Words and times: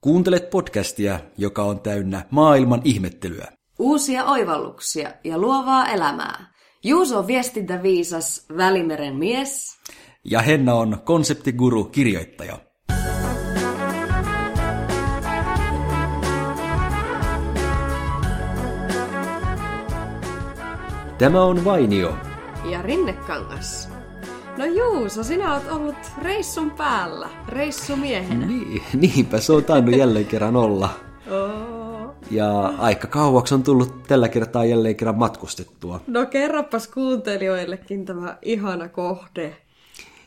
Kuuntelet 0.00 0.50
podcastia, 0.50 1.20
joka 1.38 1.62
on 1.62 1.80
täynnä 1.80 2.24
maailman 2.30 2.80
ihmettelyä. 2.84 3.46
Uusia 3.78 4.24
oivalluksia 4.24 5.12
ja 5.24 5.38
luovaa 5.38 5.88
elämää. 5.88 6.52
Juuso 6.84 7.18
on 7.18 7.26
viestintäviisas 7.26 8.46
Välimeren 8.56 9.16
mies. 9.16 9.78
Ja 10.24 10.40
Henna 10.40 10.74
on 10.74 10.98
konseptiguru 11.04 11.84
kirjoittaja. 11.84 12.58
Tämä 21.18 21.42
on 21.42 21.64
Vainio. 21.64 22.16
Ja 22.70 22.82
Rinnekangas. 22.82 23.87
No 24.58 24.64
Juuso, 24.64 25.22
sinä 25.24 25.54
oot 25.54 25.68
ollut 25.70 25.94
reissun 26.22 26.70
päällä, 26.70 27.28
reissumiehenä. 27.48 28.46
Niin, 28.46 28.82
niinpä 29.00 29.40
se 29.40 29.52
on 29.52 29.64
tainnut 29.64 29.96
jälleen 29.96 30.26
kerran 30.26 30.56
olla. 30.56 30.90
Oh. 31.30 32.14
Ja 32.30 32.66
aika 32.78 33.06
kauaksi 33.06 33.54
on 33.54 33.62
tullut 33.62 34.02
tällä 34.02 34.28
kertaa 34.28 34.64
jälleen 34.64 34.96
kerran 34.96 35.18
matkustettua. 35.18 36.00
No 36.06 36.26
kerropas 36.26 36.88
kuuntelijoillekin 36.88 38.04
tämä 38.04 38.36
ihana 38.42 38.88
kohde. 38.88 39.56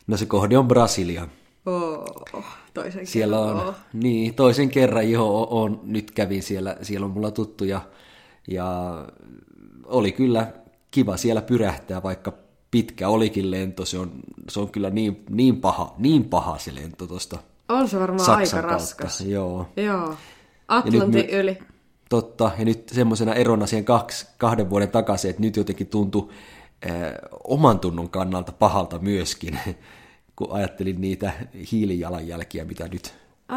No 0.08 0.18
se 0.18 0.26
kohde 0.26 0.58
on 0.58 0.68
Brasilia. 0.68 1.28
Oh, 1.66 2.46
toisen 2.74 3.08
Siellä 3.08 3.36
kerran. 3.38 3.56
on, 3.62 3.68
Oh. 3.68 3.76
niin, 3.94 4.34
toisen 4.34 4.70
kerran 4.70 5.12
jo 5.12 5.44
on, 5.50 5.80
nyt 5.84 6.12
kävin 6.12 6.44
siellä, 6.44 6.78
siellä 6.82 7.06
on 7.06 7.12
mulla 7.12 7.32
tuttuja 7.32 7.82
ja 8.48 8.98
oli 9.86 10.12
kyllä 10.12 10.48
kiva 10.92 11.18
siellä 11.18 11.42
pyrähtää, 11.42 12.04
vaikka 12.04 12.34
pitkä 12.72 13.10
olikin 13.10 13.52
lento, 13.52 13.86
se 13.86 14.00
on, 14.00 14.12
se 14.50 14.60
on 14.60 14.70
kyllä 14.72 14.90
niin, 14.90 15.24
niin, 15.30 15.62
paha, 15.62 15.96
niin 15.98 16.26
paha 16.26 16.58
se 16.58 16.76
lento 16.76 17.08
tuosta 17.08 17.38
On 17.70 17.88
se 17.90 18.00
varmaan 18.00 18.26
Saksan 18.26 18.38
aika 18.60 18.68
kautta. 18.68 18.74
raskas. 18.74 19.22
Joo, 19.22 19.68
Joo. 19.78 20.16
Atlantin 20.68 21.30
yli. 21.30 21.58
totta. 22.10 22.52
Ja 22.60 22.66
nyt 22.66 22.90
semmoisena 22.90 23.34
erona 23.34 23.66
siihen 23.66 23.86
kaksi, 23.86 24.28
kahden 24.38 24.70
vuoden 24.70 24.90
takaisin, 24.90 25.30
että 25.30 25.42
nyt 25.42 25.56
jotenkin 25.58 25.88
tuntui 25.88 26.30
äh, 26.86 26.92
oman 27.44 27.80
tunnon 27.80 28.10
kannalta 28.10 28.52
pahalta 28.52 29.00
myöskin, 29.00 29.60
kun 30.36 30.52
ajattelin 30.52 31.02
niitä 31.02 31.32
hiilijalanjälkiä, 31.72 32.66
mitä 32.66 32.88
nyt 32.88 33.14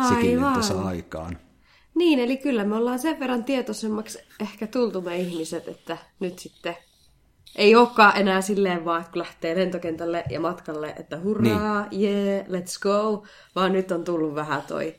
sekin 0.08 0.30
lento 0.30 0.46
Aivan. 0.48 0.62
saa 0.62 0.86
aikaan. 0.86 1.38
Niin, 1.94 2.18
eli 2.18 2.36
kyllä 2.36 2.64
me 2.64 2.76
ollaan 2.76 2.98
sen 2.98 3.20
verran 3.20 3.44
tietoisemmaksi 3.44 4.18
ehkä 4.40 4.66
tultu 4.66 5.00
me 5.00 5.16
ihmiset, 5.16 5.68
että 5.68 5.98
nyt 6.20 6.38
sitten 6.38 6.76
ei 7.56 7.74
olekaan 7.76 8.16
enää 8.16 8.40
silleen 8.40 8.84
vaan, 8.84 9.00
että 9.00 9.12
kun 9.12 9.18
lähtee 9.22 9.56
lentokentälle 9.56 10.24
ja 10.30 10.40
matkalle, 10.40 10.94
että 10.98 11.20
hurraa, 11.20 11.86
niin. 11.90 12.02
yeah, 12.16 12.46
let's 12.46 12.80
go, 12.80 13.24
vaan 13.56 13.72
nyt 13.72 13.90
on 13.92 14.04
tullut 14.04 14.34
vähän 14.34 14.62
toi 14.62 14.94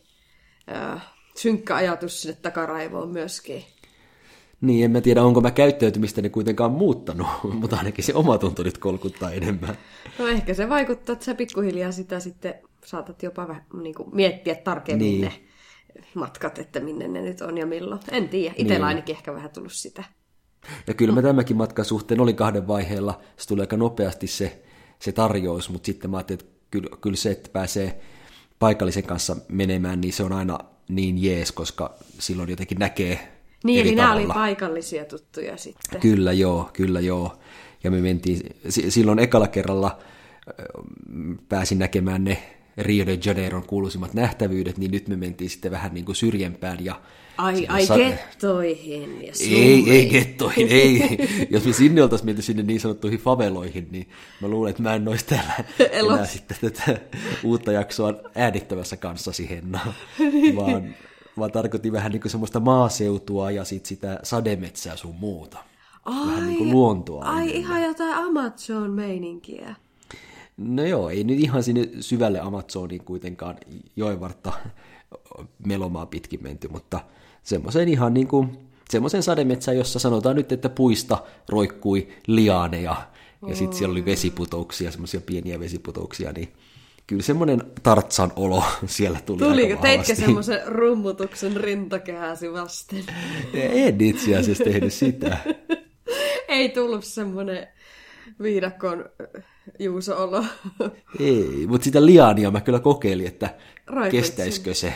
äh, 0.75 1.07
synkkä 1.35 1.75
ajatus 1.75 2.21
sinne 2.21 2.37
takaraivoon 2.41 3.09
myöskin. 3.09 3.63
Niin, 4.61 4.85
en 4.85 4.91
mä 4.91 5.01
tiedä, 5.01 5.23
onko 5.23 5.41
mä 5.41 5.51
käyttäytymistäni 5.51 6.29
kuitenkaan 6.29 6.71
muuttanut, 6.71 7.27
mutta 7.61 7.77
ainakin 7.77 8.03
se 8.03 8.13
oma 8.13 8.37
tunto 8.37 8.63
nyt 8.63 8.77
kolkuttaa 8.77 9.31
enemmän. 9.31 9.77
No 10.19 10.27
ehkä 10.27 10.53
se 10.53 10.69
vaikuttaa, 10.69 11.13
että 11.13 11.25
sä 11.25 11.35
pikkuhiljaa 11.35 11.91
sitä 11.91 12.19
sitten 12.19 12.55
saatat 12.85 13.23
jopa 13.23 13.47
vähän 13.47 13.65
niin 13.81 13.95
kuin 13.95 14.15
miettiä 14.15 14.55
tarkemmin 14.55 15.07
Niin. 15.07 15.21
ne 15.21 15.31
matkat, 16.13 16.59
että 16.59 16.79
minne 16.79 17.07
ne 17.07 17.21
nyt 17.21 17.41
on 17.41 17.57
ja 17.57 17.65
milloin. 17.65 18.01
En 18.11 18.29
tiedä, 18.29 18.55
itsellä 18.57 18.73
Niin. 18.73 18.83
ainakin 18.83 19.15
ehkä 19.15 19.33
vähän 19.33 19.49
tullut 19.49 19.73
sitä. 19.73 20.03
Ja 20.87 20.93
kyllä 20.93 21.13
mä 21.13 21.21
tämänkin 21.21 21.57
matkan 21.57 21.85
suhteen 21.85 22.19
oli 22.21 22.33
kahden 22.33 22.67
vaiheella, 22.67 23.21
se 23.37 23.47
tuli 23.47 23.61
aika 23.61 23.77
nopeasti 23.77 24.27
se, 24.27 24.61
se 24.99 25.11
tarjous, 25.11 25.69
mutta 25.69 25.85
sitten 25.85 26.11
mä 26.11 26.17
ajattelin, 26.17 26.39
että 26.41 26.55
kyllä, 26.71 26.89
kyllä 27.01 27.15
se, 27.15 27.31
että 27.31 27.49
pääsee 27.53 27.99
paikallisen 28.59 29.03
kanssa 29.03 29.35
menemään, 29.47 30.01
niin 30.01 30.13
se 30.13 30.23
on 30.23 30.33
aina 30.33 30.59
niin 30.89 31.23
jees, 31.23 31.51
koska 31.51 31.93
silloin 32.19 32.49
jotenkin 32.49 32.79
näkee 32.79 33.31
Niin, 33.63 33.79
eri 33.79 33.89
eli 33.89 33.95
nämä 33.95 34.13
oli 34.13 34.21
tavalla. 34.21 34.33
paikallisia 34.33 35.05
tuttuja 35.05 35.57
sitten. 35.57 36.01
Kyllä 36.01 36.33
joo, 36.33 36.69
kyllä 36.73 36.99
joo. 36.99 37.37
Ja 37.83 37.91
me 37.91 38.01
mentiin, 38.01 38.55
si- 38.69 38.91
silloin 38.91 39.19
ekalla 39.19 39.47
kerralla 39.47 39.97
pääsin 41.49 41.79
näkemään 41.79 42.23
ne 42.23 42.37
Rio 42.77 43.05
de 43.05 43.19
Janeiron 43.25 43.63
kuuluisimmat 43.67 44.13
nähtävyydet, 44.13 44.77
niin 44.77 44.91
nyt 44.91 45.07
me 45.07 45.15
mentiin 45.15 45.49
sitten 45.49 45.71
vähän 45.71 45.93
niin 45.93 46.05
kuin 46.05 46.15
syrjempään 46.15 46.85
ja 46.85 47.01
Ai, 47.37 47.67
ai 47.67 47.85
sa- 47.85 47.95
gettoihin 47.97 49.21
ja 49.25 49.33
Ei, 49.41 49.83
ei 49.91 50.05
gettoihin, 50.09 50.67
ei. 50.69 51.17
Jos 51.49 51.65
me 51.65 51.73
sinne 51.73 52.03
oltaisiin 52.03 52.25
menty 52.25 52.41
sinne 52.41 52.63
niin 52.63 52.79
sanottuihin 52.79 53.19
faveloihin, 53.19 53.87
niin 53.91 54.09
mä 54.41 54.47
luulen, 54.47 54.69
että 54.69 54.83
mä 54.83 54.95
en 54.95 55.07
olisi 55.07 55.25
täällä 55.25 55.53
Elossa. 55.91 56.13
enää 56.15 56.25
sitten 56.25 56.57
tätä 56.61 56.99
uutta 57.43 57.71
jaksoa 57.71 58.13
äänittävässä 58.35 58.97
kanssasi, 58.97 59.49
Henna. 59.49 59.79
Vaan, 60.55 60.95
vaan 61.39 61.51
tarkoitin 61.51 61.91
vähän 61.91 62.11
niin 62.11 62.21
kuin 62.21 62.31
semmoista 62.31 62.59
maaseutua 62.59 63.51
ja 63.51 63.63
sit 63.65 63.85
sitä 63.85 64.19
sademetsää 64.23 64.95
sun 64.95 65.15
muuta. 65.15 65.57
Vähän 66.05 66.45
niin 66.45 66.57
kuin 66.57 66.71
luontoa. 66.71 67.23
Ai 67.23 67.35
enemmän. 67.41 67.55
ihan 67.61 67.83
jotain 67.83 68.13
Amazon-meininkiä. 68.13 69.75
No 70.57 70.85
joo, 70.85 71.09
ei 71.09 71.23
nyt 71.23 71.39
ihan 71.39 71.63
sinne 71.63 71.89
syvälle 71.99 72.39
Amazoniin 72.39 73.03
kuitenkaan 73.03 73.57
joenvartta 73.95 74.53
melomaa 75.67 76.05
pitkin 76.05 76.43
menty, 76.43 76.67
mutta 76.67 76.99
semmoisen 77.43 77.87
ihan 77.89 78.13
niin 78.13 78.27
kuin, 78.27 78.57
semmoisen 78.89 79.23
sademetsään, 79.23 79.77
jossa 79.77 79.99
sanotaan 79.99 80.35
nyt, 80.35 80.51
että 80.51 80.69
puista 80.69 81.17
roikkui 81.49 82.07
lianeja, 82.27 82.95
ja 83.47 83.55
sitten 83.55 83.77
siellä 83.77 83.91
oli 83.91 84.05
vesiputouksia, 84.05 84.91
semmoisia 84.91 85.21
pieniä 85.21 85.59
vesiputouksia, 85.59 86.31
niin 86.31 86.53
kyllä 87.07 87.23
semmoinen 87.23 87.61
tartsan 87.83 88.31
olo 88.35 88.63
siellä 88.85 89.19
tuli 89.25 89.39
Tuliko, 89.39 89.81
teitkö 89.81 90.15
semmoisen 90.15 90.61
rummutuksen 90.67 91.57
rintakehäsi 91.57 92.53
vasten? 92.53 93.03
En 93.53 94.01
itse 94.01 94.37
asiassa 94.37 94.63
tehnyt 94.63 94.93
sitä. 94.93 95.37
Ei 96.47 96.69
tullut 96.69 97.05
semmoinen 97.05 97.67
viidakon 98.41 99.05
äh, 99.67 99.73
Juuso-olo. 99.79 100.45
Ei, 101.19 101.65
mutta 101.67 101.85
sitä 101.85 102.05
liania 102.05 102.51
mä 102.51 102.61
kyllä 102.61 102.79
kokeilin, 102.79 103.27
että 103.27 103.49
Roikuit 103.87 104.11
kestäisikö 104.11 104.73
se. 104.73 104.93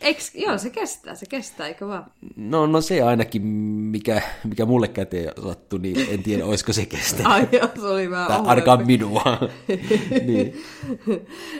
Eiks, 0.00 0.34
joo, 0.34 0.58
se 0.58 0.70
kestää, 0.70 1.14
se 1.14 1.26
kestää, 1.26 1.66
eikö 1.66 1.86
vaan? 1.88 2.06
No, 2.36 2.66
no 2.66 2.80
se 2.80 3.02
ainakin, 3.02 3.42
mikä, 3.42 4.22
mikä 4.44 4.64
mulle 4.64 4.88
käteen 4.88 5.32
sattui, 5.42 5.78
niin 5.78 6.06
en 6.10 6.22
tiedä, 6.22 6.46
olisiko 6.46 6.72
se 6.72 6.86
kestänyt. 6.86 7.26
Ai 7.26 7.48
joo, 7.52 7.68
se 7.74 7.86
oli 7.86 8.10
vähän 8.10 8.26
Tai 8.28 8.40
ainakaan 8.46 8.86
minua. 8.86 9.22
niin. 10.26 10.62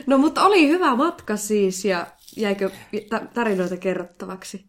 No 0.07 0.17
mutta 0.17 0.45
oli 0.45 0.67
hyvä 0.67 0.95
matka 0.95 1.37
siis, 1.37 1.85
ja 1.85 2.07
jäikö 2.37 2.69
ta- 3.09 3.21
tarinoita 3.33 3.77
kerrottavaksi? 3.77 4.65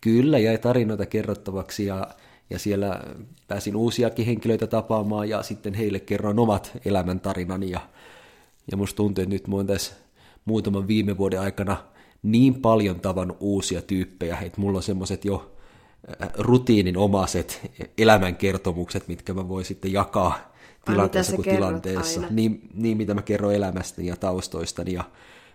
Kyllä, 0.00 0.38
jäi 0.38 0.58
tarinoita 0.58 1.06
kerrottavaksi 1.06 1.86
ja, 1.86 2.06
ja 2.50 2.58
siellä 2.58 3.00
pääsin 3.48 3.76
uusiakin 3.76 4.26
henkilöitä 4.26 4.66
tapaamaan 4.66 5.28
ja 5.28 5.42
sitten 5.42 5.74
heille 5.74 6.00
kerroin 6.00 6.38
omat 6.38 6.72
elämäntarinani. 6.84 7.70
Ja, 7.70 7.80
ja 8.70 8.76
musta 8.76 8.96
tuntuu, 8.96 9.22
että 9.22 9.34
nyt 9.34 9.48
mä 9.48 9.56
oon 9.56 9.66
tässä 9.66 9.92
muutaman 10.44 10.88
viime 10.88 11.18
vuoden 11.18 11.40
aikana 11.40 11.76
niin 12.22 12.54
paljon 12.54 13.00
tavannut 13.00 13.36
uusia 13.40 13.82
tyyppejä, 13.82 14.38
että 14.42 14.60
mulla 14.60 14.78
on 14.78 14.82
semmoiset 14.82 15.24
jo 15.24 15.52
äh, 16.22 16.28
rutiininomaiset 16.38 17.70
elämänkertomukset, 17.98 19.08
mitkä 19.08 19.34
mä 19.34 19.48
voin 19.48 19.64
sitten 19.64 19.92
jakaa 19.92 20.52
tilanteessa 20.84 21.36
kuin 21.36 21.48
tilanteessa. 21.48 22.20
aina? 22.20 22.32
Niin, 22.32 22.68
niin, 22.74 22.96
mitä 22.96 23.14
mä 23.14 23.22
kerron 23.22 23.54
elämästäni 23.54 24.08
ja 24.08 24.16
taustoistani. 24.16 24.92
Ja 24.92 25.04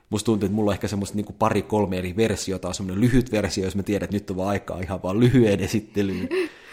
musta 0.10 0.26
tuntuu, 0.26 0.46
että 0.46 0.56
mulla 0.56 0.72
on 0.72 0.74
ehkä 0.74 0.88
semmoista 0.88 1.16
niin 1.16 1.36
pari-kolme 1.40 1.98
eri 1.98 2.16
versiota. 2.16 2.68
On 2.68 2.74
semmoinen 2.74 3.02
lyhyt 3.02 3.32
versio, 3.32 3.64
jos 3.66 3.76
mä 3.76 3.84
tiedän, 3.84 4.06
että 4.06 4.16
nyt 4.16 4.30
on 4.30 4.38
vaan 4.38 4.50
aikaa 4.50 4.80
ihan 4.80 5.04
vaan 5.04 5.20
lyhyen 5.20 5.60
esittelyyn. 5.60 6.30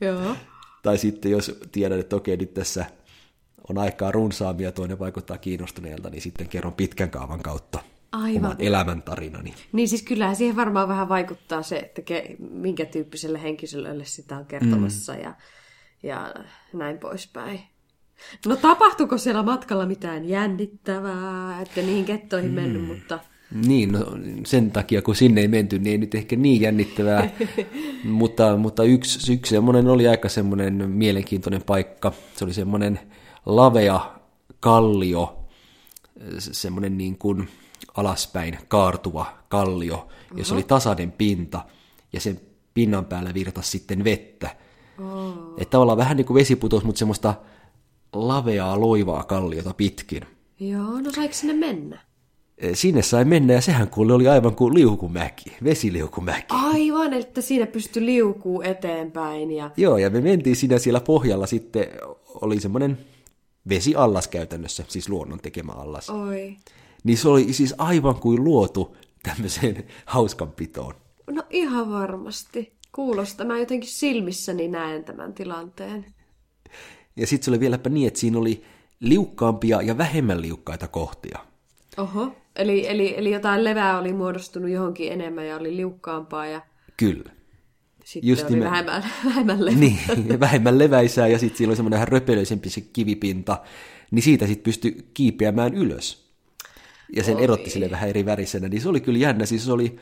Joo. 0.00 0.36
tai 0.82 0.98
sitten 0.98 1.32
jos 1.32 1.58
tiedän, 1.72 2.00
että 2.00 2.16
okei, 2.16 2.36
nyt 2.36 2.54
tässä 2.54 2.84
on 3.68 3.78
aikaa 3.78 4.12
runsaammin 4.12 4.64
ja 4.64 4.72
toinen 4.72 4.98
vaikuttaa 4.98 5.38
kiinnostuneelta, 5.38 6.10
niin 6.10 6.22
sitten 6.22 6.48
kerron 6.48 6.72
pitkän 6.72 7.10
kaavan 7.10 7.40
kautta 7.40 7.78
Aivan. 8.12 8.44
oman 8.44 8.56
elämäntarinani. 8.58 9.54
Niin 9.72 9.88
siis 9.88 10.02
kyllähän 10.02 10.36
siihen 10.36 10.56
varmaan 10.56 10.88
vähän 10.88 11.08
vaikuttaa 11.08 11.62
se, 11.62 11.76
että 11.76 12.02
ke, 12.02 12.36
minkä 12.38 12.84
tyyppiselle 12.84 13.42
henkilölle 13.42 14.04
sitä 14.04 14.36
on 14.36 14.46
kertomassa 14.46 15.12
mm. 15.12 15.20
ja, 15.20 15.34
ja 16.02 16.34
näin 16.72 16.98
poispäin. 16.98 17.60
No 18.46 18.56
tapahtuiko 18.56 19.18
siellä 19.18 19.42
matkalla 19.42 19.86
mitään 19.86 20.28
jännittävää, 20.28 21.60
että 21.62 21.80
niihin 21.80 22.04
kettoihin 22.04 22.50
mennyt, 22.50 22.86
mutta 22.86 23.18
Niin, 23.50 23.92
no, 23.92 23.98
sen 24.46 24.70
takia 24.70 25.02
kun 25.02 25.16
sinne 25.16 25.40
ei 25.40 25.48
menty, 25.48 25.78
niin 25.78 25.92
ei 25.92 25.98
nyt 25.98 26.14
ehkä 26.14 26.36
niin 26.36 26.60
jännittävää, 26.60 27.30
mutta, 28.04 28.56
mutta 28.56 28.84
yksi, 28.84 29.32
yksi 29.32 29.50
semmoinen 29.50 29.88
oli 29.88 30.08
aika 30.08 30.28
semmoinen 30.28 30.90
mielenkiintoinen 30.90 31.62
paikka. 31.62 32.12
Se 32.36 32.44
oli 32.44 32.54
semmoinen 32.54 33.00
lavea 33.46 34.00
kallio, 34.60 35.38
se- 36.38 36.54
semmoinen 36.54 36.98
niin 36.98 37.18
kuin 37.18 37.48
alaspäin 37.96 38.58
kaartuva 38.68 39.38
kallio, 39.48 40.08
jossa 40.36 40.54
oli 40.54 40.62
tasainen 40.62 41.12
pinta 41.12 41.60
ja 42.12 42.20
sen 42.20 42.40
pinnan 42.74 43.04
päällä 43.04 43.34
virtasi 43.34 43.70
sitten 43.70 44.04
vettä. 44.04 44.56
Oh. 45.04 45.34
Että 45.58 45.70
tavallaan 45.70 45.98
vähän 45.98 46.16
niin 46.16 46.26
kuin 46.26 46.34
vesiputous, 46.34 46.84
mutta 46.84 46.98
semmoista 46.98 47.34
laveaa 48.12 48.80
loivaa 48.80 49.24
kalliota 49.24 49.74
pitkin. 49.74 50.22
joo, 50.60 51.00
no 51.00 51.10
saiko 51.12 51.34
sinne 51.34 51.54
mennä? 51.66 52.07
Eh, 52.58 52.74
sinne 52.74 53.02
sai 53.02 53.24
mennä 53.24 53.52
ja 53.52 53.60
sehän 53.60 53.88
kuule 53.88 54.12
oli 54.12 54.28
aivan 54.28 54.56
kuin 54.56 54.74
liukumäki, 54.74 55.56
vesiliukumäki. 55.64 56.46
Aivan, 56.48 57.12
että 57.12 57.40
siinä 57.40 57.66
pystyi 57.66 58.06
liukuu 58.06 58.62
eteenpäin. 58.62 59.50
Ja... 59.50 59.70
Joo, 59.76 59.98
ja 59.98 60.10
me 60.10 60.20
mentiin 60.20 60.56
siinä 60.56 60.78
siellä 60.78 61.00
pohjalla 61.00 61.46
sitten, 61.46 61.86
oli 62.34 62.60
semmoinen 62.60 62.98
vesiallas 63.68 64.28
käytännössä, 64.28 64.84
siis 64.88 65.08
luonnon 65.08 65.40
tekemä 65.40 65.72
allas. 65.72 66.10
Oi. 66.10 66.56
Niin 67.04 67.18
se 67.18 67.28
oli 67.28 67.52
siis 67.52 67.74
aivan 67.78 68.14
kuin 68.14 68.44
luotu 68.44 68.96
tämmöiseen 69.22 69.84
hauskanpitoon. 70.06 70.94
No 71.30 71.42
ihan 71.50 71.90
varmasti. 71.90 72.72
Kuulostaa. 72.92 73.46
Mä 73.46 73.58
jotenkin 73.58 73.90
silmissäni 73.90 74.68
näen 74.68 75.04
tämän 75.04 75.34
tilanteen. 75.34 76.06
Ja 77.16 77.26
sitten 77.26 77.44
se 77.44 77.50
oli 77.50 77.60
vieläpä 77.60 77.90
niin, 77.90 78.08
että 78.08 78.20
siinä 78.20 78.38
oli 78.38 78.64
liukkaampia 79.00 79.82
ja 79.82 79.98
vähemmän 79.98 80.42
liukkaita 80.42 80.88
kohtia. 80.88 81.38
Oho. 81.96 82.32
Eli, 82.58 82.88
eli, 82.88 83.14
eli 83.16 83.30
jotain 83.30 83.64
levää 83.64 83.98
oli 83.98 84.12
muodostunut 84.12 84.70
johonkin 84.70 85.12
enemmän 85.12 85.46
ja 85.46 85.56
oli 85.56 85.76
liukkaampaa 85.76 86.46
ja 86.46 86.60
Kyllä. 86.96 87.30
sitten 88.04 88.28
Just 88.28 88.44
oli 88.46 88.50
nimen- 88.56 88.70
vähemmän, 88.70 89.04
vähemmän 89.24 89.64
levää. 89.64 89.80
Niin, 89.80 90.40
vähemmän 90.40 90.78
leväisää 90.78 91.28
ja 91.28 91.38
sitten 91.38 91.58
siinä 91.58 91.70
oli 91.70 91.76
semmoinen 91.76 91.96
vähän 91.96 92.08
röpelöisempi 92.08 92.70
se 92.70 92.80
kivipinta, 92.80 93.58
niin 94.10 94.22
siitä 94.22 94.46
sitten 94.46 94.64
pystyi 94.64 95.10
kiipeämään 95.14 95.74
ylös. 95.74 96.28
Ja 97.16 97.24
sen 97.24 97.36
Oi. 97.36 97.44
erotti 97.44 97.70
sille 97.70 97.90
vähän 97.90 98.08
eri 98.08 98.24
värisenä, 98.24 98.68
niin 98.68 98.80
se 98.82 98.88
oli 98.88 99.00
kyllä 99.00 99.18
jännä, 99.18 99.46
siis 99.46 99.64
se 99.64 99.72
oli 99.72 99.96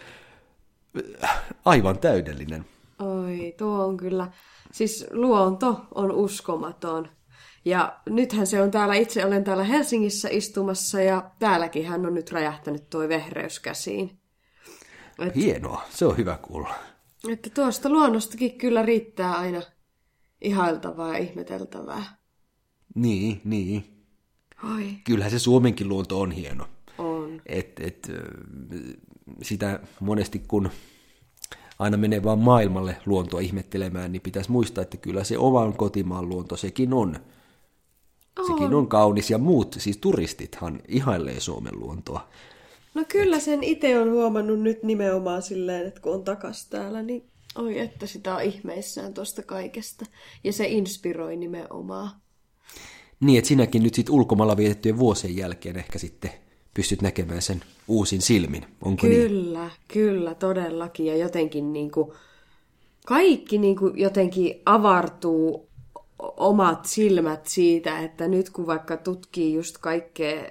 äh, 1.25 1.43
aivan 1.65 1.99
täydellinen. 1.99 2.65
Oi, 2.99 3.55
tuo 3.59 3.87
on 3.87 3.97
kyllä... 3.97 4.31
Siis 4.73 5.07
luonto 5.11 5.81
on 5.95 6.13
uskomaton. 6.13 7.09
Ja 7.67 8.01
nythän 8.11 8.47
se 8.47 8.63
on 8.63 8.71
täällä, 8.71 8.95
itse 8.95 9.25
olen 9.25 9.45
täällä 9.45 9.65
Helsingissä 9.65 10.29
istumassa 10.33 11.01
ja 11.01 11.31
täälläkin 11.39 11.87
hän 11.87 12.07
on 12.07 12.15
nyt 12.15 12.33
räjähtänyt 12.33 12.91
tuo 12.91 13.09
vehreys 13.09 13.61
käsiin. 13.61 14.19
Et, 15.19 15.35
Hienoa, 15.37 15.83
se 15.91 16.07
on 16.07 16.17
hyvä 16.17 16.39
kuulla. 16.43 16.75
että 17.29 17.51
tuosta 17.51 17.89
luonnostakin 17.89 18.59
kyllä 18.59 18.83
riittää 18.83 19.35
aina 19.35 19.63
ihailtavaa 20.41 21.13
ja 21.13 21.19
ihmeteltävää. 21.19 22.05
Niin, 22.95 23.41
niin. 23.45 23.85
Oi, 24.75 24.87
Kyllähän 25.05 25.31
se 25.31 25.39
Suomenkin 25.39 25.89
luonto 25.89 26.21
on 26.21 26.31
hieno. 26.31 26.69
on. 26.99 27.43
Et, 27.47 27.81
et, 27.81 28.11
sitä 29.43 29.81
monesti 30.01 30.39
kun 30.39 30.71
aina 31.79 31.97
menee 31.97 32.23
vaan 32.23 32.39
maailmalle 32.39 32.97
luontoa 33.07 33.41
ihmettelemään, 33.41 34.13
niin 34.13 34.23
pitäisi 34.23 34.51
muistaa, 34.51 34.83
että 34.83 34.97
kyllä 34.97 35.25
se 35.25 35.39
oman 35.39 35.73
kotimaan 35.73 36.29
luonto 36.29 36.57
sekin 36.57 36.93
on. 36.93 37.21
Sekin 38.47 38.75
on 38.75 38.89
kaunis 38.89 39.31
ja 39.31 39.39
muut, 39.39 39.77
siis 39.79 39.97
turistithan 39.97 40.81
ihailee 40.89 41.41
Suomen 41.41 41.81
luontoa. 41.81 42.29
No 42.95 43.05
kyllä 43.09 43.41
sen 43.41 43.65
itse 43.65 43.99
on 43.99 44.11
huomannut 44.11 44.61
nyt 44.61 44.83
nimenomaan 44.83 45.43
silleen, 45.43 45.87
että 45.87 46.01
kun 46.01 46.15
on 46.15 46.25
takas 46.25 46.69
täällä, 46.69 47.03
niin 47.03 47.31
oi 47.55 47.79
että 47.79 48.07
sitä 48.07 48.37
on 48.37 48.43
ihmeissään 48.43 49.15
tuosta 49.15 49.43
kaikesta. 49.43 50.07
Ja 50.45 50.53
se 50.53 50.67
inspiroi 50.69 51.37
nimenomaan. 51.37 52.11
Niin, 53.21 53.39
että 53.39 53.49
sinäkin 53.49 53.83
nyt 53.83 53.95
sitten 53.95 54.15
ulkomailla 54.15 54.57
vietettyjen 54.57 54.99
vuosien 54.99 55.37
jälkeen 55.37 55.77
ehkä 55.77 55.99
sitten 55.99 56.31
pystyt 56.75 57.03
näkemään 57.03 57.43
sen 57.43 57.61
uusin 57.89 58.23
silmin. 58.23 58.67
Onko 58.83 59.07
niin? 59.07 59.21
Kyllä, 59.21 59.71
kyllä, 59.89 60.35
todellakin. 60.35 61.07
Ja 61.07 61.17
jotenkin 61.17 61.73
niin 61.73 61.91
kuin, 61.91 62.13
kaikki 63.07 63.59
niin 63.59 63.77
kuin 63.77 63.99
jotenkin 63.99 64.63
avartuu 64.67 65.69
omat 66.19 66.85
silmät 66.85 67.47
siitä, 67.47 67.99
että 67.99 68.29
nyt 68.29 68.51
kun 68.51 68.67
vaikka 68.67 68.97
tutkii 68.97 69.55
just 69.55 69.79
kaikkea, 69.79 70.51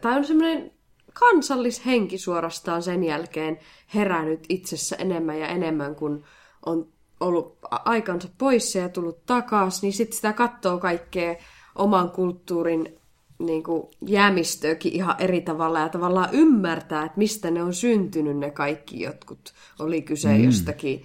tai 0.00 0.16
on 0.16 0.24
semmoinen 0.24 0.72
kansallishenki 1.12 2.18
suorastaan 2.18 2.82
sen 2.82 3.04
jälkeen 3.04 3.58
herännyt 3.94 4.46
itsessä 4.48 4.96
enemmän 4.96 5.38
ja 5.38 5.46
enemmän, 5.46 5.94
kun 5.94 6.24
on 6.66 6.88
ollut 7.20 7.58
aikansa 7.70 8.28
poissa 8.38 8.78
ja 8.78 8.88
tullut 8.88 9.26
takaisin, 9.26 9.80
niin 9.82 9.92
sitten 9.92 10.16
sitä 10.16 10.32
katsoo 10.32 10.78
kaikkea 10.78 11.36
oman 11.74 12.10
kulttuurin 12.10 12.98
niin 13.38 13.62
kuin 13.62 13.82
jäämistöäkin 14.06 14.92
ihan 14.92 15.14
eri 15.18 15.40
tavalla 15.40 15.80
ja 15.80 15.88
tavallaan 15.88 16.28
ymmärtää, 16.32 17.04
että 17.04 17.18
mistä 17.18 17.50
ne 17.50 17.62
on 17.62 17.74
syntynyt 17.74 18.36
ne 18.36 18.50
kaikki 18.50 19.00
jotkut. 19.00 19.52
Oli 19.78 20.02
kyse 20.02 20.28
mm. 20.28 20.44
jostakin 20.44 21.02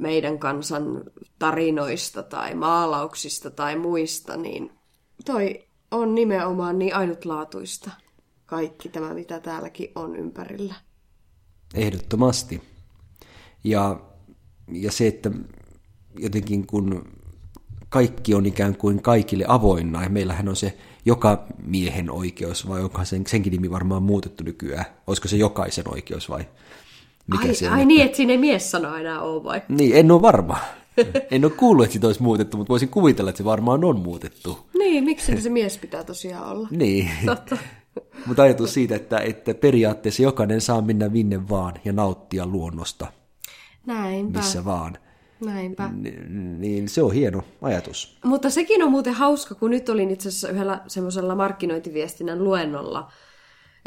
meidän 0.00 0.38
kansan 0.38 1.04
tarinoista 1.38 2.22
tai 2.22 2.54
maalauksista 2.54 3.50
tai 3.50 3.78
muista, 3.78 4.36
niin 4.36 4.72
toi 5.24 5.66
on 5.90 6.14
nimenomaan 6.14 6.78
niin 6.78 6.94
ainutlaatuista 6.94 7.90
kaikki 8.46 8.88
tämä, 8.88 9.14
mitä 9.14 9.40
täälläkin 9.40 9.92
on 9.94 10.16
ympärillä. 10.16 10.74
Ehdottomasti. 11.74 12.62
Ja, 13.64 14.00
ja 14.72 14.92
se, 14.92 15.06
että 15.06 15.30
jotenkin 16.18 16.66
kun 16.66 17.08
kaikki 17.88 18.34
on 18.34 18.46
ikään 18.46 18.76
kuin 18.76 19.02
kaikille 19.02 19.44
avoinna, 19.48 20.02
ja 20.02 20.08
meillähän 20.08 20.48
on 20.48 20.56
se 20.56 20.78
joka 21.04 21.46
miehen 21.62 22.10
oikeus, 22.10 22.68
vai 22.68 22.82
onko 22.82 23.04
sen, 23.04 23.26
senkin 23.26 23.50
nimi 23.50 23.70
varmaan 23.70 24.02
muutettu 24.02 24.44
nykyään? 24.44 24.84
Olisiko 25.06 25.28
se 25.28 25.36
jokaisen 25.36 25.92
oikeus 25.92 26.30
vai 26.30 26.48
mikä 27.30 27.48
ai, 27.48 27.68
on? 27.68 27.72
ai 27.72 27.84
niin, 27.84 28.02
että 28.02 28.16
siinä 28.16 28.32
ei 28.32 28.38
mies 28.38 28.70
sano 28.70 28.96
enää 28.96 29.20
ole 29.20 29.44
vai? 29.44 29.62
Niin, 29.68 29.96
en 29.96 30.10
ole 30.10 30.22
varma. 30.22 30.58
En 31.30 31.44
ole 31.44 31.52
kuullut, 31.52 31.84
että 31.84 31.92
sitä 31.92 32.06
olisi 32.06 32.22
muutettu, 32.22 32.56
mutta 32.56 32.68
voisin 32.70 32.88
kuvitella, 32.88 33.30
että 33.30 33.38
se 33.38 33.44
varmaan 33.44 33.84
on 33.84 33.98
muutettu. 34.00 34.58
Niin, 34.78 35.04
miksi 35.04 35.40
se 35.40 35.50
mies 35.50 35.78
pitää 35.78 36.04
tosiaan 36.04 36.50
olla? 36.50 36.68
Niin. 36.78 37.10
Totta. 37.26 37.56
Mutta 38.26 38.42
ajatus 38.42 38.74
siitä, 38.74 38.96
että, 38.96 39.18
että 39.18 39.54
periaatteessa 39.54 40.22
jokainen 40.22 40.60
saa 40.60 40.82
mennä 40.82 41.08
minne 41.08 41.48
vaan 41.48 41.74
ja 41.84 41.92
nauttia 41.92 42.46
luonnosta 42.46 43.06
Näinpä, 43.86 44.38
missä 44.38 44.64
vaan. 44.64 44.98
näinpä. 45.44 45.90
Ni- 45.92 46.18
Niin 46.58 46.88
se 46.88 47.02
on 47.02 47.12
hieno 47.12 47.42
ajatus. 47.62 48.18
Mutta 48.24 48.50
sekin 48.50 48.82
on 48.82 48.90
muuten 48.90 49.14
hauska, 49.14 49.54
kun 49.54 49.70
nyt 49.70 49.88
olin 49.88 50.10
itse 50.10 50.28
asiassa 50.28 50.48
yhdellä 50.48 50.80
semmoisella 50.86 51.34
markkinointiviestinnän 51.34 52.44
luennolla, 52.44 53.10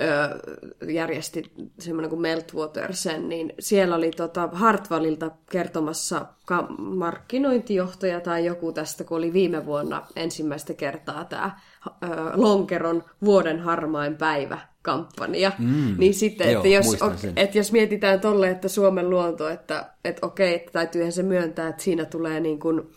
öö, 0.02 0.40
järjesti 0.88 1.52
semmoinen 1.80 2.10
kuin 2.10 2.22
Meltwater 2.22 2.94
sen, 2.94 3.30
niin 3.30 3.54
siellä 3.60 3.96
oli 3.96 4.12
tota 4.12 4.50
Hartwallilta 4.54 5.32
kertomassa 5.52 6.26
ka- 6.46 6.68
markkinointijohtaja 6.78 8.22
tai 8.22 8.46
joku 8.46 8.72
tästä, 8.72 9.04
kun 9.04 9.18
oli 9.18 9.34
viime 9.34 9.66
vuonna 9.66 10.08
ensimmäistä 10.16 10.74
kertaa 10.74 11.26
tämä 11.26 11.60
öö, 12.04 12.10
Lonkeron 12.36 13.04
vuoden 13.26 13.60
harmain 13.60 14.18
päivä 14.18 14.60
kampanja. 14.82 15.52
Mm, 15.60 15.96
niin 15.98 16.14
sitten, 16.14 16.52
joo, 16.52 16.64
että 16.64 16.68
jos, 16.68 16.98
sen. 17.22 17.34
että 17.36 17.58
jos 17.58 17.72
mietitään 17.72 18.20
tolle, 18.20 18.50
että 18.50 18.68
Suomen 18.68 19.10
luonto, 19.10 19.50
että, 19.50 19.90
että 20.06 20.26
okei, 20.26 20.56
että 20.56 20.72
täytyyhän 20.72 21.12
se 21.12 21.24
myöntää, 21.24 21.70
että 21.70 21.84
siinä 21.84 22.06
tulee 22.06 22.40
niin 22.40 22.60
kuin, 22.60 22.90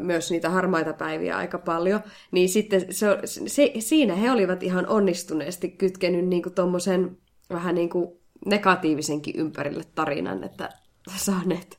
myös 0.00 0.30
niitä 0.30 0.50
harmaita 0.50 0.92
päiviä 0.92 1.36
aika 1.36 1.58
paljon, 1.58 2.00
niin 2.30 2.48
sitten 2.48 2.80
se, 2.90 3.06
se, 3.46 3.72
siinä 3.78 4.14
he 4.14 4.30
olivat 4.30 4.62
ihan 4.62 4.86
onnistuneesti 4.86 5.68
kytkenyt 5.68 6.26
niin 6.26 6.42
kuin 6.42 6.54
tommosen 6.54 7.18
vähän 7.50 7.74
niin 7.74 7.90
kuin 7.90 8.08
negatiivisenkin 8.46 9.36
ympärille 9.36 9.84
tarinan, 9.94 10.44
että 10.44 10.68
saaneet 11.16 11.78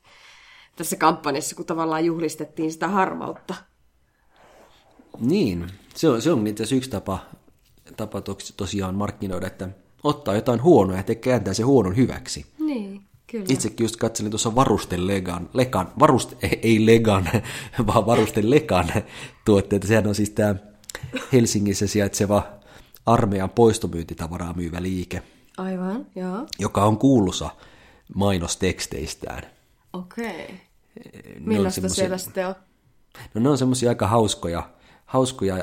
tässä 0.76 0.96
kampanjassa, 0.96 1.56
kun 1.56 1.66
tavallaan 1.66 2.06
juhlistettiin 2.06 2.72
sitä 2.72 2.88
harmautta. 2.88 3.56
Niin, 5.20 5.68
se 5.96 6.10
on, 6.10 6.22
se 6.22 6.32
on 6.32 6.48
itse 6.48 6.64
asiassa 6.64 6.76
yksi 6.76 6.90
tapa, 6.90 7.20
tapa 7.98 8.22
tos, 8.22 8.54
tosiaan 8.58 8.96
markkinoida, 8.96 9.48
että 9.48 9.70
ottaa 10.04 10.36
jotain 10.36 10.64
huonoa 10.64 10.98
ja 10.98 11.04
te 11.04 11.16
kääntää 11.16 11.54
se 11.54 11.64
huonon 11.64 11.96
hyväksi. 11.96 12.46
Niin, 12.60 13.05
kyllä. 13.28 13.46
Itsekin 13.50 13.84
just 13.84 13.96
katselin 13.96 14.32
tuossa 14.32 14.56
Varusten 14.56 15.08
Legan, 15.08 15.50
lekan, 15.54 15.92
varuste, 16.00 16.36
ei 16.62 16.86
Legan, 16.86 17.30
vaan 17.88 18.06
Varusten 18.06 18.50
Lekan 18.50 18.88
tuotteita. 19.46 19.88
Sehän 19.88 20.08
on 20.08 20.16
siis 20.16 20.30
tämä 20.30 20.56
Helsingissä 21.34 21.88
sijaitseva 21.88 22.44
armeijan 23.06 23.50
poistomyyntitavaraa 23.50 24.54
myyvä 24.54 24.82
liike, 24.82 25.22
Aivan, 25.58 26.06
joo. 26.16 26.48
joka 26.60 26.84
on 26.86 26.98
kuuluisa 26.98 27.50
mainosteksteistään. 28.16 29.44
Okei. 29.94 30.50
On 31.36 31.42
Millaista 31.44 31.76
semmosia- 31.82 31.96
siellä 31.96 32.18
sitten 32.18 32.48
on? 32.48 32.56
No 33.34 33.42
ne 33.42 33.50
on 33.50 33.58
semmoisia 33.58 33.90
aika 33.90 34.08
hauskoja, 34.08 34.70
hauskoja 35.06 35.56
äh, 35.56 35.62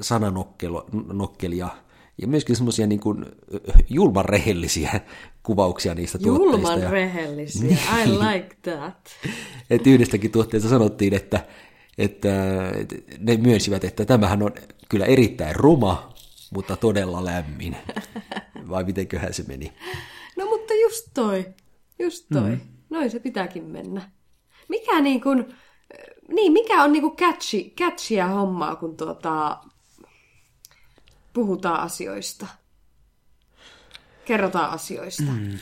sananokkelia 0.00 1.68
ja 2.20 2.28
myöskin 2.28 2.56
semmoisia 2.56 2.86
niin 2.86 3.00
kuin 3.00 3.24
julman 3.88 4.24
rehellisiä 4.24 5.00
kuvauksia 5.46 5.94
niistä 5.94 6.18
tuotteista. 6.18 6.72
Julman 6.72 6.90
rehellisiä. 6.90 7.76
I 8.04 8.08
like 8.08 8.56
that. 8.62 9.10
et 9.70 9.86
yhdestäkin 9.86 10.30
tuotteesta 10.30 10.68
sanottiin, 10.68 11.14
että, 11.14 11.46
että 11.98 12.28
ne 13.18 13.36
myönsivät, 13.36 13.84
että 13.84 14.04
tämähän 14.04 14.42
on 14.42 14.52
kyllä 14.88 15.06
erittäin 15.06 15.56
ruma, 15.56 16.12
mutta 16.54 16.76
todella 16.76 17.24
lämmin. 17.24 17.76
Vai 18.70 18.84
mitenköhän 18.84 19.34
se 19.34 19.44
meni? 19.48 19.72
No 20.36 20.46
mutta 20.46 20.74
just 20.74 21.08
toi. 21.14 21.46
Just 21.98 22.26
toi. 22.32 22.50
Mm. 22.50 22.60
Noin 22.90 23.10
se 23.10 23.20
pitääkin 23.20 23.64
mennä. 23.64 24.10
Mikä 24.68 25.00
niin 25.00 25.20
kuin, 25.20 25.54
niin, 26.28 26.52
mikä 26.52 26.82
on 26.84 26.92
niin 26.92 27.02
kuin 27.02 27.16
catchy, 27.16 27.62
catchyä 27.78 28.26
hommaa, 28.26 28.76
kun 28.76 28.96
tuota, 28.96 29.58
puhutaan 31.32 31.80
asioista? 31.80 32.46
kerrotaan 34.30 34.70
asioista. 34.70 35.22
Mm. 35.22 35.58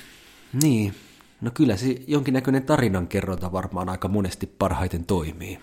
Niin, 0.63 0.95
no 1.41 1.51
kyllä 1.55 1.77
se 1.77 1.97
jonkinnäköinen 2.07 2.63
tarinankerronta 2.63 3.53
varmaan 3.53 3.89
aika 3.89 4.09
monesti 4.09 4.47
parhaiten 4.47 5.05
toimii. 5.05 5.59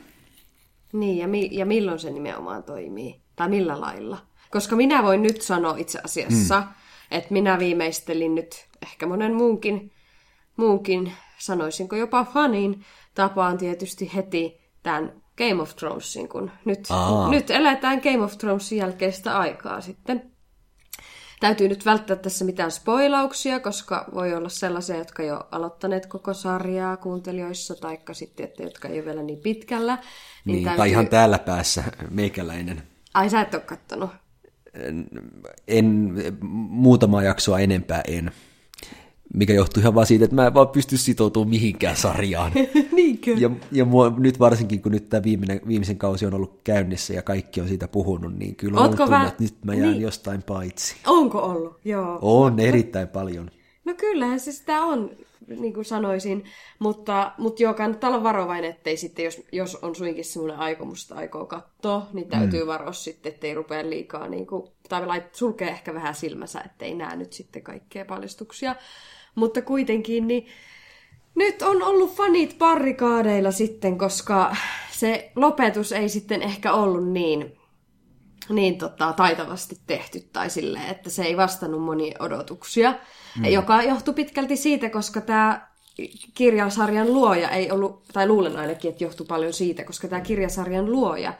Niin, 0.93 1.17
ja, 1.17 1.27
mi- 1.27 1.49
ja 1.51 1.65
milloin 1.65 1.99
se 1.99 2.11
nimenomaan 2.11 2.63
toimii? 2.63 3.21
Tai 3.35 3.49
millä 3.49 3.81
lailla? 3.81 4.17
Koska 4.51 4.75
minä 4.75 5.03
voin 5.03 5.23
nyt 5.23 5.41
sanoa 5.41 5.75
itse 5.77 5.99
asiassa, 6.03 6.59
mm. 6.59 6.67
että 7.11 7.33
minä 7.33 7.59
viimeistelin 7.59 8.35
nyt 8.35 8.67
ehkä 8.83 9.07
monen 9.07 9.33
muunkin, 9.33 9.91
muunkin 10.57 11.11
sanoisinko 11.37 11.95
jopa 11.95 12.25
fanin 12.25 12.85
tapaan 13.15 13.57
tietysti 13.57 14.11
heti 14.15 14.61
tämän 14.83 15.21
Game 15.37 15.61
of 15.61 15.75
Thronesin, 15.75 16.29
kun 16.29 16.51
nyt, 16.65 16.87
nyt 17.29 17.49
eletään 17.49 18.01
Game 18.03 18.23
of 18.23 18.37
Thronesin 18.37 18.77
jälkeistä 18.77 19.37
aikaa 19.37 19.81
sitten. 19.81 20.31
Täytyy 21.39 21.67
nyt 21.67 21.85
välttää 21.85 22.15
tässä 22.15 22.45
mitään 22.45 22.71
spoilauksia, 22.71 23.59
koska 23.59 24.05
voi 24.13 24.35
olla 24.35 24.49
sellaisia, 24.49 24.97
jotka 24.97 25.23
jo 25.23 25.47
aloittaneet 25.51 26.05
koko 26.05 26.33
sarjaa 26.33 26.97
kuuntelijoissa, 26.97 27.75
taikka 27.75 28.13
sitten, 28.13 28.43
että 28.43 28.63
jotka 28.63 28.87
ei 28.87 28.99
ole 28.99 29.05
vielä 29.05 29.23
niin 29.23 29.39
pitkällä. 29.39 29.95
Niin, 29.95 30.03
niin 30.45 30.63
täytyy... 30.63 30.77
tai 30.77 30.89
ihan 30.89 31.07
täällä 31.07 31.39
päässä 31.39 31.83
meikäläinen. 32.09 32.83
Ai 33.13 33.29
sä 33.29 33.41
et 33.41 33.53
ole 33.53 33.61
kattonut? 33.61 34.09
En, 34.73 35.07
en 35.67 36.13
muutama 36.69 37.23
jaksoa 37.23 37.59
enempää 37.59 38.01
en 38.07 38.31
mikä 39.35 39.53
johtuu 39.53 39.81
ihan 39.81 39.95
vaan 39.95 40.07
siitä, 40.07 40.25
että 40.25 40.35
mä 40.35 40.47
en 40.47 40.53
vaan 40.53 40.67
pysty 40.67 40.97
sitoutumaan 40.97 41.49
mihinkään 41.49 41.95
sarjaan. 41.95 42.51
Niinkö? 42.91 43.31
Ja, 43.31 43.49
ja 43.71 43.85
mua, 43.85 44.13
nyt 44.17 44.39
varsinkin, 44.39 44.81
kun 44.81 44.91
nyt 44.91 45.09
tämä 45.09 45.23
viimeinen, 45.23 45.61
viimeisen 45.67 45.97
kausi 45.97 46.25
on 46.25 46.33
ollut 46.33 46.59
käynnissä 46.63 47.13
ja 47.13 47.21
kaikki 47.21 47.61
on 47.61 47.67
siitä 47.67 47.87
puhunut, 47.87 48.37
niin 48.37 48.55
kyllä 48.55 48.79
on 48.79 48.97
tunne, 48.97 49.09
vä... 49.09 49.27
että 49.27 49.43
nyt 49.43 49.65
mä 49.65 49.73
jään 49.73 49.91
niin. 49.91 50.01
jostain 50.01 50.43
paitsi. 50.43 50.95
Onko 51.07 51.39
ollut? 51.39 51.79
Joo. 51.85 52.19
On, 52.21 52.59
erittäin 52.59 53.07
paljon. 53.07 53.51
No 53.85 53.93
kyllähän 53.93 54.39
se 54.39 54.51
sitä 54.51 54.81
on, 54.81 55.11
niin 55.47 55.73
kuin 55.73 55.85
sanoisin, 55.85 56.43
mutta, 56.79 57.31
mutta 57.37 57.63
joo, 57.63 57.73
kannattaa 57.73 58.09
olla 58.09 58.23
varovainen, 58.23 58.69
ettei 58.69 58.97
sitten, 58.97 59.25
jos, 59.25 59.41
jos 59.51 59.75
on 59.75 59.95
suinkin 59.95 60.25
semmoinen 60.25 60.59
aikomus, 60.59 61.01
että 61.01 61.15
aikoo 61.15 61.45
katsoa, 61.45 62.07
niin 62.13 62.27
täytyy 62.27 62.61
mm. 62.63 62.67
varoa 62.67 62.91
sitten, 62.91 63.33
ettei 63.33 63.53
rupea 63.53 63.89
liikaa, 63.89 64.27
niin 64.27 64.47
kuin, 64.47 64.71
tai 64.89 65.05
lait, 65.05 65.35
sulkee 65.35 65.67
ehkä 65.67 65.93
vähän 65.93 66.15
silmänsä, 66.15 66.61
ettei 66.61 66.93
näe 66.93 67.15
nyt 67.15 67.33
sitten 67.33 67.61
kaikkea 67.61 68.05
paljastuksia. 68.05 68.75
Mutta 69.35 69.61
kuitenkin, 69.61 70.27
niin 70.27 70.47
nyt 71.35 71.61
on 71.61 71.83
ollut 71.83 72.15
fanit 72.15 72.57
parrikaadeilla 72.57 73.51
sitten, 73.51 73.97
koska 73.97 74.55
se 74.91 75.31
lopetus 75.35 75.91
ei 75.91 76.09
sitten 76.09 76.41
ehkä 76.41 76.73
ollut 76.73 77.11
niin, 77.11 77.57
niin 78.49 78.77
tota, 78.77 79.13
taitavasti 79.13 79.77
tehty 79.87 80.19
tai 80.33 80.49
silleen, 80.49 80.89
että 80.89 81.09
se 81.09 81.23
ei 81.23 81.37
vastannut 81.37 81.83
monia 81.83 82.15
odotuksia, 82.19 82.93
mm. 83.39 83.45
joka 83.45 83.83
johtui 83.83 84.13
pitkälti 84.13 84.55
siitä, 84.55 84.89
koska 84.89 85.21
tämä 85.21 85.67
kirjasarjan 86.33 87.13
luoja 87.13 87.49
ei 87.49 87.71
ollut, 87.71 88.03
tai 88.13 88.27
luulen 88.27 88.57
ainakin, 88.57 88.91
että 88.91 89.03
johtui 89.03 89.25
paljon 89.25 89.53
siitä, 89.53 89.83
koska 89.83 90.07
tämä 90.07 90.21
kirjasarjan 90.21 90.91
luoja, 90.91 91.33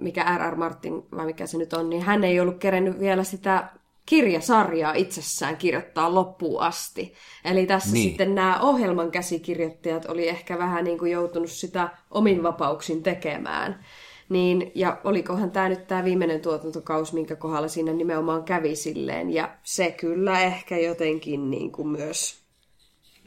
mikä 0.00 0.38
R.R. 0.38 0.56
Martin, 0.56 1.02
vai 1.16 1.26
mikä 1.26 1.46
se 1.46 1.58
nyt 1.58 1.72
on, 1.72 1.90
niin 1.90 2.02
hän 2.02 2.24
ei 2.24 2.40
ollut 2.40 2.58
kerennyt 2.58 3.00
vielä 3.00 3.24
sitä 3.24 3.68
kirjasarjaa 4.10 4.94
itsessään 4.94 5.56
kirjoittaa 5.56 6.14
loppuun 6.14 6.62
asti. 6.62 7.14
Eli 7.44 7.66
tässä 7.66 7.92
niin. 7.92 8.08
sitten 8.08 8.34
nämä 8.34 8.60
ohjelman 8.60 9.10
käsikirjoittajat 9.10 10.04
oli 10.04 10.28
ehkä 10.28 10.58
vähän 10.58 10.84
niin 10.84 10.98
kuin 10.98 11.12
joutunut 11.12 11.50
sitä 11.50 11.90
omin 12.10 12.42
vapauksin 12.42 13.02
tekemään. 13.02 13.84
Niin, 14.28 14.72
ja 14.74 15.00
olikohan 15.04 15.50
tämä 15.50 15.68
nyt 15.68 15.86
tämä 15.86 16.04
viimeinen 16.04 16.40
tuotantokaus, 16.40 17.12
minkä 17.12 17.36
kohdalla 17.36 17.68
siinä 17.68 17.92
nimenomaan 17.92 18.44
kävi 18.44 18.76
silleen. 18.76 19.30
Ja 19.32 19.56
se 19.62 19.90
kyllä 19.90 20.40
ehkä 20.40 20.78
jotenkin 20.78 21.50
niin 21.50 21.72
kuin 21.72 21.88
myös 21.88 22.40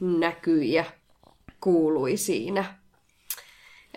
näkyi 0.00 0.72
ja 0.72 0.84
kuului 1.60 2.16
siinä. 2.16 2.64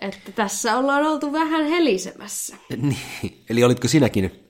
Että 0.00 0.32
tässä 0.32 0.76
ollaan 0.76 1.06
oltu 1.06 1.32
vähän 1.32 1.66
helisemässä. 1.66 2.56
Niin. 2.76 3.44
Eli 3.50 3.64
olitko 3.64 3.88
sinäkin 3.88 4.47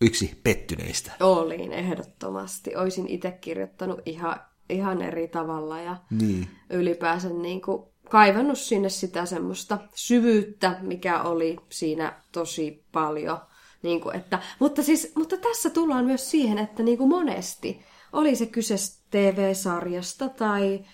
yksi 0.00 0.40
pettyneistä. 0.44 1.12
Olin 1.20 1.72
ehdottomasti. 1.72 2.76
Oisin 2.76 3.08
itse 3.08 3.30
kirjoittanut 3.30 4.00
ihan, 4.06 4.40
ihan 4.70 5.02
eri 5.02 5.28
tavalla 5.28 5.80
ja 5.80 5.96
niin. 6.10 6.48
ylipäänsä 6.70 7.28
niin 7.28 7.62
kuin 7.62 7.82
kaivannut 8.08 8.58
sinne 8.58 8.88
sitä 8.88 9.26
semmoista 9.26 9.78
syvyyttä, 9.94 10.78
mikä 10.80 11.22
oli 11.22 11.56
siinä 11.68 12.22
tosi 12.32 12.84
paljon. 12.92 13.38
Niin 13.82 14.00
kuin, 14.00 14.16
että, 14.16 14.38
mutta, 14.58 14.82
siis, 14.82 15.12
mutta 15.16 15.36
tässä 15.36 15.70
tullaan 15.70 16.04
myös 16.04 16.30
siihen, 16.30 16.58
että 16.58 16.82
niin 16.82 16.98
kuin 16.98 17.08
monesti, 17.08 17.80
oli 18.12 18.36
se 18.36 18.46
kyse 18.46 18.74
TV-sarjasta 19.10 20.28
tai 20.28 20.84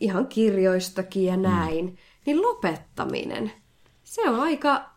ihan 0.00 0.26
kirjoistakin 0.26 1.24
ja 1.24 1.36
mm. 1.36 1.42
näin, 1.42 1.84
mm. 1.84 1.96
niin 2.26 2.42
lopettaminen, 2.42 3.52
se 4.04 4.28
on 4.30 4.40
aika 4.40 4.90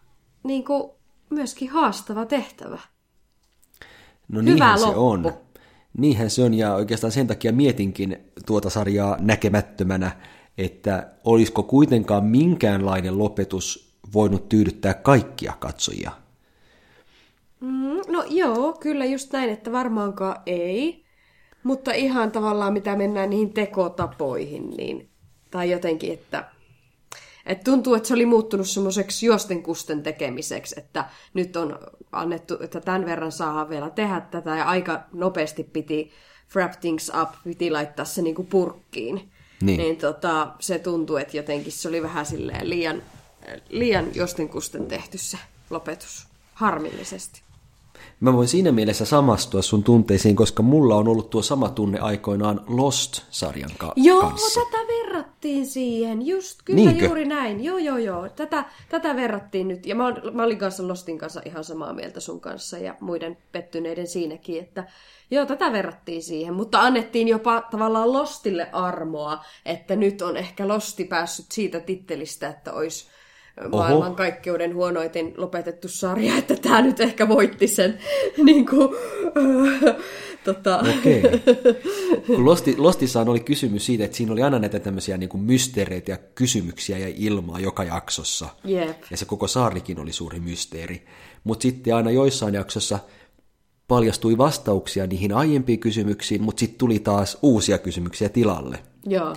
niin 0.43 0.65
kuin, 0.65 0.91
myöskin 1.29 1.69
haastava 1.69 2.25
tehtävä. 2.25 2.79
No 4.27 4.41
niinhän 4.41 4.79
se 4.79 4.86
on. 4.86 5.34
Niinhän 5.98 6.29
se 6.29 6.44
on, 6.44 6.53
ja 6.53 6.75
oikeastaan 6.75 7.12
sen 7.12 7.27
takia 7.27 7.53
mietinkin 7.53 8.17
tuota 8.46 8.70
sarjaa 8.70 9.17
näkemättömänä, 9.20 10.12
että 10.58 11.08
olisiko 11.24 11.63
kuitenkaan 11.63 12.25
minkäänlainen 12.25 13.20
lopetus 13.20 13.96
voinut 14.13 14.50
tyydyttää 14.50 14.94
kaikkia 14.94 15.53
katsojia. 15.60 16.12
Mm, 17.60 18.01
no 18.08 18.24
joo, 18.29 18.74
kyllä 18.74 19.05
just 19.05 19.34
näin, 19.34 19.50
että 19.50 19.72
varmaankaan 19.72 20.41
ei. 20.46 21.05
Mutta 21.63 21.91
ihan 21.91 22.32
tavallaan 22.32 22.74
mitä 22.74 22.96
mennään 22.96 23.29
niihin 23.29 23.53
tekotapoihin, 23.53 24.70
niin, 24.70 25.10
tai 25.51 25.72
jotenkin, 25.72 26.13
että 26.13 26.46
et 27.45 27.63
tuntuu, 27.63 27.93
että 27.95 28.07
se 28.07 28.13
oli 28.13 28.25
muuttunut 28.25 28.69
semmoiseksi 28.69 29.25
juostenkusten 29.25 30.03
tekemiseksi, 30.03 30.75
että 30.77 31.05
nyt 31.33 31.55
on 31.55 31.79
annettu, 32.11 32.57
että 32.61 32.81
tämän 32.81 33.05
verran 33.05 33.31
saa 33.31 33.69
vielä 33.69 33.89
tehdä 33.89 34.21
tätä, 34.21 34.55
ja 34.55 34.65
aika 34.65 35.03
nopeasti 35.13 35.63
piti 35.63 36.11
wrap 36.55 36.71
things 36.81 37.11
up, 37.21 37.29
piti 37.43 37.71
laittaa 37.71 38.05
se 38.05 38.21
niinku 38.21 38.43
purkkiin. 38.43 39.31
Niin. 39.61 39.77
niin 39.77 39.97
tota, 39.97 40.47
se 40.59 40.79
tuntuu, 40.79 41.17
että 41.17 41.37
jotenkin 41.37 41.71
se 41.71 41.87
oli 41.87 42.01
vähän 42.01 42.25
silleen 42.25 42.69
liian, 42.69 43.03
liian 43.69 44.15
jostenkusten 44.15 44.85
tehty 44.85 45.17
se 45.17 45.37
lopetus, 45.69 46.27
harmillisesti. 46.53 47.44
Mä 48.19 48.34
voin 48.34 48.48
siinä 48.48 48.72
mielessä 48.72 49.05
samastua 49.05 49.62
sun 49.62 49.84
tunteisiin, 49.84 50.36
koska 50.36 50.63
mulla 50.63 50.95
on 50.95 51.07
ollut 51.07 51.29
tuo 51.29 51.41
sama 51.41 51.69
tunne 51.69 52.00
aikoinaan 52.00 52.62
Lost-sarjan 52.67 53.69
ka- 53.77 53.93
joo, 53.95 54.22
kanssa. 54.22 54.60
Joo, 54.60 54.69
tätä 54.72 54.84
verrattiin 54.88 55.65
siihen. 55.67 56.27
Just, 56.27 56.60
kyllä 56.65 56.77
Niinkö? 56.77 57.05
juuri 57.05 57.25
näin. 57.25 57.63
Joo, 57.63 57.77
joo, 57.77 57.98
joo. 57.98 58.29
Tätä, 58.29 58.65
tätä 58.89 59.15
verrattiin 59.15 59.67
nyt. 59.67 59.86
Ja 59.86 59.95
mä, 59.95 60.13
mä 60.34 60.43
olin 60.43 60.57
kanssa 60.57 60.88
Lostin 60.88 61.17
kanssa 61.17 61.41
ihan 61.45 61.63
samaa 61.63 61.93
mieltä 61.93 62.19
sun 62.19 62.41
kanssa 62.41 62.77
ja 62.77 62.95
muiden 63.00 63.38
pettyneiden 63.51 64.07
siinäkin, 64.07 64.60
että 64.63 64.88
joo, 65.31 65.45
tätä 65.45 65.72
verrattiin 65.72 66.24
siihen. 66.24 66.53
Mutta 66.53 66.81
annettiin 66.81 67.27
jopa 67.27 67.62
tavallaan 67.72 68.13
Lostille 68.13 68.69
armoa, 68.72 69.45
että 69.65 69.95
nyt 69.95 70.22
on 70.22 70.38
ehkä 70.38 70.67
Losti 70.67 71.03
päässyt 71.03 71.45
siitä 71.51 71.79
tittelistä, 71.79 72.48
että 72.50 72.74
olisi 72.74 73.07
maailmankaikkeuden 73.71 74.75
huonoiten 74.75 75.33
lopetettu 75.38 75.88
sarja, 75.88 76.38
että 76.38 76.55
tämä 76.55 76.81
nyt 76.81 77.00
ehkä 77.00 77.27
voitti 77.27 77.67
sen. 77.67 78.00
niin 78.45 78.65
kuin, 78.65 78.89
äh, 79.85 79.95
tota. 80.43 80.83
Okei. 81.00 81.21
Kun 82.35 82.45
Losti, 82.45 82.75
Lostissaan 82.77 83.29
oli 83.29 83.39
kysymys 83.39 83.85
siitä, 83.85 84.05
että 84.05 84.17
siinä 84.17 84.31
oli 84.31 84.43
aina 84.43 84.59
näitä 84.59 84.79
tämmöisiä 84.79 85.17
niin 85.17 85.29
kuin 85.29 85.43
mysteereitä 85.43 86.12
ja 86.12 86.17
kysymyksiä 86.17 86.97
ja 86.97 87.13
ilmaa 87.17 87.59
joka 87.59 87.83
jaksossa. 87.83 88.47
Yep. 88.69 89.03
Ja 89.12 89.17
se 89.17 89.25
koko 89.25 89.47
saarikin 89.47 90.00
oli 90.00 90.13
suuri 90.13 90.39
mysteeri. 90.39 91.05
Mutta 91.43 91.63
sitten 91.63 91.95
aina 91.95 92.12
joissain 92.12 92.53
jaksossa 92.53 93.00
paljastui 93.88 94.38
vastauksia 94.38 95.07
niihin 95.07 95.33
aiempiin 95.33 95.79
kysymyksiin, 95.79 96.43
mutta 96.43 96.59
sitten 96.59 96.77
tuli 96.77 97.00
taas 97.00 97.38
uusia 97.41 97.77
kysymyksiä 97.77 98.29
tilalle. 98.29 98.79
Joo. 99.05 99.35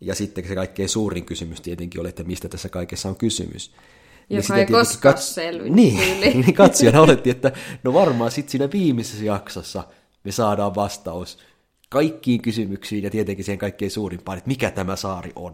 Ja 0.00 0.14
sitten 0.14 0.48
se 0.48 0.54
kaikkein 0.54 0.88
suurin 0.88 1.24
kysymys 1.24 1.60
tietenkin 1.60 2.00
oli, 2.00 2.08
että 2.08 2.24
mistä 2.24 2.48
tässä 2.48 2.68
kaikessa 2.68 3.08
on 3.08 3.16
kysymys. 3.16 3.72
Joka 4.30 4.54
niin 4.54 4.60
ei 4.60 4.72
koskaan 4.72 5.14
kat... 5.14 5.22
selvinnyt. 5.22 5.74
Niin, 5.74 6.20
niin 6.44 6.54
katsojana 6.54 7.00
oletti, 7.00 7.30
että 7.30 7.52
no 7.84 7.92
varmaan 7.92 8.30
sitten 8.30 8.50
siinä 8.50 8.68
viimeisessä 8.72 9.24
jaksossa 9.24 9.84
me 10.24 10.32
saadaan 10.32 10.74
vastaus 10.74 11.38
kaikkiin 11.88 12.42
kysymyksiin 12.42 13.04
ja 13.04 13.10
tietenkin 13.10 13.44
siihen 13.44 13.58
kaikkein 13.58 13.90
suurimpaan, 13.90 14.38
että 14.38 14.48
mikä 14.48 14.70
tämä 14.70 14.96
saari 14.96 15.32
on. 15.36 15.52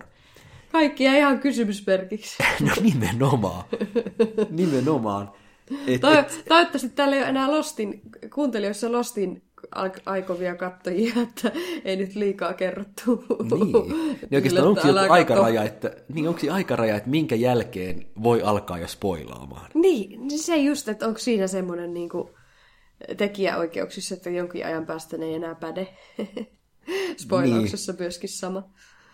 Kaikkia 0.72 1.16
ihan 1.16 1.38
kysymysmerkiksi. 1.38 2.42
no 2.68 2.72
nimenomaan. 2.80 3.64
nimenomaan. 4.50 5.32
Et, 5.86 6.04
et... 6.04 6.44
Toivottavasti 6.48 6.88
täällä 6.88 7.16
ei 7.16 7.22
ole 7.22 7.28
enää 7.28 7.50
Lostin, 7.50 8.02
kuuntelijoissa 8.34 8.92
Lostin 8.92 9.42
aikovia 10.06 10.54
kattojia, 10.54 11.14
että 11.28 11.52
ei 11.84 11.96
nyt 11.96 12.14
liikaa 12.14 12.52
kerrottu. 12.52 13.24
Niin, 13.42 13.72
niin 13.72 14.34
oikeastaan 14.34 14.68
onko 14.68 14.88
joku 14.88 15.12
aikaraja, 15.12 15.62
että, 15.62 15.96
niin 16.14 16.28
onko 16.28 16.40
aikaraja, 16.50 16.96
että 16.96 17.10
minkä 17.10 17.34
jälkeen 17.34 18.06
voi 18.22 18.42
alkaa 18.42 18.78
jo 18.78 18.88
spoilaamaan? 18.88 19.70
Niin, 19.74 20.38
se 20.38 20.56
just, 20.56 20.88
että 20.88 21.06
onko 21.06 21.18
siinä 21.18 21.46
semmoinen 21.46 21.94
niin 21.94 22.08
kuin, 22.08 22.28
tekijäoikeuksissa, 23.16 24.14
että 24.14 24.30
jonkin 24.30 24.66
ajan 24.66 24.86
päästä 24.86 25.16
ne 25.16 25.26
ei 25.26 25.34
enää 25.34 25.54
päde. 25.54 25.88
Spoilauksessa 27.16 27.92
niin. 27.92 28.02
myöskin 28.02 28.28
sama. 28.28 28.62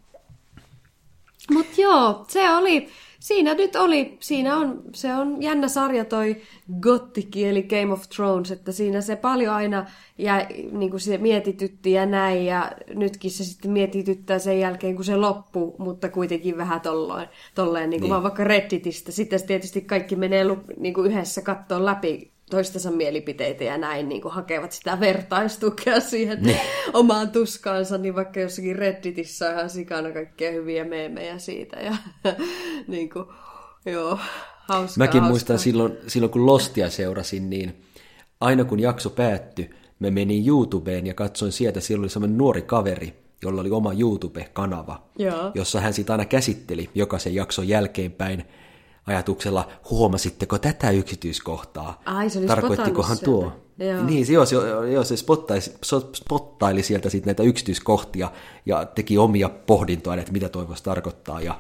Mutta 1.52 1.82
joo, 1.82 2.26
se 2.28 2.52
oli, 2.52 2.90
siinä 3.20 3.54
nyt 3.54 3.76
oli, 3.76 4.18
siinä 4.20 4.58
on, 4.58 4.82
se 4.96 5.16
on 5.16 5.42
jännä 5.42 5.68
sarja 5.68 6.06
toi 6.06 6.38
Gottikki, 6.80 7.46
eli 7.46 7.64
Game 7.64 7.94
of 7.94 8.10
Thrones, 8.16 8.52
että 8.52 8.72
siinä 8.72 9.02
se 9.02 9.16
paljon 9.16 9.56
aina 9.56 9.86
ja 10.18 10.48
niin 10.72 10.90
kuin 10.90 11.00
se 11.00 11.18
mietitytti 11.18 11.92
ja 11.92 12.06
näin, 12.06 12.46
ja 12.46 12.72
nytkin 12.96 13.32
se 13.32 13.44
sitten 13.44 13.72
mietityttää 13.72 14.40
sen 14.40 14.60
jälkeen, 14.60 14.96
kun 14.96 15.06
se 15.06 15.16
loppuu, 15.16 15.76
mutta 15.78 16.10
kuitenkin 16.10 16.58
vähän 16.58 16.82
tolloin, 16.82 17.28
tolleen, 17.56 17.90
niin 17.90 18.00
kuin 18.00 18.06
niin. 18.06 18.12
vaan 18.12 18.24
vaikka 18.24 18.44
Redditistä. 18.44 19.12
Sitten 19.12 19.48
tietysti 19.48 19.82
kaikki 19.82 20.16
menee 20.16 20.46
niin 20.78 20.94
kuin 20.94 21.12
yhdessä 21.12 21.42
kattoon 21.42 21.86
läpi 21.86 22.32
toistensa 22.50 22.92
mielipiteitä 22.92 23.64
ja 23.64 23.78
näin 23.78 24.10
niin 24.10 24.22
kuin 24.22 24.34
hakevat 24.34 24.72
sitä 24.72 25.00
vertaistukea 25.00 26.00
siihen 26.00 26.44
ne. 26.44 26.62
omaan 26.94 27.30
tuskaansa, 27.32 27.98
niin 27.98 28.16
vaikka 28.16 28.40
jossakin 28.40 28.76
Redditissä 28.76 29.48
on 29.48 29.54
ihan 29.54 29.70
sikana 29.70 30.12
kaikkia 30.12 30.52
hyviä 30.52 30.86
meemejä 30.86 31.38
siitä. 31.38 31.80
Ja, 31.80 31.96
niin 32.88 33.10
kuin, 33.10 33.26
joo, 33.86 34.20
hauskaa, 34.60 34.98
Mäkin 34.98 35.22
hauskaa. 35.22 35.30
muistan 35.30 35.60
silloin, 35.60 35.98
silloin, 36.08 36.32
kun 36.32 36.46
Lostia 36.46 36.90
seurasin, 36.90 37.50
niin 37.50 37.82
aina 38.42 38.64
kun 38.64 38.80
jakso 38.80 39.10
päättyi, 39.10 39.70
me 40.00 40.12
menin 40.12 40.48
YouTubeen 40.48 41.08
ja 41.08 41.14
katsoin 41.14 41.52
sieltä, 41.52 41.80
siellä 41.80 42.04
oli 42.04 42.10
semmoinen 42.10 42.38
nuori 42.38 42.62
kaveri, 42.62 43.14
jolla 43.42 43.62
oli 43.62 43.72
oma 43.72 43.94
YouTube-kanava, 43.94 45.04
Joo. 45.18 45.52
jossa 45.54 45.80
hän 45.80 45.94
sitä 45.94 46.14
aina 46.14 46.26
käsitteli 46.26 46.90
jokaisen 46.96 47.36
jakson 47.36 47.68
jälkeenpäin 47.68 48.46
ajatuksella, 49.10 49.68
huomasitteko 49.90 50.58
tätä 50.58 50.92
yksityiskohtaa? 50.92 52.02
Ai, 52.06 52.30
se 52.30 52.42
Tarkoittikohan 52.42 53.18
tuo? 53.24 53.54
Joo. 53.80 54.04
Niin, 54.04 54.26
se, 54.26 54.34
joo, 54.34 54.46
se, 54.46 54.56
se 55.04 55.16
spottaili, 56.14 56.84
sieltä 56.84 57.10
sitten 57.10 57.28
näitä 57.28 57.44
yksityiskohtia 57.44 58.32
ja 58.66 58.86
teki 58.86 59.18
omia 59.18 59.50
pohdintoja, 59.50 60.20
että 60.20 60.32
mitä 60.32 60.50
toivoisi 60.50 60.84
tarkoittaa. 60.84 61.42
Ja, 61.42 61.60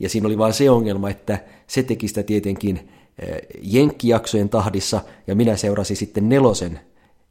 ja 0.00 0.08
siinä 0.08 0.26
oli 0.26 0.38
vain 0.38 0.52
se 0.52 0.70
ongelma, 0.70 1.10
että 1.10 1.38
se 1.66 1.82
teki 1.82 2.08
sitä 2.08 2.22
tietenkin 2.22 2.90
eh, 3.18 3.38
jenkkijaksojen 3.62 4.48
tahdissa, 4.48 5.00
ja 5.26 5.34
minä 5.34 5.56
seurasin 5.56 5.96
sitten 5.96 6.28
nelosen 6.28 6.80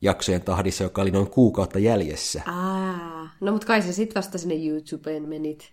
jaksojen 0.01 0.41
tahdissa, 0.41 0.83
joka 0.83 1.01
oli 1.01 1.11
noin 1.11 1.29
kuukautta 1.29 1.79
jäljessä. 1.79 2.41
Aa, 2.45 3.29
no 3.41 3.51
mutta 3.51 3.67
kai 3.67 3.81
se 3.81 3.93
sitten 3.93 4.15
vasta 4.15 4.37
sinne 4.37 4.55
YouTubeen 4.67 5.29
menit. 5.29 5.71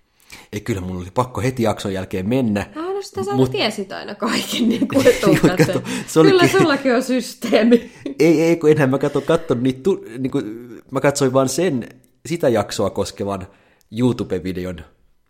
Ei, 0.52 0.60
kyllä 0.60 0.80
mun 0.80 0.96
oli 0.96 1.10
pakko 1.14 1.40
heti 1.40 1.62
jakson 1.62 1.92
jälkeen 1.92 2.28
mennä. 2.28 2.66
No 2.74 2.89
sitä 3.02 3.24
sä 3.24 3.34
Mut... 3.34 3.50
tiesit 3.50 3.92
aina 3.92 4.14
kaiken 4.14 4.68
niin 4.68 4.88
kuin 4.94 5.04
kato, 5.40 5.82
se 6.06 6.20
olikin... 6.20 6.38
Kyllä 6.38 6.48
sullakin 6.48 6.94
on 6.94 7.02
systeemi. 7.02 7.90
ei, 8.18 8.42
ei, 8.42 8.56
kun 8.56 8.70
enhän 8.70 8.90
mä 8.90 8.98
katso, 8.98 9.20
katso 9.20 9.54
niitä, 9.54 9.82
tu... 9.82 10.04
niin 10.18 10.30
kuin, 10.30 10.44
mä 10.90 11.00
katsoin 11.00 11.32
vaan 11.32 11.48
sen, 11.48 11.88
sitä 12.26 12.48
jaksoa 12.48 12.90
koskevan 12.90 13.46
YouTube-videon, 13.98 14.80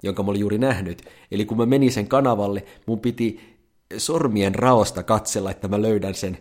jonka 0.02 0.22
mä 0.22 0.30
olin 0.30 0.40
juuri 0.40 0.58
nähnyt. 0.58 1.02
Eli 1.30 1.44
kun 1.44 1.56
mä 1.56 1.66
menin 1.66 1.92
sen 1.92 2.08
kanavalle, 2.08 2.64
mun 2.86 3.00
piti 3.00 3.40
sormien 3.96 4.54
raosta 4.54 5.02
katsella, 5.02 5.50
että 5.50 5.68
mä 5.68 5.82
löydän 5.82 6.14
sen 6.14 6.38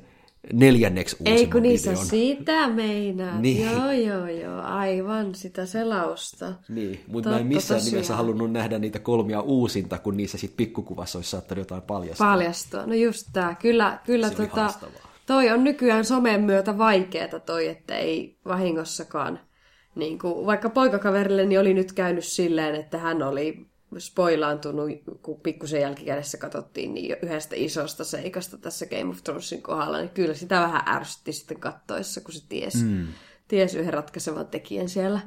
neljänneksi 0.53 1.15
uusimman 1.19 1.39
Ei 1.39 1.47
kun 1.47 1.63
niissä 1.63 1.95
sitä 1.95 2.67
meinaa. 2.67 3.39
Niin. 3.39 3.71
Joo, 3.71 3.91
joo, 3.91 4.27
joo, 4.27 4.61
aivan 4.61 5.35
sitä 5.35 5.65
selausta. 5.65 6.53
Niin, 6.69 6.99
mutta 7.07 7.29
mä 7.29 7.37
en 7.37 7.47
missään 7.47 7.79
tosiaan. 7.79 7.93
nimessä 7.93 8.15
halunnut 8.15 8.51
nähdä 8.51 8.79
niitä 8.79 8.99
kolmia 8.99 9.41
uusinta, 9.41 9.97
kun 9.97 10.17
niissä 10.17 10.37
sitten 10.37 10.57
pikkukuvassa 10.57 11.17
olisi 11.17 11.29
saattanut 11.29 11.61
jotain 11.61 11.81
paljastaa. 11.81 12.31
Paljastua, 12.31 12.85
no 12.85 12.93
just 12.93 13.27
tämä. 13.33 13.55
Kyllä, 13.55 13.99
kyllä 14.05 14.29
tota, 14.29 14.73
toi 15.25 15.49
on 15.49 15.63
nykyään 15.63 16.05
somen 16.05 16.41
myötä 16.41 16.77
vaikeeta 16.77 17.39
toi, 17.39 17.67
että 17.67 17.97
ei 17.97 18.37
vahingossakaan. 18.45 19.39
Niin 19.95 20.19
kuin, 20.19 20.45
vaikka 20.45 20.69
poikakaverille 20.69 21.45
niin 21.45 21.59
oli 21.59 21.73
nyt 21.73 21.93
käynyt 21.93 22.25
silleen, 22.25 22.75
että 22.75 22.97
hän 22.97 23.23
oli 23.23 23.68
spoilaantunut, 23.97 24.89
kun 25.21 25.41
pikkusen 25.41 25.81
jälkikädessä 25.81 26.37
katsottiin 26.37 26.93
niin 26.93 27.15
yhdestä 27.21 27.55
isosta 27.57 28.03
seikasta 28.03 28.57
tässä 28.57 28.85
Game 28.85 29.09
of 29.09 29.23
Thronesin 29.23 29.61
kohdalla, 29.61 29.97
niin 29.97 30.09
kyllä 30.09 30.33
sitä 30.33 30.61
vähän 30.61 30.81
ärsytti 30.87 31.33
sitten 31.33 31.59
kattoissa, 31.59 32.21
kun 32.21 32.33
se 32.33 32.43
ties, 32.49 32.83
mm. 32.83 33.07
ties 33.47 33.75
yhden 33.75 33.93
ratkaisevan 33.93 34.47
tekijän 34.47 34.89
siellä. 34.89 35.19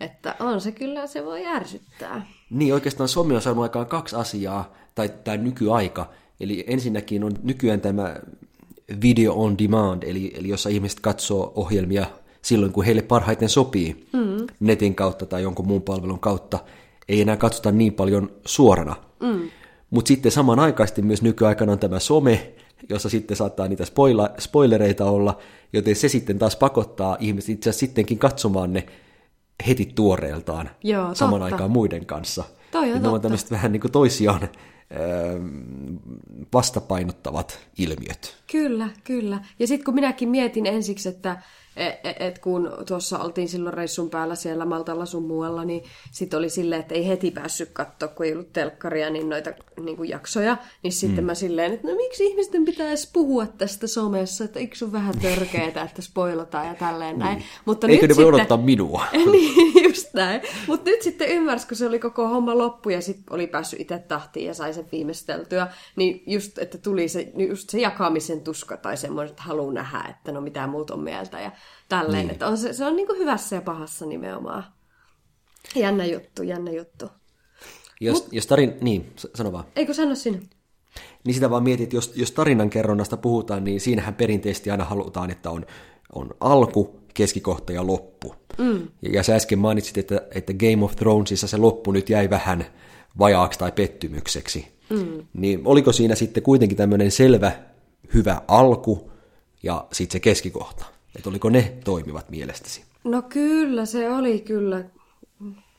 Että 0.00 0.34
on 0.40 0.60
se 0.60 0.72
kyllä, 0.72 1.06
se 1.06 1.24
voi 1.24 1.46
ärsyttää. 1.46 2.26
Niin, 2.50 2.74
oikeastaan 2.74 3.08
Suomi 3.08 3.34
on 3.34 3.42
saanut 3.42 3.62
aikaan 3.62 3.86
kaksi 3.86 4.16
asiaa, 4.16 4.74
tai 4.94 5.10
tämä 5.24 5.36
nykyaika. 5.36 6.10
Eli 6.40 6.64
ensinnäkin 6.66 7.24
on 7.24 7.32
nykyään 7.42 7.80
tämä 7.80 8.16
video 9.02 9.34
on 9.34 9.58
demand, 9.58 10.02
eli, 10.02 10.32
eli 10.36 10.48
jossa 10.48 10.68
ihmiset 10.68 11.00
katsoo 11.00 11.52
ohjelmia 11.54 12.06
silloin, 12.42 12.72
kun 12.72 12.84
heille 12.84 13.02
parhaiten 13.02 13.48
sopii, 13.48 14.08
mm. 14.12 14.46
netin 14.60 14.94
kautta 14.94 15.26
tai 15.26 15.42
jonkun 15.42 15.66
muun 15.66 15.82
palvelun 15.82 16.20
kautta– 16.20 16.58
ei 17.08 17.20
enää 17.20 17.36
katsota 17.36 17.72
niin 17.72 17.92
paljon 17.92 18.32
suorana. 18.46 18.96
Mm. 19.20 19.50
Mutta 19.90 20.08
sitten 20.08 20.32
samanaikaisesti 20.32 21.02
myös 21.02 21.22
nykyaikana 21.22 21.72
on 21.72 21.78
tämä 21.78 21.98
some, 21.98 22.52
jossa 22.88 23.08
sitten 23.08 23.36
saattaa 23.36 23.68
niitä 23.68 23.84
spoila- 23.84 24.34
spoilereita 24.40 25.04
olla, 25.04 25.38
joten 25.72 25.96
se 25.96 26.08
sitten 26.08 26.38
taas 26.38 26.56
pakottaa 26.56 27.16
ihmiset 27.20 27.50
itse 27.50 27.70
asiassa 27.70 27.86
sittenkin 27.86 28.18
katsomaan 28.18 28.72
ne 28.72 28.86
heti 29.66 29.92
tuoreeltaan 29.94 30.70
Joo, 30.84 31.14
saman 31.14 31.40
totta. 31.40 31.54
aikaan 31.54 31.70
muiden 31.70 32.06
kanssa. 32.06 32.44
Toi 32.70 32.92
on 32.92 33.02
ne 33.02 33.08
on 33.08 33.20
tämmöiset 33.20 33.50
vähän 33.50 33.72
niin 33.72 33.80
kuin 33.80 33.92
toisiaan 33.92 34.48
vastapainottavat 36.54 37.58
ilmiöt. 37.78 38.36
Kyllä, 38.52 38.88
kyllä. 39.04 39.44
Ja 39.58 39.66
sitten 39.66 39.84
kun 39.84 39.94
minäkin 39.94 40.28
mietin 40.28 40.66
ensiksi, 40.66 41.08
että 41.08 41.42
et, 41.76 41.94
e, 42.04 42.26
et 42.26 42.38
kun 42.38 42.72
tuossa 42.86 43.18
oltiin 43.18 43.48
silloin 43.48 43.74
reissun 43.74 44.10
päällä 44.10 44.34
siellä 44.34 44.64
Maltalla 44.64 45.06
sun 45.06 45.22
muualla, 45.22 45.64
niin 45.64 45.84
sitten 46.10 46.38
oli 46.38 46.50
silleen, 46.50 46.80
että 46.80 46.94
ei 46.94 47.08
heti 47.08 47.30
päässyt 47.30 47.70
katsoa, 47.72 48.08
kun 48.08 48.26
ei 48.26 48.32
ollut 48.32 48.52
telkkaria, 48.52 49.10
niin 49.10 49.28
noita 49.28 49.50
niin 49.80 49.96
kuin 49.96 50.08
jaksoja. 50.08 50.56
Niin 50.82 50.92
sitten 50.92 51.24
mm. 51.24 51.26
mä 51.26 51.34
silleen, 51.34 51.72
että 51.72 51.88
no 51.88 51.94
miksi 51.94 52.24
ihmisten 52.24 52.64
pitäisi 52.64 53.10
puhua 53.12 53.46
tästä 53.46 53.86
somessa, 53.86 54.44
että 54.44 54.58
eikö 54.58 54.76
sun 54.76 54.92
vähän 54.92 55.18
törkeetä, 55.18 55.82
että 55.82 56.02
spoilataan 56.02 56.66
ja 56.66 56.74
tälleen 56.74 57.18
näin. 57.18 57.38
Niin. 57.38 57.48
Mutta 57.64 57.86
Eikö 57.86 58.06
nyt 58.06 58.16
ne 58.16 58.16
voi 58.16 58.24
sitten... 58.24 58.34
odottaa 58.34 58.58
minua? 58.58 59.04
niin, 59.32 59.84
just 59.84 60.14
näin. 60.14 60.40
Mutta 60.66 60.90
nyt 60.90 61.02
sitten 61.02 61.28
ymmärsi, 61.28 61.68
kun 61.68 61.76
se 61.76 61.86
oli 61.86 61.98
koko 61.98 62.28
homma 62.28 62.58
loppu 62.58 62.90
ja 62.90 63.00
sitten 63.00 63.34
oli 63.34 63.46
päässyt 63.46 63.80
itse 63.80 63.98
tahtiin 63.98 64.46
ja 64.46 64.54
sai 64.54 64.74
sen 64.74 64.86
viimeisteltyä, 64.92 65.68
niin 65.96 66.22
just, 66.26 66.58
että 66.58 66.78
tuli 66.78 67.08
se, 67.08 67.32
just 67.48 67.70
se 67.70 67.80
jakamisen 67.80 68.40
tuska 68.40 68.76
tai 68.76 68.96
semmoinen, 68.96 69.30
että 69.30 69.42
haluaa 69.42 69.72
nähdä, 69.72 70.04
että 70.10 70.32
no 70.32 70.40
mitä 70.40 70.66
muut 70.66 70.90
on 70.90 71.00
mieltä. 71.00 71.40
Ja 71.40 71.50
tälleen. 71.88 72.26
Niin. 72.26 72.32
Että 72.32 72.46
on 72.46 72.58
se, 72.58 72.72
se 72.72 72.84
on 72.84 72.96
niin 72.96 73.06
kuin 73.06 73.18
hyvässä 73.18 73.56
ja 73.56 73.62
pahassa 73.62 74.06
nimenomaan. 74.06 74.64
Jännä 75.74 76.04
juttu, 76.04 76.42
jännä 76.42 76.70
juttu. 76.70 77.08
Jos, 78.00 78.22
Mut, 78.22 78.32
jos 78.32 78.46
tarin... 78.46 78.74
Niin, 78.80 79.12
sano 79.34 79.52
vaan. 79.52 79.64
Eikö 79.76 79.94
sano 79.94 80.14
sinne? 80.14 80.40
Niin 81.24 81.34
sitä 81.34 81.50
vaan 81.50 81.62
mietit, 81.62 81.92
jos, 81.92 82.12
jos 82.16 82.32
tarinan 82.32 82.70
kerronnasta 82.70 83.16
puhutaan, 83.16 83.64
niin 83.64 83.80
siinähän 83.80 84.14
perinteisesti 84.14 84.70
aina 84.70 84.84
halutaan, 84.84 85.30
että 85.30 85.50
on, 85.50 85.66
on 86.12 86.30
alku, 86.40 87.00
keskikohta 87.14 87.72
ja 87.72 87.86
loppu. 87.86 88.34
Mm. 88.58 88.88
Ja, 89.02 89.10
ja 89.12 89.22
sä 89.22 89.34
äsken 89.34 89.58
mainitsit, 89.58 89.98
että, 89.98 90.22
että 90.34 90.52
Game 90.52 90.84
of 90.84 90.96
Thronesissa 90.96 91.46
se 91.46 91.56
loppu 91.56 91.92
nyt 91.92 92.10
jäi 92.10 92.30
vähän 92.30 92.66
vajaaksi 93.18 93.58
tai 93.58 93.72
pettymykseksi. 93.72 94.68
Mm. 94.90 95.26
Niin 95.32 95.60
oliko 95.64 95.92
siinä 95.92 96.14
sitten 96.14 96.42
kuitenkin 96.42 96.78
tämmöinen 96.78 97.10
selvä, 97.10 97.52
hyvä 98.14 98.42
alku 98.48 99.10
ja 99.62 99.86
sitten 99.92 100.12
se 100.12 100.20
keskikohta? 100.20 100.84
Että 101.16 101.30
oliko 101.30 101.50
ne 101.50 101.72
toimivat 101.84 102.30
mielestäsi? 102.30 102.84
No 103.04 103.22
kyllä, 103.22 103.86
se 103.86 104.10
oli 104.10 104.40
kyllä. 104.40 104.84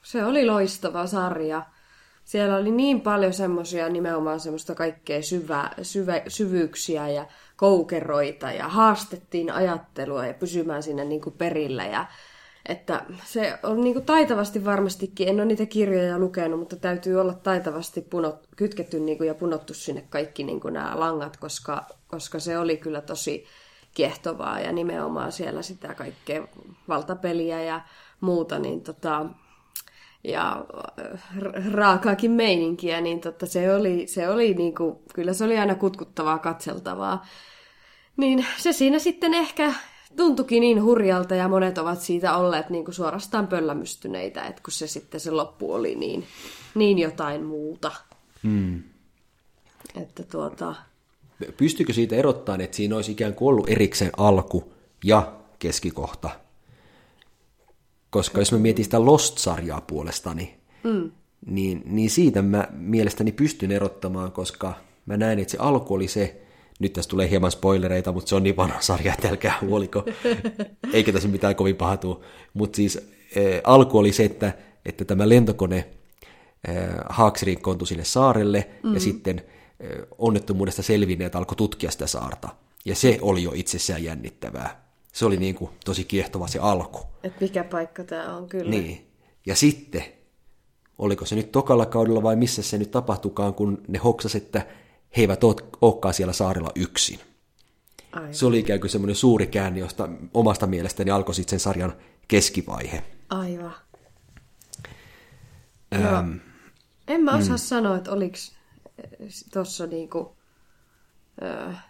Se 0.01 0.25
oli 0.25 0.45
loistava 0.45 1.07
sarja. 1.07 1.65
siellä 2.23 2.55
oli 2.55 2.71
niin 2.71 3.01
paljon 3.01 3.33
semmoisia 3.33 3.89
nimenomaan 3.89 4.39
semmoista 4.39 4.75
kaikkea 4.75 5.21
syvä, 5.21 5.71
syvä, 5.81 6.21
syvyyksiä 6.27 7.09
ja 7.09 7.27
koukeroita 7.55 8.51
ja 8.51 8.67
haastettiin 8.67 9.51
ajattelua 9.51 10.25
ja 10.25 10.33
pysymään 10.33 10.83
siinä 10.83 11.03
niin 11.03 11.21
kuin 11.21 11.35
perillä 11.37 11.85
ja 11.85 12.05
että 12.65 13.05
se 13.25 13.59
on 13.63 13.81
niin 13.81 13.93
kuin 13.93 14.05
taitavasti 14.05 14.65
varmastikin, 14.65 15.27
en 15.27 15.35
ole 15.35 15.45
niitä 15.45 15.65
kirjoja 15.65 16.19
lukenut, 16.19 16.59
mutta 16.59 16.75
täytyy 16.75 17.21
olla 17.21 17.33
taitavasti 17.33 18.01
punot, 18.01 18.47
kytketty 18.55 18.99
niin 18.99 19.17
kuin 19.17 19.27
ja 19.27 19.35
punottu 19.35 19.73
sinne 19.73 20.03
kaikki 20.09 20.43
niin 20.43 20.59
kuin 20.59 20.73
nämä 20.73 20.99
langat, 20.99 21.37
koska, 21.37 21.85
koska 22.07 22.39
se 22.39 22.57
oli 22.57 22.77
kyllä 22.77 23.01
tosi 23.01 23.45
kiehtovaa 23.93 24.59
ja 24.59 24.71
nimenomaan 24.71 25.31
siellä 25.31 25.61
sitä 25.61 25.93
kaikkea 25.93 26.47
valtapeliä 26.87 27.63
ja 27.63 27.81
muuta, 28.21 28.59
niin 28.59 28.81
tota, 28.81 29.25
ja 30.23 30.65
raakaakin 31.73 32.31
meininkiä, 32.31 33.01
niin 33.01 33.21
totta, 33.21 33.45
se 33.45 33.75
oli, 33.75 34.07
se 34.07 34.29
oli 34.29 34.53
niin 34.53 34.75
kuin, 34.75 34.95
kyllä 35.13 35.33
se 35.33 35.45
oli 35.45 35.57
aina 35.57 35.75
kutkuttavaa 35.75 36.39
katseltavaa. 36.39 37.25
Niin 38.17 38.45
se 38.57 38.73
siinä 38.73 38.99
sitten 38.99 39.33
ehkä 39.33 39.73
tuntukin 40.15 40.61
niin 40.61 40.83
hurjalta 40.83 41.35
ja 41.35 41.47
monet 41.47 41.77
ovat 41.77 42.01
siitä 42.01 42.37
olleet 42.37 42.69
niin 42.69 42.85
kuin 42.85 42.95
suorastaan 42.95 43.47
pöllämystyneitä, 43.47 44.43
että 44.43 44.61
kun 44.63 44.71
se 44.71 44.87
sitten 44.87 45.19
se 45.19 45.31
loppu 45.31 45.73
oli 45.73 45.95
niin, 45.95 46.25
niin 46.75 46.99
jotain 46.99 47.43
muuta. 47.43 47.91
Mm. 48.43 48.83
Että 50.01 50.23
tuota... 50.23 50.75
Pystyykö 51.57 51.93
siitä 51.93 52.15
erottaa, 52.15 52.57
että 52.59 52.77
siinä 52.77 52.95
olisi 52.95 53.11
ikään 53.11 53.35
kuin 53.35 53.49
ollut 53.49 53.69
erikseen 53.69 54.11
alku 54.17 54.73
ja 55.03 55.33
keskikohta? 55.59 56.29
Koska 58.09 58.39
jos 58.39 58.51
mä 58.51 58.57
mietin 58.57 58.85
sitä 58.85 59.05
Lost-sarjaa 59.05 59.81
puolestani, 59.81 60.55
mm. 60.83 61.11
niin, 61.45 61.81
niin 61.85 62.09
siitä 62.09 62.41
mä 62.41 62.67
mielestäni 62.71 63.31
pystyn 63.31 63.71
erottamaan, 63.71 64.31
koska 64.31 64.73
mä 65.05 65.17
näin, 65.17 65.39
että 65.39 65.51
se 65.51 65.57
alku 65.57 65.93
oli 65.93 66.07
se, 66.07 66.41
nyt 66.79 66.93
tässä 66.93 67.09
tulee 67.09 67.29
hieman 67.29 67.51
spoilereita, 67.51 68.11
mutta 68.11 68.29
se 68.29 68.35
on 68.35 68.43
niin 68.43 68.57
vanha 68.57 68.81
sarja, 68.81 69.13
että 69.13 69.29
älkää 69.29 69.57
huoliko, 69.61 70.05
eikä 70.93 71.11
tässä 71.11 71.29
mitään 71.29 71.55
kovin 71.55 71.75
paha 71.75 71.97
Mutta 72.53 72.75
siis 72.75 72.97
äh, 72.97 73.43
alku 73.63 73.97
oli 73.97 74.11
se, 74.11 74.23
että, 74.23 74.53
että 74.85 75.05
tämä 75.05 75.29
lentokone 75.29 75.87
äh, 76.69 76.75
haaksirikkoontui 77.09 77.87
sinne 77.87 78.03
saarelle, 78.03 78.67
mm-hmm. 78.69 78.93
ja 78.93 78.99
sitten 78.99 79.39
äh, 79.39 79.62
onnettomuudesta 80.17 80.83
selvinneet 80.83 81.35
alkoi 81.35 81.55
tutkia 81.55 81.91
sitä 81.91 82.07
saarta. 82.07 82.49
Ja 82.85 82.95
se 82.95 83.17
oli 83.21 83.43
jo 83.43 83.51
itsessään 83.55 84.03
jännittävää. 84.03 84.83
Se 85.13 85.25
oli 85.25 85.37
niin 85.37 85.55
kuin 85.55 85.71
tosi 85.85 86.03
kiehtova 86.03 86.47
se 86.47 86.59
alku. 86.59 86.99
Et 87.23 87.41
mikä 87.41 87.63
paikka 87.63 88.03
tämä 88.03 88.37
on, 88.37 88.49
kyllä. 88.49 88.69
Niin. 88.69 89.07
Ja 89.45 89.55
sitten, 89.55 90.03
oliko 90.97 91.25
se 91.25 91.35
nyt 91.35 91.51
tokalla 91.51 91.85
kaudella 91.85 92.23
vai 92.23 92.35
missä 92.35 92.61
se 92.61 92.77
nyt 92.77 92.91
tapahtukaan, 92.91 93.53
kun 93.53 93.81
ne 93.87 93.99
hoksas, 93.99 94.35
että 94.35 94.59
he 95.17 95.21
eivät 95.21 95.43
olekaan 95.81 96.13
siellä 96.13 96.33
saarella 96.33 96.71
yksin. 96.75 97.19
Aivan. 98.11 98.33
Se 98.33 98.45
oli 98.45 98.59
ikään 98.59 98.79
kuin 98.79 98.89
semmoinen 98.89 99.15
suuri 99.15 99.47
käänne, 99.47 99.79
josta 99.79 100.09
omasta 100.33 100.67
mielestäni 100.67 101.11
alkoi 101.11 101.35
sitten 101.35 101.49
sen 101.49 101.59
sarjan 101.59 101.93
keskivaihe. 102.27 103.03
Aivan. 103.29 103.73
Ähm, 105.93 106.31
en 107.07 107.21
mä 107.21 107.35
osaa 107.35 107.55
mm. 107.55 107.59
sanoa, 107.59 107.97
että 107.97 108.11
oliko 108.11 108.37
tuossa 109.53 109.87
niinku, 109.87 110.35
äh, 111.43 111.85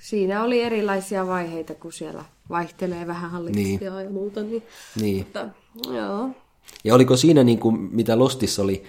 siinä 0.00 0.42
oli 0.42 0.62
erilaisia 0.62 1.26
vaiheita, 1.26 1.74
kun 1.74 1.92
siellä 1.92 2.24
vaihtelee 2.48 3.06
vähän 3.06 3.30
hallitsijaa 3.30 3.94
niin. 3.94 4.04
ja 4.04 4.10
muuta. 4.10 4.42
Niin, 4.42 4.62
niin. 5.00 5.18
Mutta, 5.18 5.48
joo. 5.92 6.30
Ja 6.84 6.94
oliko 6.94 7.16
siinä, 7.16 7.44
niin 7.44 7.58
kuin, 7.58 7.80
mitä 7.80 8.18
Lostissa 8.18 8.62
oli, 8.62 8.84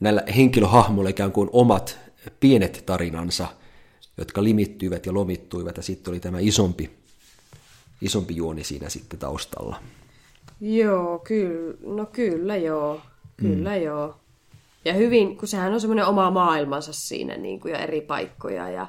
näillä 0.00 0.22
henkilöhahmoilla 0.36 1.10
ikään 1.10 1.32
kuin 1.32 1.50
omat 1.52 1.98
pienet 2.40 2.82
tarinansa, 2.86 3.46
jotka 4.18 4.44
limittyivät 4.44 5.06
ja 5.06 5.14
lomittuivat, 5.14 5.76
ja 5.76 5.82
sitten 5.82 6.12
oli 6.12 6.20
tämä 6.20 6.38
isompi, 6.40 6.90
isompi 8.00 8.36
juoni 8.36 8.64
siinä 8.64 8.88
sitten 8.88 9.18
taustalla. 9.18 9.82
Joo, 10.60 11.18
kyllä, 11.18 11.74
no 11.82 12.06
kyllä 12.06 12.56
joo, 12.56 13.00
kyllä 13.36 13.76
mm. 13.76 13.82
joo. 13.82 14.19
Ja 14.84 14.94
hyvin, 14.94 15.36
kun 15.36 15.48
sehän 15.48 15.72
on 15.72 15.80
semmoinen 15.80 16.06
oma 16.06 16.30
maailmansa 16.30 16.92
siinä 16.92 17.36
niin 17.36 17.60
kuin, 17.60 17.72
ja 17.72 17.78
eri 17.78 18.00
paikkoja 18.00 18.70
ja 18.70 18.86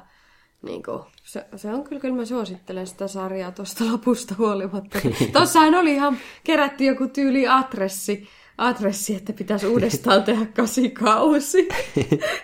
niin 0.62 0.82
kuin, 0.82 1.02
se, 1.24 1.46
se, 1.56 1.68
on 1.68 1.84
kyllä, 1.84 2.00
kyllä 2.00 2.16
mä 2.16 2.24
suosittelen 2.24 2.86
sitä 2.86 3.08
sarjaa 3.08 3.52
tuosta 3.52 3.84
lopusta 3.92 4.34
huolimatta. 4.38 4.98
Tuossahan 5.32 5.74
oli 5.74 5.94
ihan 5.94 6.18
kerätty 6.44 6.84
joku 6.84 7.08
tyyli 7.08 7.48
adressi, 7.48 8.28
adressi 8.58 9.14
että 9.14 9.32
pitäisi 9.32 9.66
uudestaan 9.66 10.22
tehdä 10.32 10.46
kasikausi. 10.46 11.68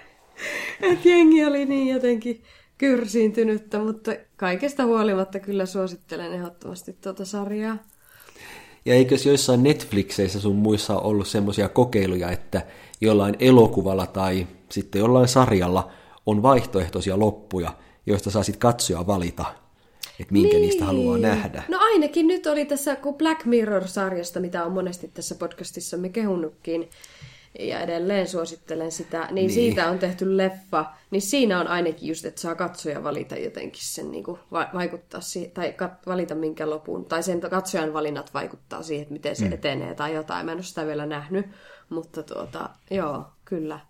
Et 0.92 1.04
jengi 1.04 1.44
oli 1.44 1.66
niin 1.66 1.88
jotenkin 1.94 2.42
kyrsiintynyttä, 2.78 3.78
mutta 3.78 4.12
kaikesta 4.37 4.84
huolimatta 4.84 5.40
kyllä 5.40 5.66
suosittelen 5.66 6.32
ehdottomasti 6.32 6.92
tuota 6.92 7.24
sarjaa. 7.24 7.76
Ja 8.84 8.94
eikös 8.94 9.26
joissain 9.26 9.62
Netflixeissä 9.62 10.40
sun 10.40 10.56
muissa 10.56 10.98
ollut 10.98 11.28
semmoisia 11.28 11.68
kokeiluja, 11.68 12.30
että 12.30 12.62
jollain 13.00 13.37
elokuvalla 13.38 14.06
tai 14.06 14.46
sitten 14.68 14.98
jollain 14.98 15.28
sarjalla 15.28 15.90
on 16.26 16.42
vaihtoehtoisia 16.42 17.18
loppuja, 17.18 17.72
joista 18.06 18.30
saa 18.30 18.42
sitten 18.42 18.61
katsoja 18.61 19.06
valita, 19.06 19.44
että 20.20 20.32
minkä 20.32 20.52
niin. 20.56 20.62
niistä 20.62 20.84
haluaa 20.84 21.18
nähdä. 21.18 21.62
No 21.68 21.78
ainakin 21.80 22.26
nyt 22.26 22.46
oli 22.46 22.64
tässä, 22.64 22.96
kun 22.96 23.14
Black 23.14 23.44
Mirror-sarjasta, 23.44 24.40
mitä 24.40 24.64
on 24.64 24.72
monesti 24.72 25.08
tässä 25.08 25.34
podcastissa 25.34 25.96
me 25.96 26.08
kehunnutkin, 26.08 26.90
ja 27.58 27.80
edelleen 27.80 28.28
suosittelen 28.28 28.92
sitä, 28.92 29.20
niin, 29.20 29.34
niin 29.34 29.50
siitä 29.50 29.90
on 29.90 29.98
tehty 29.98 30.37
leffa, 30.37 30.84
niin 31.11 31.22
siinä 31.22 31.61
on 31.61 31.68
ainakin 31.68 32.08
just, 32.08 32.24
että 32.24 32.40
saa 32.40 32.54
katsoja 32.54 33.04
valita 33.04 33.37
jotenkin 33.37 33.82
sen 33.84 34.11
niin 34.11 34.24
kuin 34.24 34.38
va- 34.52 34.70
vaikuttaa 34.74 35.20
siihen, 35.20 35.50
tai 35.50 35.74
kat- 35.82 36.06
valita 36.06 36.34
minkä 36.34 36.70
lopun, 36.70 37.04
tai 37.04 37.22
sen 37.22 37.40
katsojan 37.40 37.92
valinnat 37.92 38.34
vaikuttaa 38.34 38.82
siihen, 38.82 39.02
että 39.02 39.12
miten 39.12 39.37
se 39.37 39.44
mm. 39.44 39.52
etenee 39.52 39.94
tai 39.94 40.14
jotain. 40.14 40.46
Mä 40.46 40.52
en 40.52 40.58
ole 40.58 40.64
sitä 40.64 40.87
vielä 40.87 41.06
nähnyt, 41.06 41.46
mutta 41.90 42.22
tuota, 42.22 42.70
joo, 42.90 43.24
kyllä. 43.44 43.81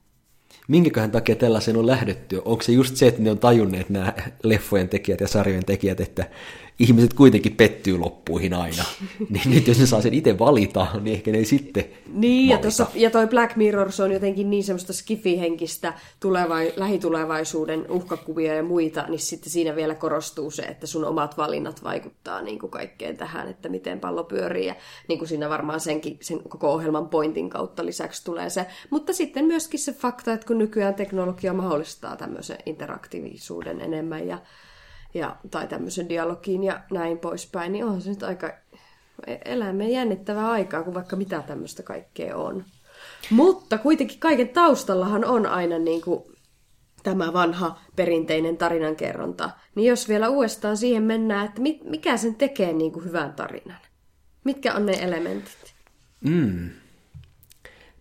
Minkäköhän 0.68 1.10
takia 1.10 1.36
tällaisen 1.36 1.76
on 1.76 1.86
lähdetty? 1.86 2.42
Onko 2.44 2.62
se 2.62 2.72
just 2.72 2.96
se, 2.96 3.06
että 3.06 3.22
ne 3.22 3.30
on 3.30 3.38
tajunneet 3.38 3.90
nämä 3.90 4.12
leffojen 4.42 4.88
tekijät 4.88 5.20
ja 5.20 5.28
sarjojen 5.28 5.64
tekijät, 5.64 6.00
että 6.00 6.30
ihmiset 6.78 7.14
kuitenkin 7.14 7.56
pettyy 7.56 7.98
loppuihin 7.98 8.54
aina. 8.54 8.84
niin 9.30 9.50
nyt 9.50 9.66
jos 9.66 9.78
ne 9.78 9.86
saa 9.86 10.00
sen 10.00 10.14
itse 10.14 10.38
valita, 10.38 10.86
niin 11.00 11.14
ehkä 11.14 11.30
ne 11.30 11.38
ei 11.38 11.44
sitten 11.44 11.84
Niin, 12.12 12.48
ja, 12.48 12.58
tossa, 12.58 12.86
ja 12.94 13.10
toi 13.10 13.26
Black 13.26 13.56
Mirror, 13.56 13.92
se 13.92 14.02
on 14.02 14.12
jotenkin 14.12 14.50
niin 14.50 14.64
semmoista 14.64 14.92
skifihenkistä 14.92 15.94
tulevai, 16.20 16.72
lähitulevaisuuden 16.76 17.90
uhkakuvia 17.90 18.54
ja 18.54 18.62
muita, 18.62 19.04
niin 19.08 19.18
sitten 19.18 19.50
siinä 19.50 19.76
vielä 19.76 19.94
korostuu 19.94 20.50
se, 20.50 20.62
että 20.62 20.86
sun 20.86 21.04
omat 21.04 21.36
valinnat 21.36 21.84
vaikuttaa 21.84 22.42
niin 22.42 22.58
kuin 22.58 22.70
kaikkeen 22.70 23.16
tähän, 23.16 23.48
että 23.48 23.68
miten 23.68 24.00
pallo 24.00 24.24
pyörii. 24.24 24.66
Ja 24.66 24.74
niin 25.08 25.18
kuin 25.18 25.28
siinä 25.28 25.48
varmaan 25.48 25.80
senkin, 25.80 26.18
sen 26.20 26.40
koko 26.48 26.72
ohjelman 26.72 27.08
pointin 27.08 27.50
kautta 27.50 27.86
lisäksi 27.86 28.24
tulee 28.24 28.50
se. 28.50 28.66
Mutta 28.90 29.12
sitten 29.12 29.44
myöskin 29.44 29.80
se 29.80 29.92
fakta, 29.92 30.32
että 30.32 30.46
kun 30.46 30.58
nykyään 30.58 30.94
teknologia 30.94 31.52
mahdollistaa 31.52 32.16
tämmöisen 32.16 32.58
interaktiivisuuden 32.66 33.80
enemmän 33.80 34.28
ja 34.28 34.38
ja, 35.18 35.36
tai 35.50 35.68
tämmöisen 35.68 36.08
dialogiin 36.08 36.64
ja 36.64 36.80
näin 36.90 37.18
poispäin, 37.18 37.72
niin 37.72 37.84
on 37.84 38.02
se 38.02 38.10
nyt 38.10 38.22
aika 38.22 38.50
elämme 39.44 39.88
jännittävää 39.88 40.50
aikaa, 40.50 40.82
kun 40.82 40.94
vaikka 40.94 41.16
mitä 41.16 41.42
tämmöistä 41.42 41.82
kaikkea 41.82 42.36
on. 42.36 42.64
Mutta 43.30 43.78
kuitenkin 43.78 44.18
kaiken 44.18 44.48
taustallahan 44.48 45.24
on 45.24 45.46
aina 45.46 45.78
niin 45.78 46.02
kuin 46.02 46.22
tämä 47.02 47.32
vanha 47.32 47.80
perinteinen 47.96 48.56
tarinankerronta. 48.56 49.50
Niin 49.74 49.88
jos 49.88 50.08
vielä 50.08 50.28
uudestaan 50.28 50.76
siihen 50.76 51.02
mennään, 51.02 51.46
että 51.46 51.60
mikä 51.84 52.16
sen 52.16 52.34
tekee 52.34 52.72
niin 52.72 52.92
kuin 52.92 53.04
hyvän 53.04 53.32
tarinan? 53.32 53.78
Mitkä 54.44 54.74
on 54.74 54.86
ne 54.86 54.92
elementit? 54.92 55.74
Mm. 56.20 56.70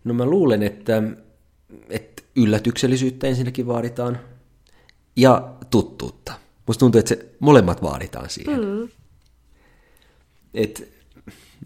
No 0.04 0.14
mä 0.14 0.26
luulen, 0.26 0.62
että, 0.62 1.02
että 1.90 2.22
yllätyksellisyyttä 2.36 3.26
ensinnäkin 3.26 3.66
vaaditaan 3.66 4.18
ja 5.16 5.54
tuttuutta. 5.70 6.32
Musta 6.68 6.80
tuntuu, 6.80 6.98
että 6.98 7.08
se 7.08 7.28
molemmat 7.40 7.82
vaaditaan 7.82 8.30
siihen. 8.30 8.60
Mm. 8.60 8.88
Et, 10.54 10.88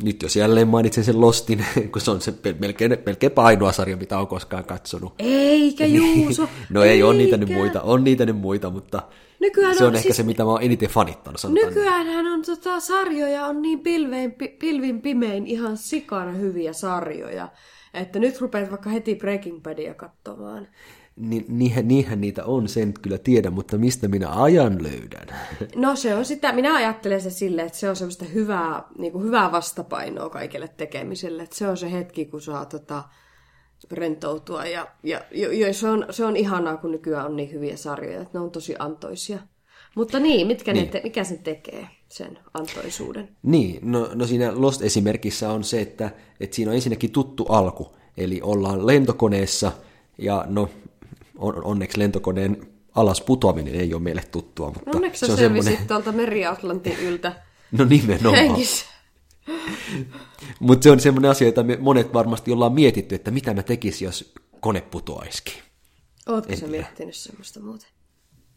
nyt 0.02 0.22
jos 0.22 0.36
jälleen 0.36 0.68
mainitsen 0.68 1.04
sen 1.04 1.20
Lostin, 1.20 1.64
kun 1.92 2.00
se 2.00 2.10
on 2.10 2.20
se 2.20 2.34
melkein, 2.58 2.96
melkein 3.06 3.32
ainoa 3.36 3.72
sarja, 3.72 3.96
mitä 3.96 4.18
on 4.18 4.26
koskaan 4.26 4.64
katsonut. 4.64 5.14
Eikä 5.18 5.86
Juuso! 5.96 6.48
no 6.70 6.82
ei, 6.82 7.02
on 7.02 7.18
niitä 7.18 7.36
nyt 7.36 7.48
muita, 7.48 7.82
on 7.82 8.04
niitä 8.04 8.26
nyt 8.26 8.36
muita, 8.36 8.70
mutta 8.70 9.02
Nykyään 9.40 9.76
se 9.76 9.84
on, 9.84 9.88
on 9.88 9.94
ehkä 9.94 10.02
siis... 10.02 10.16
se, 10.16 10.22
mitä 10.22 10.44
mä 10.44 10.50
oon 10.50 10.62
eniten 10.62 10.88
fanittanut. 10.88 11.40
Nykyäänhän 11.48 12.26
on 12.26 12.42
tota, 12.42 12.80
sarjoja, 12.80 13.46
on 13.46 13.62
niin 13.62 13.80
pilvein, 13.80 14.34
pilvin 14.58 15.02
pimein 15.02 15.46
ihan 15.46 15.76
sikana 15.76 16.32
hyviä 16.32 16.72
sarjoja, 16.72 17.48
että 17.94 18.18
nyt 18.18 18.40
rupeat 18.40 18.70
vaikka 18.70 18.90
heti 18.90 19.14
Breaking 19.14 19.62
Badia 19.62 19.94
katsomaan 19.94 20.68
niin, 21.16 21.44
niinhän, 21.48 21.88
niinhän 21.88 22.20
niitä 22.20 22.44
on, 22.44 22.68
sen 22.68 22.94
kyllä 23.02 23.18
tiedän, 23.18 23.52
mutta 23.52 23.78
mistä 23.78 24.08
minä 24.08 24.42
ajan 24.42 24.82
löydän? 24.82 25.26
No 25.76 25.96
se 25.96 26.14
on 26.14 26.24
sitä, 26.24 26.52
minä 26.52 26.74
ajattelen 26.74 27.20
se 27.20 27.30
silleen, 27.30 27.66
että 27.66 27.78
se 27.78 27.90
on 27.90 27.96
semmoista 27.96 28.24
hyvää, 28.24 28.82
niin 28.98 29.12
kuin 29.12 29.24
hyvää 29.24 29.52
vastapainoa 29.52 30.30
kaikille 30.30 30.68
tekemiselle. 30.68 31.42
Että 31.42 31.56
se 31.56 31.68
on 31.68 31.76
se 31.76 31.92
hetki, 31.92 32.24
kun 32.24 32.40
saa 32.40 32.64
tota, 32.64 33.02
rentoutua. 33.90 34.66
Ja, 34.66 34.88
ja, 35.02 35.20
ja 35.32 35.74
se, 35.74 35.88
on, 35.88 36.06
se 36.10 36.24
on 36.24 36.36
ihanaa, 36.36 36.76
kun 36.76 36.90
nykyään 36.90 37.26
on 37.26 37.36
niin 37.36 37.52
hyviä 37.52 37.76
sarjoja, 37.76 38.22
että 38.22 38.38
ne 38.38 38.44
on 38.44 38.50
tosi 38.50 38.74
antoisia. 38.78 39.38
Mutta 39.96 40.20
niin, 40.20 40.46
mitkä 40.46 40.72
niin. 40.72 40.84
Ne 40.84 40.90
te, 40.90 41.00
mikä 41.04 41.24
sen 41.24 41.38
tekee, 41.38 41.88
sen 42.08 42.38
antoisuuden? 42.54 43.28
Niin, 43.42 43.78
no, 43.82 44.10
no 44.14 44.26
siinä 44.26 44.52
Lost-esimerkissä 44.54 45.50
on 45.50 45.64
se, 45.64 45.80
että, 45.80 46.10
että 46.40 46.56
siinä 46.56 46.70
on 46.70 46.74
ensinnäkin 46.74 47.12
tuttu 47.12 47.44
alku. 47.44 47.96
Eli 48.16 48.40
ollaan 48.42 48.86
lentokoneessa 48.86 49.72
ja 50.18 50.44
no 50.48 50.68
on, 51.42 51.64
onneksi 51.64 51.98
lentokoneen 51.98 52.66
alas 52.94 53.20
putoaminen 53.20 53.74
ei 53.74 53.94
ole 53.94 54.02
meille 54.02 54.22
tuttua. 54.30 54.66
Mutta 54.66 54.90
onneksi 54.94 55.26
se 55.26 55.32
on 55.32 55.38
selvisit 55.38 55.64
semmoinen... 55.64 55.88
tuolta 55.88 56.12
meriatlantin 56.12 56.98
yltä. 56.98 57.32
No 57.78 57.84
nimenomaan. 57.84 58.36
Hengissä. 58.36 58.86
Mutta 60.60 60.84
se 60.84 60.90
on 60.90 61.00
semmoinen 61.00 61.30
asia, 61.30 61.48
jota 61.48 61.62
me 61.62 61.76
monet 61.76 62.12
varmasti 62.12 62.52
ollaan 62.52 62.72
mietitty, 62.72 63.14
että 63.14 63.30
mitä 63.30 63.54
mä 63.54 63.62
tekisin, 63.62 64.06
jos 64.06 64.34
kone 64.60 64.80
putoaisikin. 64.80 65.54
Oletko 66.26 66.56
sä 66.56 66.66
miettinyt 66.66 67.14
semmoista 67.14 67.60
muuten? 67.60 67.88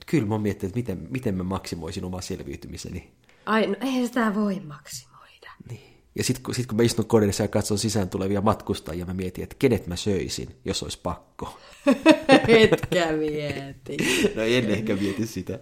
Kyllä 0.06 0.26
mä 0.26 0.34
oon 0.34 0.42
miettinyt, 0.42 0.78
että 0.78 0.94
miten, 0.94 1.08
miten 1.12 1.36
mä 1.36 1.44
maksimoisin 1.44 2.06
omaa 2.06 2.22
selviytymiseni. 2.22 3.12
Ai, 3.46 3.68
no 3.68 3.76
eihän 3.82 4.08
sitä 4.08 4.36
voi 4.36 4.60
maksimoida. 4.60 5.15
Ja 6.16 6.24
sitten 6.24 6.44
kun, 6.44 6.56
sit 6.56 6.68
kun 6.68 6.78
mä 6.78 6.84
istun 6.84 7.06
kodissa 7.06 7.44
ja 7.44 7.48
katson 7.48 7.78
sisään 7.78 8.10
tulevia 8.10 8.42
matkustajia, 8.42 9.06
mä 9.06 9.14
mietin, 9.14 9.44
että 9.44 9.56
kenet 9.60 9.88
mä 9.88 9.96
söisin, 9.96 10.56
jos 10.66 10.84
olisi 10.84 11.00
pakko. 11.04 11.58
Etkä 12.48 13.12
mieti. 13.12 13.98
no 14.36 14.42
en 14.42 14.70
ehkä 14.70 14.96
mieti 14.96 15.28
sitä. 15.28 15.60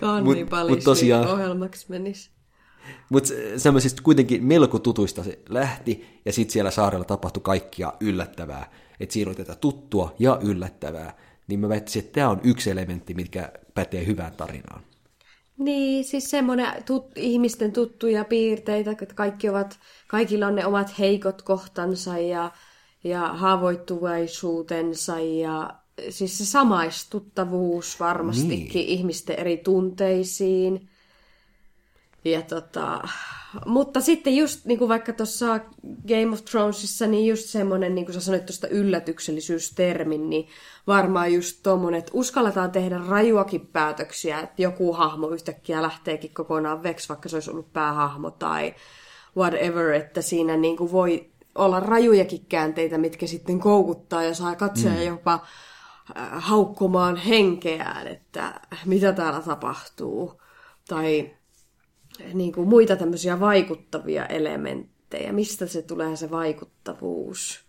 Kannibalismi 0.00 0.76
mut, 0.76 0.84
tosiaan, 0.84 1.28
ohjelmaksi 1.28 1.86
menisi. 1.88 2.30
Mutta 3.08 3.30
semmoisista 3.56 4.02
kuitenkin 4.02 4.44
melko 4.44 4.78
tutuista 4.78 5.24
se 5.24 5.38
lähti, 5.48 6.20
ja 6.24 6.32
sitten 6.32 6.52
siellä 6.52 6.70
saarella 6.70 7.04
tapahtui 7.04 7.42
kaikkia 7.42 7.92
yllättävää. 8.00 8.70
Että 9.00 9.12
siinä 9.12 9.28
oli 9.28 9.36
tätä 9.36 9.54
tuttua 9.54 10.14
ja 10.18 10.38
yllättävää. 10.42 11.16
Niin 11.48 11.60
mä 11.60 11.68
väittäisin, 11.68 12.00
että 12.00 12.12
tämä 12.12 12.30
on 12.30 12.40
yksi 12.44 12.70
elementti, 12.70 13.14
mikä 13.14 13.52
pätee 13.74 14.06
hyvään 14.06 14.32
tarinaan. 14.32 14.82
Niin, 15.58 16.04
siis 16.04 16.30
semmoinen 16.30 16.82
tut, 16.86 17.06
ihmisten 17.16 17.72
tuttuja 17.72 18.24
piirteitä, 18.24 18.90
että 18.90 19.14
kaikki 19.14 19.48
ovat, 19.48 19.78
kaikilla 20.08 20.46
on 20.46 20.54
ne 20.54 20.66
omat 20.66 20.98
heikot 20.98 21.42
kohtansa 21.42 22.18
ja, 22.18 22.50
ja 23.04 23.28
haavoittuvaisuutensa 23.28 25.20
ja 25.20 25.82
siis 26.10 26.38
se 26.38 26.44
samaistuttavuus 26.46 28.00
varmastikin 28.00 28.74
niin. 28.74 28.88
ihmisten 28.88 29.38
eri 29.38 29.56
tunteisiin. 29.56 30.88
Ja 32.24 32.42
tota, 32.42 33.08
mutta 33.66 34.00
sitten 34.00 34.36
just 34.36 34.64
niin 34.64 34.78
kuin 34.78 34.88
vaikka 34.88 35.12
tuossa 35.12 35.60
Game 36.08 36.32
of 36.32 36.44
Thronesissa, 36.44 37.06
niin 37.06 37.26
just 37.26 37.48
semmoinen, 37.48 37.94
niin 37.94 38.04
kuin 38.04 38.14
sä 38.14 38.20
sanoit 38.20 38.46
tuosta 38.46 38.68
yllätyksellisyystermin, 38.68 40.30
niin 40.30 40.48
varmaan 40.86 41.32
just 41.32 41.62
tuommoinen, 41.62 41.98
että 41.98 42.10
uskalletaan 42.14 42.70
tehdä 42.70 43.00
rajuakin 43.08 43.66
päätöksiä, 43.66 44.40
että 44.40 44.62
joku 44.62 44.92
hahmo 44.92 45.28
yhtäkkiä 45.28 45.82
lähteekin 45.82 46.34
kokonaan 46.34 46.82
veksi, 46.82 47.08
vaikka 47.08 47.28
se 47.28 47.36
olisi 47.36 47.50
ollut 47.50 47.72
päähahmo 47.72 48.30
tai 48.30 48.74
whatever, 49.36 49.92
että 49.92 50.22
siinä 50.22 50.56
niin 50.56 50.76
kuin 50.76 50.92
voi 50.92 51.30
olla 51.54 51.80
rajujakin 51.80 52.46
käänteitä, 52.48 52.98
mitkä 52.98 53.26
sitten 53.26 53.60
koukuttaa 53.60 54.22
ja 54.22 54.34
saa 54.34 54.56
katsoja 54.56 54.94
mm. 54.94 55.02
jopa 55.02 55.32
äh, 56.16 56.28
haukkumaan 56.32 57.16
henkeään, 57.16 58.06
että 58.06 58.60
mitä 58.86 59.12
täällä 59.12 59.40
tapahtuu. 59.40 60.42
Tai 60.88 61.30
niin 62.34 62.52
kuin 62.52 62.68
muita 62.68 62.96
tämmöisiä 62.96 63.40
vaikuttavia 63.40 64.26
elementtejä? 64.26 65.32
Mistä 65.32 65.66
se 65.66 65.82
tulee 65.82 66.16
se 66.16 66.30
vaikuttavuus? 66.30 67.64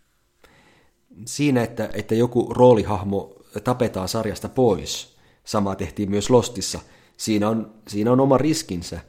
Siinä, 1.25 1.63
että, 1.63 1.89
että 1.93 2.15
joku 2.15 2.53
roolihahmo 2.53 3.36
tapetaan 3.63 4.08
sarjasta 4.08 4.49
pois. 4.49 5.17
Sama 5.43 5.75
tehtiin 5.75 6.10
myös 6.10 6.29
Lostissa. 6.29 6.79
Siinä 7.17 7.49
on, 7.49 7.73
siinä 7.88 8.12
on 8.12 8.19
oma 8.19 8.38
riskinsä, 8.38 8.99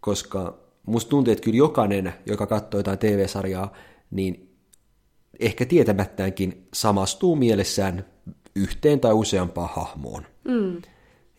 koska 0.00 0.58
musta 0.86 1.08
tuntuu, 1.08 1.32
että 1.32 1.44
kyllä 1.44 1.56
jokainen, 1.58 2.14
joka 2.26 2.46
katsoo 2.46 2.78
jotain 2.78 2.98
TV-sarjaa, 2.98 3.72
niin 4.10 4.56
ehkä 5.40 5.66
tietämättäänkin 5.66 6.68
samastuu 6.74 7.36
mielessään 7.36 8.04
yhteen 8.56 9.00
tai 9.00 9.12
useampaan 9.12 9.70
hahmoon. 9.74 10.26
Mm 10.44 10.82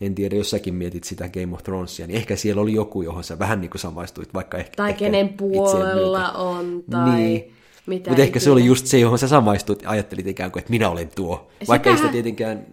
en 0.00 0.14
tiedä, 0.14 0.36
jos 0.36 0.50
säkin 0.50 0.74
mietit 0.74 1.04
sitä 1.04 1.28
Game 1.28 1.54
of 1.54 1.62
Thronesia, 1.62 2.06
niin 2.06 2.16
ehkä 2.16 2.36
siellä 2.36 2.62
oli 2.62 2.74
joku, 2.74 3.02
johon 3.02 3.24
sä 3.24 3.38
vähän 3.38 3.60
niin 3.60 3.70
kuin 3.70 3.80
samaistuit, 3.80 4.34
vaikka 4.34 4.58
ehkä 4.58 4.72
Tai 4.76 4.90
ehkä 4.90 4.98
kenen 4.98 5.28
puolella 5.28 6.32
on, 6.32 6.84
tai 6.90 7.20
niin. 7.20 7.52
mitä 7.86 8.10
Mutta 8.10 8.22
ehkä 8.22 8.40
se 8.40 8.50
oli 8.50 8.64
just 8.64 8.86
se, 8.86 8.98
johon 8.98 9.18
sä 9.18 9.28
samaistuit, 9.28 9.82
ajattelit 9.86 10.26
ikään 10.26 10.52
kuin, 10.52 10.60
että 10.60 10.70
minä 10.70 10.90
olen 10.90 11.08
tuo. 11.14 11.36
Sitähän... 11.36 11.68
Vaikka 11.68 11.90
ei 11.90 11.96
sitä 11.96 12.08
tietenkään, 12.08 12.66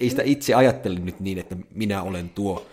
ei 0.00 0.10
sitä 0.10 0.22
itse 0.22 0.54
ajattelin 0.54 1.06
nyt 1.06 1.20
niin, 1.20 1.38
että 1.38 1.56
minä 1.74 2.02
olen 2.02 2.28
tuo, 2.28 2.66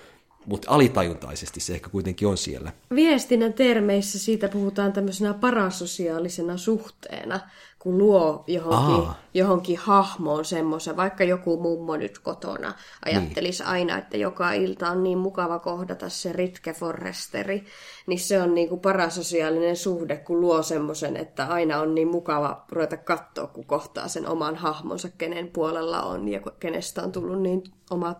mutta 0.45 0.71
alitajuntaisesti 0.71 1.59
se 1.59 1.73
ehkä 1.73 1.89
kuitenkin 1.89 2.27
on 2.27 2.37
siellä. 2.37 2.71
Viestinnän 2.95 3.53
termeissä 3.53 4.19
siitä 4.19 4.47
puhutaan 4.47 4.93
tämmöisenä 4.93 5.33
parasosiaalisena 5.33 6.57
suhteena, 6.57 7.39
kun 7.79 7.97
luo 7.97 8.43
johonkin, 8.47 9.15
johonkin 9.33 9.77
hahmoon 9.77 10.45
semmoisen, 10.45 10.97
vaikka 10.97 11.23
joku 11.23 11.61
mummo 11.61 11.97
nyt 11.97 12.19
kotona 12.19 12.73
ajattelisi 13.05 13.63
niin. 13.63 13.71
aina, 13.71 13.97
että 13.97 14.17
joka 14.17 14.53
ilta 14.53 14.89
on 14.89 15.03
niin 15.03 15.17
mukava 15.17 15.59
kohdata 15.59 16.09
se 16.09 16.33
Ritke 16.33 16.73
Forresteri, 16.73 17.65
niin 18.07 18.19
se 18.19 18.41
on 18.41 18.55
niin 18.55 18.69
kuin 18.69 18.81
parasosiaalinen 18.81 19.75
suhde, 19.75 20.17
kun 20.17 20.41
luo 20.41 20.63
semmoisen, 20.63 21.17
että 21.17 21.45
aina 21.45 21.79
on 21.79 21.95
niin 21.95 22.07
mukava 22.07 22.65
ruveta 22.71 22.97
katsoa, 22.97 23.47
kun 23.47 23.65
kohtaa 23.65 24.07
sen 24.07 24.27
oman 24.27 24.55
hahmonsa, 24.55 25.09
kenen 25.17 25.47
puolella 25.47 26.01
on 26.01 26.27
ja 26.27 26.41
kenestä 26.59 27.03
on 27.03 27.11
tullut 27.11 27.41
niin 27.41 27.63
oma 27.89 28.15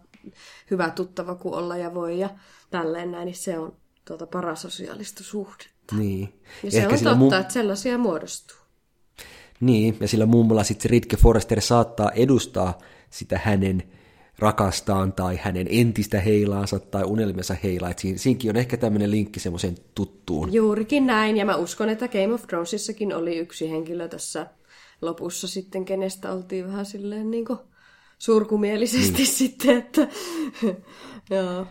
hyvä 0.72 0.90
tuttava 0.90 1.36
kuin 1.36 1.56
olla 1.56 1.78
ja 1.78 1.94
voi 1.94 2.20
ja 2.20 2.30
tälleen 2.70 3.12
näin, 3.12 3.26
niin 3.26 3.36
se 3.36 3.60
on 3.60 3.78
tuota 4.06 4.28
parasosiaalista 4.28 5.24
suhdetta. 5.24 5.96
Niin. 5.98 6.42
Ja 6.64 6.72
se 6.72 6.88
on 6.88 6.94
totta, 6.94 7.38
mu- 7.38 7.42
että 7.42 7.54
sellaisia 7.54 7.98
muodostuu. 7.98 8.59
Niin, 9.60 9.98
ja 10.00 10.08
sillä 10.08 10.26
mummolla 10.26 10.64
sitten 10.64 10.84
se 10.84 10.88
Ritke 10.88 11.18
Forrester 11.18 11.62
saattaa 11.62 12.12
edustaa 12.12 12.78
sitä 13.10 13.40
hänen 13.44 13.84
rakastaan 14.40 15.14
tai 15.14 15.40
hänen 15.42 15.68
entistä 15.70 16.20
heilaansa 16.20 16.80
tai 16.80 17.04
unelmiensa 17.04 17.56
heilaa. 17.64 17.90
Että 17.90 18.02
siinäkin 18.16 18.50
on 18.50 18.58
ehkä 18.58 18.78
tämmöinen 18.78 19.12
linkki 19.12 19.40
semmoiseen 19.40 19.76
tuttuun. 19.96 20.54
Juurikin 20.54 21.08
näin, 21.08 21.38
ja 21.38 21.46
mä 21.46 21.56
uskon, 21.56 21.90
että 21.90 22.08
Game 22.08 22.34
of 22.34 22.48
Thronesissakin 22.48 23.16
oli 23.16 23.38
yksi 23.38 23.72
henkilö 23.72 24.08
tässä 24.08 24.48
lopussa 25.02 25.48
sitten, 25.48 25.86
kenestä 25.86 26.34
oltiin 26.34 26.68
vähän 26.68 26.86
silleen 26.86 27.32
niin 27.32 27.46
kuin 27.46 27.60
surkumielisesti 28.20 29.18
niin. 29.18 29.28
sitten, 29.28 29.78
että 29.78 30.08
joo. 31.36 31.68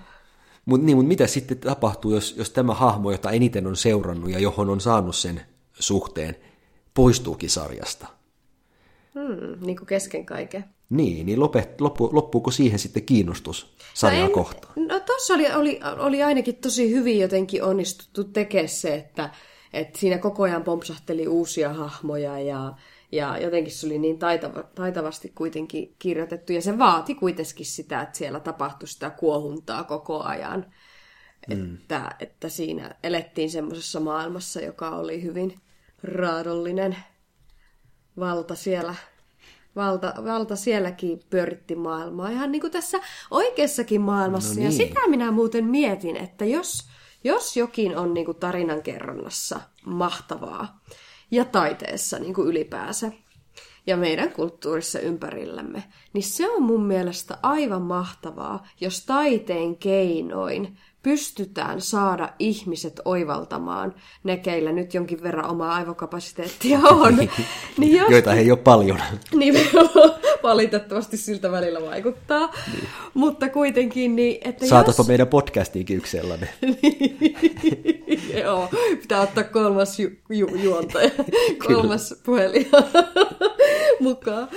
Mutta 0.64 0.86
niin, 0.86 0.96
mut 0.96 1.06
mitä 1.06 1.26
sitten 1.26 1.58
tapahtuu, 1.58 2.14
jos, 2.14 2.34
jos 2.36 2.50
tämä 2.50 2.74
hahmo, 2.74 3.10
jota 3.10 3.30
eniten 3.30 3.66
on 3.66 3.76
seurannut 3.76 4.30
ja 4.30 4.38
johon 4.38 4.70
on 4.70 4.80
saanut 4.80 5.16
sen 5.16 5.40
suhteen, 5.78 6.36
poistuukin 6.98 7.50
sarjasta? 7.50 8.06
Hmm, 9.14 9.66
niin 9.66 9.76
kuin 9.76 9.86
kesken 9.86 10.26
kaiken. 10.26 10.64
Niin, 10.90 11.26
niin 11.26 11.40
lopet, 11.40 11.80
loppu, 11.80 12.10
loppuuko 12.12 12.50
siihen 12.50 12.78
sitten 12.78 13.02
kiinnostus 13.02 13.74
sarjaa 13.94 14.28
no 14.28 14.34
kohtaan? 14.34 14.72
No 14.76 15.00
tuossa 15.00 15.34
oli, 15.34 15.52
oli, 15.52 15.80
oli 15.98 16.22
ainakin 16.22 16.56
tosi 16.56 16.90
hyvin 16.90 17.18
jotenkin 17.18 17.64
onnistuttu 17.64 18.24
tekemään 18.24 18.68
se, 18.68 18.94
että, 18.94 19.30
että 19.72 19.98
siinä 19.98 20.18
koko 20.18 20.42
ajan 20.42 20.64
pompsahteli 20.64 21.28
uusia 21.28 21.72
hahmoja 21.72 22.40
ja, 22.40 22.74
ja 23.12 23.38
jotenkin 23.38 23.72
se 23.72 23.86
oli 23.86 23.98
niin 23.98 24.18
taitava, 24.18 24.62
taitavasti 24.62 25.32
kuitenkin 25.34 25.94
kirjoitettu. 25.98 26.52
Ja 26.52 26.62
se 26.62 26.78
vaati 26.78 27.14
kuitenkin 27.14 27.66
sitä, 27.66 28.02
että 28.02 28.18
siellä 28.18 28.40
tapahtui 28.40 28.88
sitä 28.88 29.10
kuohuntaa 29.10 29.84
koko 29.84 30.22
ajan. 30.22 30.66
Mm. 31.48 31.74
Että, 31.74 32.16
että 32.20 32.48
siinä 32.48 32.94
elettiin 33.02 33.50
semmoisessa 33.50 34.00
maailmassa, 34.00 34.60
joka 34.60 34.90
oli 34.90 35.22
hyvin 35.22 35.60
raadollinen. 36.02 36.96
Valta 38.18 38.54
siellä, 38.54 38.94
valta, 39.76 40.14
valta 40.24 40.56
sielläkin 40.56 41.20
pyöritti 41.30 41.74
maailmaa. 41.74 42.30
Ihan 42.30 42.52
niin 42.52 42.60
kuin 42.60 42.70
tässä 42.70 43.00
oikeassakin 43.30 44.00
maailmassa. 44.00 44.54
No 44.54 44.54
niin. 44.54 44.64
Ja 44.64 44.72
sitä 44.72 45.08
minä 45.08 45.30
muuten 45.30 45.64
mietin, 45.64 46.16
että 46.16 46.44
jos, 46.44 46.88
jos 47.24 47.56
jokin 47.56 47.96
on 47.96 48.14
niin 48.14 48.26
kuin 48.26 48.38
tarinankerronnassa 48.38 49.60
mahtavaa, 49.84 50.80
ja 51.30 51.44
taiteessa 51.44 52.18
niin 52.18 52.34
kuin 52.34 52.48
ylipäänsä 52.48 53.12
ja 53.86 53.96
meidän 53.96 54.32
kulttuurissa 54.32 55.00
ympärillämme, 55.00 55.84
niin 56.12 56.22
se 56.22 56.50
on 56.50 56.62
mun 56.62 56.82
mielestä 56.82 57.38
aivan 57.42 57.82
mahtavaa, 57.82 58.66
jos 58.80 59.06
taiteen 59.06 59.76
keinoin 59.76 60.78
pystytään 61.02 61.80
saada 61.80 62.28
ihmiset 62.38 63.00
oivaltamaan, 63.04 63.94
ne 64.24 64.36
keillä 64.36 64.72
nyt 64.72 64.94
jonkin 64.94 65.22
verran 65.22 65.50
omaa 65.50 65.74
aivokapasiteettia 65.74 66.78
on. 67.04 67.16
niin 67.78 67.96
jos... 67.96 68.10
Joita 68.10 68.32
ei 68.34 68.50
ole 68.50 68.58
paljon. 68.58 68.98
niin 69.38 69.54
valitettavasti 70.42 71.16
siltä 71.16 71.50
välillä 71.52 71.82
vaikuttaa. 71.82 72.54
Niin. 72.72 72.88
Mutta 73.14 73.48
kuitenkin, 73.48 74.16
niin, 74.16 74.38
että 74.48 74.66
Saatapa 74.66 75.00
jos... 75.00 75.08
meidän 75.08 75.28
podcastiinkin 75.28 75.96
yksi 75.96 76.16
sellainen. 76.16 76.48
Joo, 78.42 78.68
pitää 79.00 79.20
ottaa 79.20 79.44
kolmas 79.44 79.98
ju- 79.98 80.10
ju- 80.30 80.54
juontaja, 80.62 81.10
kolmas 81.66 82.14
puhelin. 82.24 82.68
mukaan. 84.00 84.48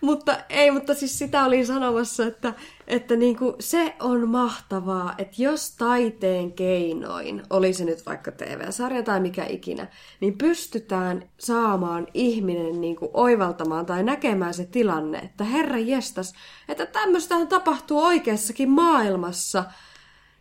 Mutta 0.00 0.36
ei, 0.48 0.70
mutta 0.70 0.94
siis 0.94 1.18
sitä 1.18 1.44
olin 1.44 1.66
sanomassa, 1.66 2.26
että, 2.26 2.54
että 2.86 3.16
niinku 3.16 3.56
se 3.60 3.94
on 4.00 4.28
mahtavaa, 4.28 5.14
että 5.18 5.42
jos 5.42 5.70
taiteen 5.70 6.52
keinoin, 6.52 7.42
oli 7.50 7.72
se 7.72 7.84
nyt 7.84 8.06
vaikka 8.06 8.32
TV-sarja 8.32 9.02
tai 9.02 9.20
mikä 9.20 9.46
ikinä, 9.46 9.86
niin 10.20 10.38
pystytään 10.38 11.28
saamaan 11.38 12.06
ihminen 12.14 12.80
niinku 12.80 13.10
oivaltamaan 13.14 13.86
tai 13.86 14.02
näkemään 14.02 14.54
se 14.54 14.64
tilanne, 14.64 15.18
että 15.18 15.44
herra 15.44 15.78
jestas, 15.78 16.34
että 16.68 16.86
tämmöistähän 16.86 17.48
tapahtuu 17.48 18.00
oikeassakin 18.00 18.70
maailmassa, 18.70 19.64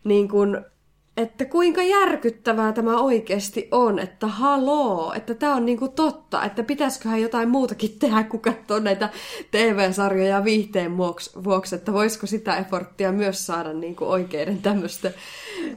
niin 0.03 0.29
kuin 0.29 0.57
että 1.17 1.45
kuinka 1.45 1.83
järkyttävää 1.83 2.73
tämä 2.73 2.97
oikeasti 2.97 3.67
on, 3.71 3.99
että 3.99 4.27
haloo, 4.27 5.13
että 5.13 5.33
tämä 5.33 5.55
on 5.55 5.65
niinku 5.65 5.87
totta, 5.87 6.43
että 6.43 6.63
pitäisiköhän 6.63 7.21
jotain 7.21 7.49
muutakin 7.49 7.99
tehdä, 7.99 8.23
kun 8.23 8.39
katsoo 8.39 8.79
näitä 8.79 9.09
TV-sarjoja 9.51 10.43
viihteen 10.43 10.97
vuoksi, 11.43 11.75
että 11.75 11.93
voisiko 11.93 12.27
sitä 12.27 12.57
efforttia 12.57 13.11
myös 13.11 13.45
saada 13.45 13.73
niinku 13.73 14.05
oikeiden 14.05 14.61
tämmöistä 14.61 15.11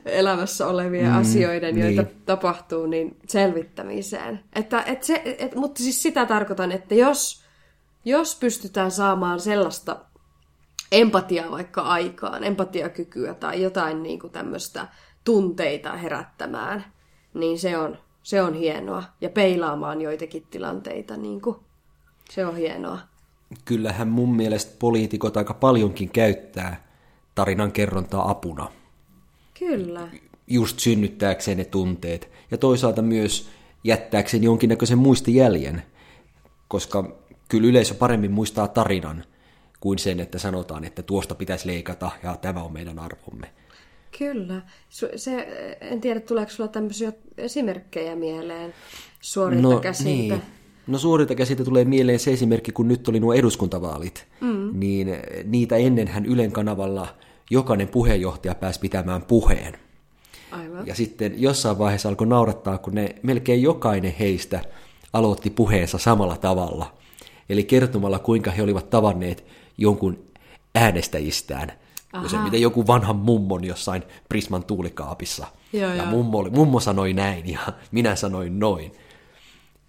elämässä 0.04 0.66
olevien 0.66 1.10
mm, 1.10 1.18
asioiden, 1.18 1.78
joita 1.78 2.02
niin. 2.02 2.22
tapahtuu, 2.26 2.86
niin 2.86 3.16
selvittämiseen. 3.28 4.40
Että, 4.54 4.82
et 4.82 5.02
se, 5.02 5.22
et, 5.38 5.54
mutta 5.54 5.82
siis 5.82 6.02
sitä 6.02 6.26
tarkoitan, 6.26 6.72
että 6.72 6.94
jos, 6.94 7.44
jos 8.04 8.34
pystytään 8.34 8.90
saamaan 8.90 9.40
sellaista 9.40 9.96
empatiaa 10.92 11.50
vaikka 11.50 11.82
aikaan, 11.82 12.44
empatiakykyä 12.44 13.34
tai 13.34 13.62
jotain 13.62 14.02
niinku 14.02 14.28
tämmöistä 14.28 14.88
tunteita 15.24 15.96
herättämään, 15.96 16.84
niin 17.34 17.58
se 17.58 17.78
on, 17.78 17.98
se 18.22 18.42
on 18.42 18.54
hienoa. 18.54 19.02
Ja 19.20 19.30
peilaamaan 19.30 20.00
joitakin 20.00 20.46
tilanteita, 20.50 21.16
niin 21.16 21.40
kuin, 21.40 21.56
se 22.30 22.46
on 22.46 22.56
hienoa. 22.56 22.98
Kyllähän 23.64 24.08
mun 24.08 24.36
mielestä 24.36 24.76
poliitikot 24.78 25.36
aika 25.36 25.54
paljonkin 25.54 26.10
käyttää 26.10 26.84
tarinan 27.34 27.72
kerrontaa 27.72 28.30
apuna. 28.30 28.68
Kyllä. 29.58 30.08
Just 30.46 30.78
synnyttääkseen 30.78 31.58
ne 31.58 31.64
tunteet. 31.64 32.30
Ja 32.50 32.58
toisaalta 32.58 33.02
myös 33.02 33.50
jättääkseen 33.84 34.42
jonkinnäköisen 34.42 34.98
muistijäljen. 34.98 35.82
Koska 36.68 37.16
kyllä 37.48 37.68
yleisö 37.68 37.94
paremmin 37.94 38.32
muistaa 38.32 38.68
tarinan 38.68 39.24
kuin 39.80 39.98
sen, 39.98 40.20
että 40.20 40.38
sanotaan, 40.38 40.84
että 40.84 41.02
tuosta 41.02 41.34
pitäisi 41.34 41.66
leikata 41.66 42.10
ja 42.22 42.36
tämä 42.36 42.62
on 42.62 42.72
meidän 42.72 42.98
arvomme. 42.98 43.52
Kyllä. 44.20 44.62
Se, 45.16 45.48
en 45.80 46.00
tiedä, 46.00 46.20
tuleeko 46.20 46.50
sulla 46.50 46.68
tämmöisiä 46.68 47.12
esimerkkejä 47.38 48.16
mieleen 48.16 48.74
suorilta 49.20 49.68
no, 49.68 49.80
käsiltä? 49.80 50.34
Niin. 50.34 50.42
No 50.86 50.98
suorilta 50.98 51.34
käsiltä 51.34 51.64
tulee 51.64 51.84
mieleen 51.84 52.18
se 52.18 52.32
esimerkki, 52.32 52.72
kun 52.72 52.88
nyt 52.88 53.08
oli 53.08 53.20
nuo 53.20 53.34
eduskuntavaalit, 53.34 54.26
mm. 54.40 54.70
niin 54.72 55.08
niitä 55.44 55.76
ennenhän 55.76 56.26
Ylen 56.26 56.52
kanavalla 56.52 57.08
jokainen 57.50 57.88
puheenjohtaja 57.88 58.54
pääsi 58.54 58.80
pitämään 58.80 59.22
puheen. 59.22 59.78
Aivan. 60.50 60.86
Ja 60.86 60.94
sitten 60.94 61.42
jossain 61.42 61.78
vaiheessa 61.78 62.08
alkoi 62.08 62.26
naurattaa, 62.26 62.78
kun 62.78 62.94
ne 62.94 63.14
melkein 63.22 63.62
jokainen 63.62 64.14
heistä 64.18 64.60
aloitti 65.12 65.50
puheensa 65.50 65.98
samalla 65.98 66.36
tavalla. 66.36 66.94
Eli 67.48 67.64
kertomalla, 67.64 68.18
kuinka 68.18 68.50
he 68.50 68.62
olivat 68.62 68.90
tavanneet 68.90 69.44
jonkun 69.78 70.24
äänestäjistään– 70.74 71.72
se, 72.26 72.38
miten 72.38 72.60
joku 72.60 72.86
vanhan 72.86 73.16
mummon 73.16 73.64
jossain 73.64 74.02
Prisman 74.28 74.64
tuulikaapissa. 74.64 75.46
Joo, 75.72 75.94
ja 75.94 76.04
Mummo, 76.04 76.38
oli, 76.38 76.50
mummo 76.50 76.80
sanoi 76.80 77.12
näin 77.12 77.52
ja 77.52 77.60
minä 77.92 78.16
sanoin 78.16 78.58
noin. 78.58 78.92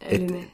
Et, 0.02 0.32
ne... 0.32 0.48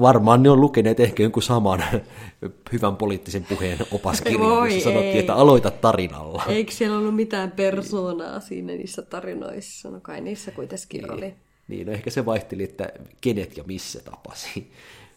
varmaan 0.00 0.42
ne 0.42 0.50
on 0.50 0.60
lukeneet 0.60 1.00
ehkä 1.00 1.22
jonkun 1.22 1.42
saman 1.42 1.84
hyvän 2.72 2.96
poliittisen 2.96 3.44
puheen 3.44 3.78
opaskirjan, 3.90 4.64
jossa 4.64 4.84
sanottiin, 4.84 5.12
ei. 5.12 5.18
että 5.18 5.34
aloita 5.34 5.70
tarinalla. 5.70 6.42
Eikö 6.48 6.72
siellä 6.72 6.98
ollut 6.98 7.16
mitään 7.16 7.50
persoonaa 7.50 8.40
siinä 8.40 8.72
niissä 8.72 9.02
tarinoissa? 9.02 9.90
No 9.90 10.00
kai 10.00 10.20
niissä 10.20 10.50
kuitenkin 10.50 11.02
niin, 11.02 11.12
oli. 11.12 11.34
Niin, 11.68 11.86
no 11.86 11.92
ehkä 11.92 12.10
se 12.10 12.26
vaihteli, 12.26 12.62
että 12.62 12.88
kenet 13.20 13.56
ja 13.56 13.64
missä 13.66 14.00
tapasi. 14.00 14.72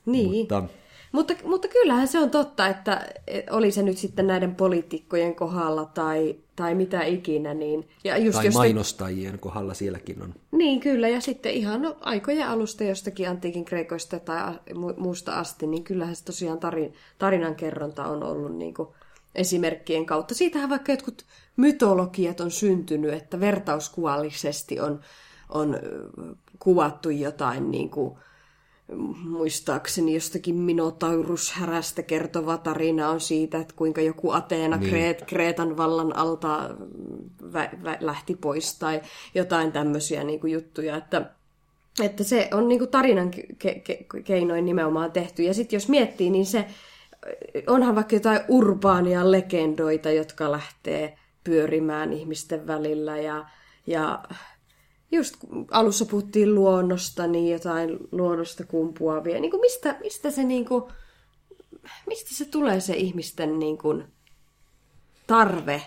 Niin. 0.05 0.31
Mutta, 0.31 0.63
mutta, 1.15 1.33
mutta 1.43 1.67
kyllähän 1.67 2.07
se 2.07 2.19
on 2.19 2.29
totta, 2.29 2.67
että 2.67 3.07
oli 3.51 3.71
se 3.71 3.83
nyt 3.83 3.97
sitten 3.97 4.27
näiden 4.27 4.55
poliitikkojen 4.55 5.35
kohdalla 5.35 5.85
tai, 5.85 6.35
tai 6.55 6.75
mitä 6.75 7.03
ikinä. 7.03 7.53
Niin, 7.53 7.89
ja 8.03 8.17
just 8.17 8.37
tai 8.37 8.49
mainostajien 8.49 9.31
te... 9.31 9.37
kohdalla 9.37 9.73
sielläkin 9.73 10.21
on. 10.21 10.33
Niin 10.51 10.79
kyllä, 10.79 11.07
ja 11.07 11.21
sitten 11.21 11.51
ihan 11.51 11.81
no, 11.81 11.97
aikojen 12.01 12.47
alusta 12.47 12.83
jostakin 12.83 13.29
antiikin 13.29 13.65
kreikoista 13.65 14.19
tai 14.19 14.53
muusta 14.97 15.39
asti, 15.39 15.67
niin 15.67 15.83
kyllähän 15.83 16.15
se 16.15 16.23
tosiaan 16.25 16.59
tarin, 16.59 16.93
tarinankerronta 17.17 18.05
on 18.05 18.23
ollut 18.23 18.57
niin 18.57 18.73
kuin 18.73 18.89
esimerkkien 19.35 20.05
kautta. 20.05 20.35
Siitähän 20.35 20.69
vaikka 20.69 20.91
jotkut 20.91 21.25
mytologiat 21.57 22.39
on 22.39 22.51
syntynyt, 22.51 23.13
että 23.13 23.39
vertauskuvallisesti 23.39 24.79
on, 24.79 24.99
on 25.49 25.79
kuvattu 26.59 27.09
jotain 27.09 27.71
niin 27.71 27.89
kuin, 27.89 28.17
muistaakseni 29.23 30.13
jostakin 30.13 30.55
Minotaurus-härästä 30.55 32.03
kertova 32.03 32.57
tarina 32.57 33.09
on 33.09 33.19
siitä, 33.19 33.57
että 33.57 33.73
kuinka 33.77 34.01
joku 34.01 34.31
Ateena 34.31 34.77
niin. 34.77 34.89
Kreet, 34.89 35.25
Kreetan 35.25 35.77
vallan 35.77 36.15
alta 36.15 36.75
vä, 37.53 37.69
vä, 37.83 37.97
lähti 37.99 38.35
pois 38.35 38.79
tai 38.79 39.01
jotain 39.35 39.71
tämmöisiä 39.71 40.23
niin 40.23 40.39
kuin 40.39 40.53
juttuja, 40.53 40.97
että, 40.97 41.29
että 42.03 42.23
se 42.23 42.49
on 42.53 42.67
niin 42.67 42.79
kuin 42.79 42.91
tarinan 42.91 43.31
ke, 43.31 43.73
ke, 43.79 44.05
keinoin 44.23 44.65
nimenomaan 44.65 45.11
tehty. 45.11 45.43
Ja 45.43 45.53
sitten 45.53 45.77
jos 45.77 45.89
miettii, 45.89 46.29
niin 46.29 46.45
se 46.45 46.65
onhan 47.67 47.95
vaikka 47.95 48.15
jotain 48.15 48.39
urbaania 48.47 49.31
legendoita, 49.31 50.11
jotka 50.11 50.51
lähtee 50.51 51.17
pyörimään 51.43 52.13
ihmisten 52.13 52.67
välillä 52.67 53.17
ja, 53.17 53.45
ja 53.87 54.23
just 55.11 55.35
alussa 55.71 56.05
puhuttiin 56.05 56.55
luonnosta, 56.55 57.27
niin 57.27 57.51
jotain 57.51 57.97
luonnosta 58.11 58.65
kumpuavia. 58.65 59.39
Niin 59.39 59.51
kuin 59.51 59.61
mistä, 59.61 59.97
mistä 60.01 60.31
se 60.31 60.43
niin 60.43 60.65
kuin, 60.65 60.83
mistä 62.07 62.29
se 62.35 62.45
tulee 62.45 62.79
se 62.79 62.93
ihmisten 62.93 63.59
niin 63.59 63.77
kuin 63.77 64.03
tarve 65.27 65.81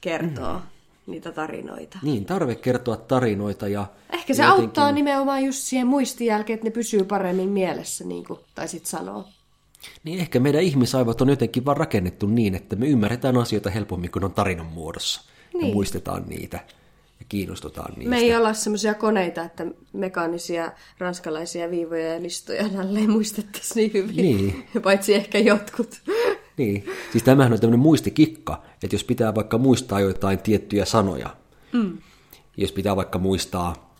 kertoa 0.00 0.54
mm. 0.58 1.12
niitä 1.12 1.32
tarinoita? 1.32 1.98
Niin, 2.02 2.24
tarve 2.24 2.54
kertoa 2.54 2.96
tarinoita 2.96 3.68
ja... 3.68 3.86
Ehkä 4.12 4.34
se 4.34 4.42
jotenkin... 4.42 4.64
auttaa 4.64 4.92
nimenomaan 4.92 5.44
just 5.44 5.58
siihen 5.58 5.86
muistijälkeen, 5.86 6.54
että 6.54 6.66
ne 6.66 6.70
pysyy 6.70 7.04
paremmin 7.04 7.48
mielessä, 7.48 8.04
niin 8.04 8.24
kuin 8.24 8.40
taisit 8.54 8.86
sanoa. 8.86 9.28
Niin 10.04 10.20
ehkä 10.20 10.40
meidän 10.40 10.62
ihmisaivot 10.62 11.20
on 11.20 11.28
jotenkin 11.28 11.64
vaan 11.64 11.76
rakennettu 11.76 12.26
niin, 12.26 12.54
että 12.54 12.76
me 12.76 12.86
ymmärretään 12.86 13.36
asioita 13.36 13.70
helpommin, 13.70 14.10
kun 14.10 14.24
on 14.24 14.32
tarinan 14.32 14.66
muodossa. 14.66 15.30
Niin. 15.54 15.68
Ja 15.68 15.74
muistetaan 15.74 16.24
niitä 16.28 16.60
kiinnostutaan 17.30 17.92
niistä. 17.94 18.10
Me 18.10 18.18
ei 18.18 18.36
olla 18.36 18.54
semmoisia 18.54 18.94
koneita, 18.94 19.42
että 19.42 19.66
mekaanisia 19.92 20.72
ranskalaisia 20.98 21.70
viivoja 21.70 22.14
ja 22.14 22.22
listoja 22.22 22.68
tälleen 22.68 23.10
muistettaisiin 23.10 23.74
niin 23.76 23.92
hyvin, 23.92 24.16
niin. 24.16 24.66
paitsi 24.82 25.14
ehkä 25.14 25.38
jotkut. 25.38 26.02
Niin, 26.56 26.86
siis 27.12 27.24
tämähän 27.24 27.52
on 27.52 27.60
tämmöinen 27.60 27.80
muistikikka, 27.80 28.62
että 28.82 28.94
jos 28.94 29.04
pitää 29.04 29.34
vaikka 29.34 29.58
muistaa 29.58 30.00
jotain 30.00 30.38
tiettyjä 30.38 30.84
sanoja, 30.84 31.36
mm. 31.72 31.98
jos 32.56 32.72
pitää 32.72 32.96
vaikka 32.96 33.18
muistaa 33.18 33.94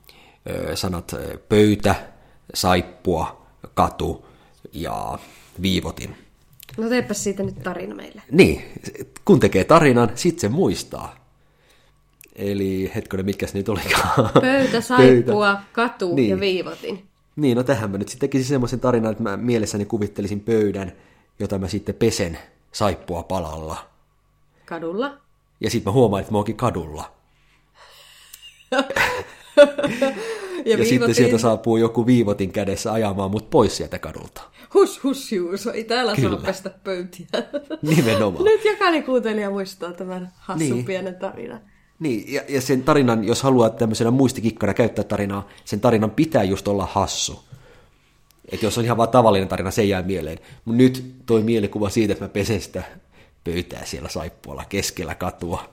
ö, 0.50 0.76
sanat 0.76 1.14
pöytä, 1.48 1.94
saippua, 2.54 3.46
katu 3.74 4.26
ja 4.72 5.18
viivotin. 5.62 6.16
No 6.76 6.88
teepä 6.88 7.14
siitä 7.14 7.42
nyt 7.42 7.62
tarina 7.62 7.94
meille. 7.94 8.22
Niin, 8.30 8.62
kun 9.24 9.40
tekee 9.40 9.64
tarinan, 9.64 10.10
sitten 10.14 10.40
se 10.40 10.48
muistaa. 10.48 11.19
Eli 12.40 12.92
hetkinen, 12.94 13.26
mitkä 13.26 13.46
se 13.46 13.58
nyt 13.58 13.68
olikaan? 13.68 14.30
Pöytä, 14.40 14.80
saippua, 14.80 15.54
Pöytä. 15.54 15.62
katu 15.72 16.14
niin. 16.14 16.30
ja 16.30 16.40
viivotin. 16.40 17.04
Niin, 17.36 17.56
no 17.56 17.62
tähän 17.62 17.90
mä 17.90 17.98
nyt 17.98 18.08
sitten 18.08 18.28
tekisin 18.28 18.46
semmoisen 18.46 18.80
tarinan, 18.80 19.12
että 19.12 19.22
mä 19.22 19.36
mielessäni 19.36 19.84
kuvittelisin 19.84 20.40
pöydän, 20.40 20.92
jota 21.38 21.58
mä 21.58 21.68
sitten 21.68 21.94
pesen 21.94 22.38
saippua 22.72 23.22
palalla. 23.22 23.76
Kadulla? 24.66 25.18
Ja 25.60 25.70
sitten 25.70 25.90
mä 25.90 25.94
huomaan, 25.94 26.20
että 26.20 26.32
mä 26.32 26.38
oonkin 26.38 26.56
kadulla. 26.56 27.12
ja, 30.64 30.78
ja 30.78 30.84
sitten 30.84 31.14
sieltä 31.14 31.38
saapuu 31.38 31.76
joku 31.76 32.06
viivotin 32.06 32.52
kädessä 32.52 32.92
ajamaan 32.92 33.30
mut 33.30 33.50
pois 33.50 33.76
sieltä 33.76 33.98
kadulta. 33.98 34.42
Hus, 34.74 35.04
hus, 35.04 35.32
Juuso, 35.32 35.72
ei 35.72 35.84
täällä 35.84 36.16
Kyllä. 36.16 36.36
saa 36.36 36.46
pestä 36.46 36.70
pöytiä. 36.84 37.26
Nimenomaan. 37.82 38.44
Nyt 38.44 38.64
jokainen 38.64 39.04
kuuntelija 39.04 39.50
muistaa 39.50 39.92
tämän 39.92 40.32
hassun 40.36 40.70
niin. 40.70 40.84
pienen 40.84 41.14
tarinan. 41.14 41.60
Niin, 42.00 42.32
ja, 42.32 42.42
ja 42.48 42.60
sen 42.60 42.82
tarinan, 42.82 43.24
jos 43.24 43.42
haluaa 43.42 43.70
tämmöisenä 43.70 44.10
muistikikkana 44.10 44.74
käyttää 44.74 45.04
tarinaa, 45.04 45.48
sen 45.64 45.80
tarinan 45.80 46.10
pitää 46.10 46.42
just 46.42 46.68
olla 46.68 46.86
hassu. 46.86 47.40
Että 48.52 48.66
jos 48.66 48.78
on 48.78 48.84
ihan 48.84 48.96
vaan 48.96 49.08
tavallinen 49.08 49.48
tarina, 49.48 49.70
se 49.70 49.84
jää 49.84 50.02
mieleen. 50.02 50.38
Mutta 50.64 50.76
nyt 50.76 51.14
toi 51.26 51.42
mielikuva 51.42 51.90
siitä, 51.90 52.12
että 52.12 52.24
mä 52.24 52.28
pesen 52.28 52.60
sitä 52.60 52.82
pöytää 53.44 53.84
siellä 53.84 54.08
saippualla 54.08 54.64
keskellä 54.68 55.14
katua. 55.14 55.70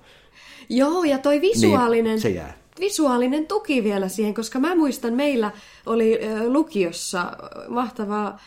Joo, 0.70 1.04
ja 1.04 1.18
toi 1.18 1.42
visuaalinen, 1.42 2.12
niin, 2.12 2.22
se 2.22 2.30
jää. 2.30 2.58
visuaalinen 2.80 3.48
tuki 3.48 3.84
vielä 3.84 4.08
siihen, 4.08 4.34
koska 4.34 4.60
mä 4.60 4.76
muistan, 4.76 5.14
meillä 5.14 5.52
oli 5.86 6.20
lukiossa 6.48 7.38
mahtavaa 7.70 8.40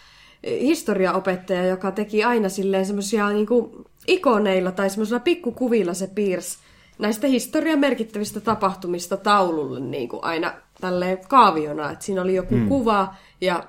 historiaopettaja, 0.60 1.66
joka 1.66 1.90
teki 1.90 2.24
aina 2.24 2.48
silleen 2.48 2.86
semmoisia 2.86 3.28
niinku 3.28 3.84
ikoneilla 4.06 4.72
tai 4.72 4.90
semmoisilla 4.90 5.20
pikkukuvilla 5.20 5.94
se 5.94 6.06
piirsi 6.06 6.58
näistä 7.01 7.26
historian 7.26 7.78
merkittävistä 7.78 8.40
tapahtumista 8.40 9.16
taululle 9.16 9.80
niin 9.80 10.09
kuin 10.09 10.24
aina 10.24 10.55
tälleen 10.80 11.18
kaaviona, 11.28 11.90
että 11.90 12.05
siinä 12.05 12.22
oli 12.22 12.34
joku 12.34 12.55
mm. 12.55 12.68
kuva 12.68 13.14
ja 13.40 13.64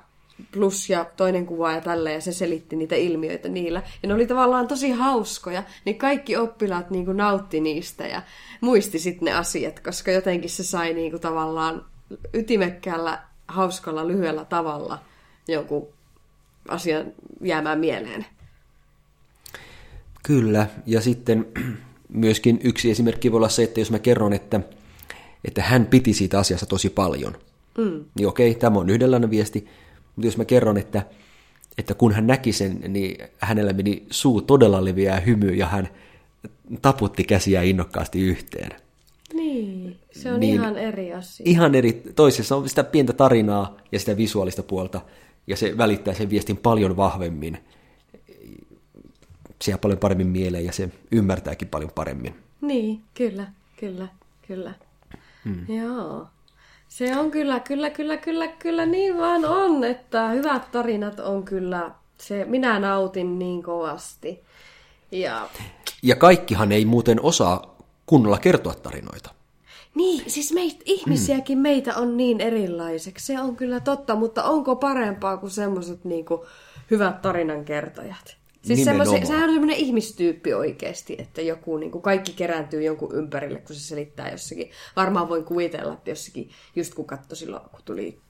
plus 0.52 0.90
ja 0.90 1.06
toinen 1.16 1.46
kuva 1.46 1.72
ja 1.72 1.80
tälleen, 1.80 2.14
ja 2.14 2.20
se 2.20 2.32
selitti 2.32 2.76
niitä 2.76 2.94
ilmiöitä 2.94 3.48
niillä. 3.48 3.82
Ja 4.02 4.08
ne 4.08 4.14
oli 4.14 4.26
tavallaan 4.26 4.68
tosi 4.68 4.90
hauskoja, 4.90 5.62
niin 5.84 5.98
kaikki 5.98 6.36
oppilaat 6.36 6.90
niin 6.90 7.04
kuin 7.04 7.16
nautti 7.16 7.60
niistä 7.60 8.06
ja 8.06 8.22
muisti 8.60 8.98
sitten 8.98 9.26
ne 9.26 9.32
asiat, 9.32 9.80
koska 9.80 10.10
jotenkin 10.10 10.50
se 10.50 10.64
sai 10.64 10.94
niin 10.94 11.10
kuin 11.10 11.20
tavallaan 11.20 11.84
ytimekkäällä, 12.34 13.22
hauskalla, 13.48 14.08
lyhyellä 14.08 14.44
tavalla 14.44 14.98
jonkun 15.48 15.88
asian 16.68 17.12
jäämään 17.40 17.78
mieleen. 17.78 18.26
Kyllä, 20.22 20.66
ja 20.86 21.00
sitten 21.00 21.46
myöskin 22.14 22.60
yksi 22.64 22.90
esimerkki 22.90 23.32
voi 23.32 23.36
olla 23.36 23.48
se, 23.48 23.62
että 23.62 23.80
jos 23.80 23.90
mä 23.90 23.98
kerron, 23.98 24.32
että, 24.32 24.60
että 25.44 25.62
hän 25.62 25.86
piti 25.86 26.12
siitä 26.12 26.38
asiasta 26.38 26.66
tosi 26.66 26.90
paljon, 26.90 27.36
mm. 27.78 28.04
niin 28.14 28.28
okei, 28.28 28.54
tämä 28.54 28.78
on 28.78 28.90
yhdenlainen 28.90 29.30
viesti, 29.30 29.66
mutta 30.16 30.26
jos 30.26 30.36
mä 30.36 30.44
kerron, 30.44 30.78
että, 30.78 31.02
että 31.78 31.94
kun 31.94 32.12
hän 32.12 32.26
näki 32.26 32.52
sen, 32.52 32.80
niin 32.88 33.28
hänellä 33.38 33.72
meni 33.72 34.06
suu 34.10 34.42
todella 34.42 34.84
leviää 34.84 35.20
hymy 35.20 35.54
ja 35.54 35.66
hän 35.66 35.88
taputti 36.82 37.24
käsiä 37.24 37.62
innokkaasti 37.62 38.20
yhteen. 38.20 38.70
Niin, 39.34 39.96
se 40.12 40.32
on 40.32 40.40
niin, 40.40 40.54
ihan 40.54 40.78
eri 40.78 41.12
asia. 41.12 41.44
Ihan 41.48 41.74
eri, 41.74 42.02
toisessa 42.14 42.56
on 42.56 42.68
sitä 42.68 42.84
pientä 42.84 43.12
tarinaa 43.12 43.76
ja 43.92 43.98
sitä 43.98 44.16
visuaalista 44.16 44.62
puolta, 44.62 45.00
ja 45.46 45.56
se 45.56 45.78
välittää 45.78 46.14
sen 46.14 46.30
viestin 46.30 46.56
paljon 46.56 46.96
vahvemmin 46.96 47.58
siellä 49.62 49.80
paljon 49.80 49.98
paremmin 49.98 50.26
mieleen 50.26 50.64
ja 50.64 50.72
se 50.72 50.90
ymmärtääkin 51.12 51.68
paljon 51.68 51.90
paremmin. 51.94 52.34
Niin, 52.60 53.02
kyllä, 53.14 53.46
kyllä, 53.76 54.08
kyllä. 54.46 54.74
Hmm. 55.44 55.66
Joo. 55.76 56.26
Se 56.88 57.16
on 57.16 57.30
kyllä, 57.30 57.60
kyllä, 57.60 57.90
kyllä, 57.90 58.16
kyllä, 58.16 58.48
kyllä 58.48 58.86
niin 58.86 59.18
vaan 59.18 59.44
on, 59.44 59.84
että 59.84 60.28
hyvät 60.28 60.70
tarinat 60.72 61.20
on 61.20 61.44
kyllä, 61.44 61.90
se, 62.18 62.44
minä 62.44 62.78
nautin 62.78 63.38
niin 63.38 63.62
kovasti. 63.62 64.40
Ja, 65.12 65.48
ja 66.02 66.16
kaikkihan 66.16 66.72
ei 66.72 66.84
muuten 66.84 67.22
osaa 67.22 67.76
kunnolla 68.06 68.38
kertoa 68.38 68.74
tarinoita. 68.74 69.30
Niin, 69.94 70.30
siis 70.30 70.52
meitä, 70.52 70.82
ihmisiäkin 70.84 71.56
hmm. 71.56 71.62
meitä 71.62 71.96
on 71.96 72.16
niin 72.16 72.40
erilaiseksi, 72.40 73.26
se 73.26 73.40
on 73.40 73.56
kyllä 73.56 73.80
totta, 73.80 74.14
mutta 74.14 74.44
onko 74.44 74.76
parempaa 74.76 75.36
kuin 75.36 75.50
semmoiset 75.50 76.04
niin 76.04 76.24
hyvät 76.90 77.22
tarinankertojat? 77.22 78.41
Siis 78.62 78.84
sehän 78.84 79.00
on 79.00 79.08
semmoinen 79.28 79.76
ihmistyyppi 79.76 80.54
oikeasti, 80.54 81.16
että 81.18 81.42
joku, 81.42 81.76
niin 81.76 81.90
kuin 81.90 82.02
kaikki 82.02 82.32
kerääntyy 82.32 82.82
jonkun 82.82 83.14
ympärille, 83.14 83.58
kun 83.58 83.76
se 83.76 83.80
selittää 83.80 84.30
jossakin. 84.30 84.70
Varmaan 84.96 85.28
voin 85.28 85.44
kuvitella, 85.44 85.92
että 85.92 86.10
jossakin, 86.10 86.50
just 86.76 86.94
kun 86.94 87.06
katsoi 87.06 87.36
silloin, 87.36 87.62
kun 87.70 87.80
tuli 87.84 88.20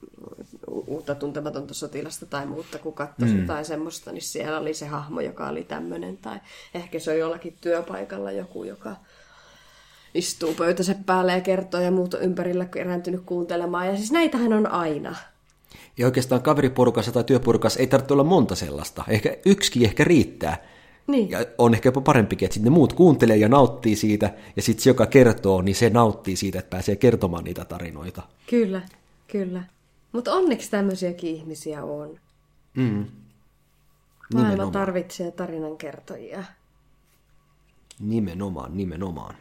uutta 0.67 1.15
tuntematonta 1.15 1.73
sotilasta 1.73 2.25
tai 2.25 2.45
muuta, 2.45 2.79
kun 2.79 2.93
katsoi 2.93 3.29
mm. 3.29 3.45
tai 3.45 3.65
semmoista, 3.65 4.11
niin 4.11 4.21
siellä 4.21 4.59
oli 4.59 4.73
se 4.73 4.85
hahmo, 4.85 5.21
joka 5.21 5.47
oli 5.47 5.63
tämmöinen. 5.63 6.17
Tai 6.17 6.39
ehkä 6.73 6.99
se 6.99 7.11
on 7.11 7.19
jollakin 7.19 7.57
työpaikalla 7.61 8.31
joku, 8.31 8.63
joka 8.63 8.95
istuu 10.13 10.53
pöytänsä 10.53 10.95
päälle 11.05 11.31
ja 11.31 11.41
kertoo 11.41 11.81
ja 11.81 11.91
muut 11.91 12.13
on 12.13 12.21
ympärillä 12.21 12.65
kerääntynyt 12.65 13.21
kuuntelemaan. 13.25 13.87
Ja 13.87 13.95
siis 13.95 14.11
näitähän 14.11 14.53
on 14.53 14.67
aina. 14.67 15.15
Ja 15.97 16.05
oikeastaan 16.05 16.41
kaveriporukassa 16.41 17.11
tai 17.11 17.23
työporukassa 17.23 17.79
ei 17.79 17.87
tarvitse 17.87 18.13
olla 18.13 18.23
monta 18.23 18.55
sellaista. 18.55 19.03
Ehkä 19.07 19.37
yksikin 19.45 19.83
ehkä 19.83 20.03
riittää. 20.03 20.57
Niin. 21.07 21.29
Ja 21.29 21.45
on 21.57 21.73
ehkä 21.73 21.87
jopa 21.87 22.01
parempikin, 22.01 22.45
että 22.45 22.53
sitten 22.53 22.71
ne 22.71 22.75
muut 22.75 22.93
kuuntelee 22.93 23.37
ja 23.37 23.49
nauttii 23.49 23.95
siitä, 23.95 24.33
ja 24.55 24.61
sitten 24.61 24.83
se, 24.83 24.89
joka 24.89 25.05
kertoo, 25.05 25.61
niin 25.61 25.75
se 25.75 25.89
nauttii 25.89 26.35
siitä, 26.35 26.59
että 26.59 26.69
pääsee 26.69 26.95
kertomaan 26.95 27.43
niitä 27.43 27.65
tarinoita. 27.65 28.21
Kyllä, 28.49 28.81
kyllä. 29.27 29.63
Mutta 30.11 30.33
onneksi 30.33 30.71
tämmöisiäkin 30.71 31.35
ihmisiä 31.35 31.83
on. 31.83 32.19
Mm. 32.75 33.05
Maailma 34.33 34.71
tarvitsee 34.71 35.31
tarinan 35.31 35.77
kertojia. 35.77 36.43
Nimenomaan, 37.99 38.77
nimenomaan. 38.77 39.35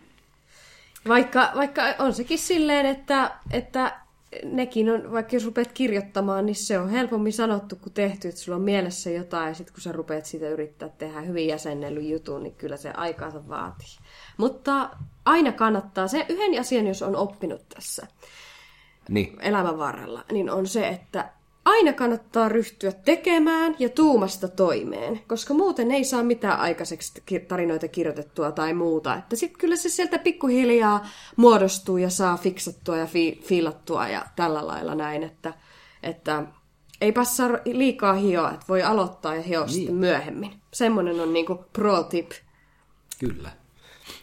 Vaikka, 1.09 1.53
vaikka 1.57 1.83
on 1.99 2.15
sekin 2.15 2.39
silleen, 2.39 2.87
että, 2.87 3.31
että 3.51 4.02
nekin 4.45 4.91
on, 4.91 5.13
vaikka 5.13 5.37
jos 5.37 5.45
rupeat 5.45 5.73
kirjoittamaan, 5.73 6.47
niin 6.47 6.57
se 6.57 6.79
on 6.79 6.89
helpommin 6.89 7.33
sanottu 7.33 7.77
kuin 7.77 7.93
tehty, 7.93 8.29
että 8.29 8.41
sulla 8.41 8.57
on 8.57 8.63
mielessä 8.63 9.11
jotain 9.11 9.49
ja 9.49 9.55
sitten 9.55 9.75
kun 9.75 9.83
sä 9.83 9.93
rupeat 9.93 10.25
sitä 10.25 10.49
yrittää 10.49 10.89
tehdä 10.89 11.21
hyvin 11.21 11.49
jäsennellyn 11.49 12.09
jutun, 12.09 12.43
niin 12.43 12.55
kyllä 12.55 12.77
se 12.77 12.91
aikaansa 12.91 13.49
vaatii. 13.49 13.97
Mutta 14.37 14.91
aina 15.25 15.53
kannattaa, 15.53 16.09
se 16.09 16.27
yhden 16.29 16.61
asian 16.61 16.87
jos 16.87 17.03
on 17.03 17.17
oppinut 17.17 17.69
tässä 17.69 18.07
niin. 19.09 19.37
elämän 19.41 19.79
varrella, 19.79 20.25
niin 20.33 20.51
on 20.51 20.67
se, 20.67 20.89
että 20.89 21.33
aina 21.65 21.93
kannattaa 21.93 22.49
ryhtyä 22.49 22.93
tekemään 22.93 23.77
ja 23.79 23.89
tuumasta 23.89 24.49
toimeen, 24.49 25.21
koska 25.29 25.55
muuten 25.55 25.91
ei 25.91 26.05
saa 26.05 26.23
mitään 26.23 26.61
aikaiseksi 26.61 27.13
tarinoita 27.49 27.89
kirjoitettua 27.89 28.53
tai 28.53 28.75
muuta. 28.75 29.15
Että 29.15 29.37
sitten 29.37 29.61
kyllä 29.61 29.77
se 29.77 29.89
sieltä 29.89 30.19
pikkuhiljaa 30.19 31.07
muodostuu 31.37 31.97
ja 31.97 32.11
saa 32.11 32.37
fiksattua 32.37 32.97
ja 32.97 33.07
fi- 33.07 33.41
fiilattua 33.45 34.09
ja 34.09 34.27
tällä 34.37 34.67
lailla 34.67 34.95
näin, 34.95 35.23
että, 35.23 35.55
että 36.03 36.43
ei 37.01 37.13
passaa 37.13 37.49
liikaa 37.65 38.15
hioa, 38.15 38.51
että 38.51 38.67
voi 38.69 38.83
aloittaa 38.83 39.35
ja 39.35 39.43
hioa 39.43 39.65
niin. 39.65 39.75
sitten 39.75 39.95
myöhemmin. 39.95 40.53
Semmoinen 40.73 41.21
on 41.21 41.33
niinku 41.33 41.65
pro 41.73 42.03
tip. 42.03 42.31
Kyllä. 43.19 43.62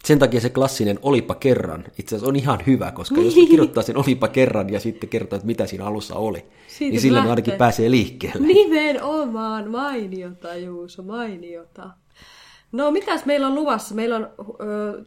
Sen 0.03 0.19
takia 0.19 0.41
se 0.41 0.49
klassinen 0.49 0.99
olipa 1.01 1.35
kerran 1.35 1.85
itse 1.99 2.15
asiassa 2.15 2.29
on 2.29 2.35
ihan 2.35 2.59
hyvä, 2.67 2.91
koska 2.91 3.15
niin. 3.15 3.25
jos 3.25 3.49
kirjoittaa 3.49 3.83
sen 3.83 3.97
olipa 3.97 4.27
kerran 4.27 4.69
ja 4.69 4.79
sitten 4.79 5.09
kertoo, 5.09 5.37
että 5.37 5.47
mitä 5.47 5.65
siinä 5.65 5.85
alussa 5.85 6.15
oli, 6.15 6.45
Siitä 6.67 6.91
niin 6.91 7.01
silloin 7.01 7.27
ainakin 7.27 7.53
pääsee 7.53 7.91
liikkeelle. 7.91 8.47
Nimenomaan, 8.47 9.71
mainiota 9.71 10.55
Juuso, 10.55 11.03
mainiota. 11.03 11.89
No 12.71 12.91
mitäs 12.91 13.25
meillä 13.25 13.47
on 13.47 13.55
luvassa? 13.55 13.95
Meillä 13.95 14.15
on 14.15 14.29
ö, 14.61 15.03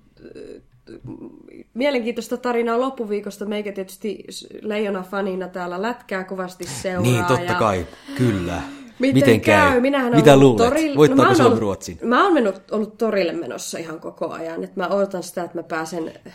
mielenkiintoista 1.74 2.36
tarinaa 2.36 2.80
loppuviikosta. 2.80 3.44
Meikä 3.44 3.72
tietysti 3.72 4.24
Leijona 4.62 5.02
fanina 5.02 5.48
täällä 5.48 5.82
lätkää 5.82 6.24
kovasti 6.24 6.64
seuraa. 6.66 7.12
Niin, 7.12 7.24
totta 7.24 7.54
kai, 7.54 7.86
kyllä. 8.18 8.62
Miten, 9.02 9.14
Miten 9.14 9.40
käy? 9.40 9.70
käy? 9.70 9.80
Minähän 9.80 10.16
Mitä 10.16 10.36
luulet? 10.36 10.68
Torille... 10.68 10.96
Voittaako 10.96 11.32
no, 11.32 11.34
Suomi 11.34 11.60
Ruotsin? 11.60 11.98
Mä 12.02 12.24
oon 12.24 12.34
mennyt, 12.34 12.72
ollut 12.72 12.98
torille 12.98 13.32
menossa 13.32 13.78
ihan 13.78 14.00
koko 14.00 14.30
ajan. 14.30 14.64
Et 14.64 14.76
mä 14.76 14.88
odotan 14.88 15.22
sitä, 15.22 15.42
että 15.42 15.58
mä 15.58 15.62
pääsen 15.62 16.08
eh, 16.08 16.32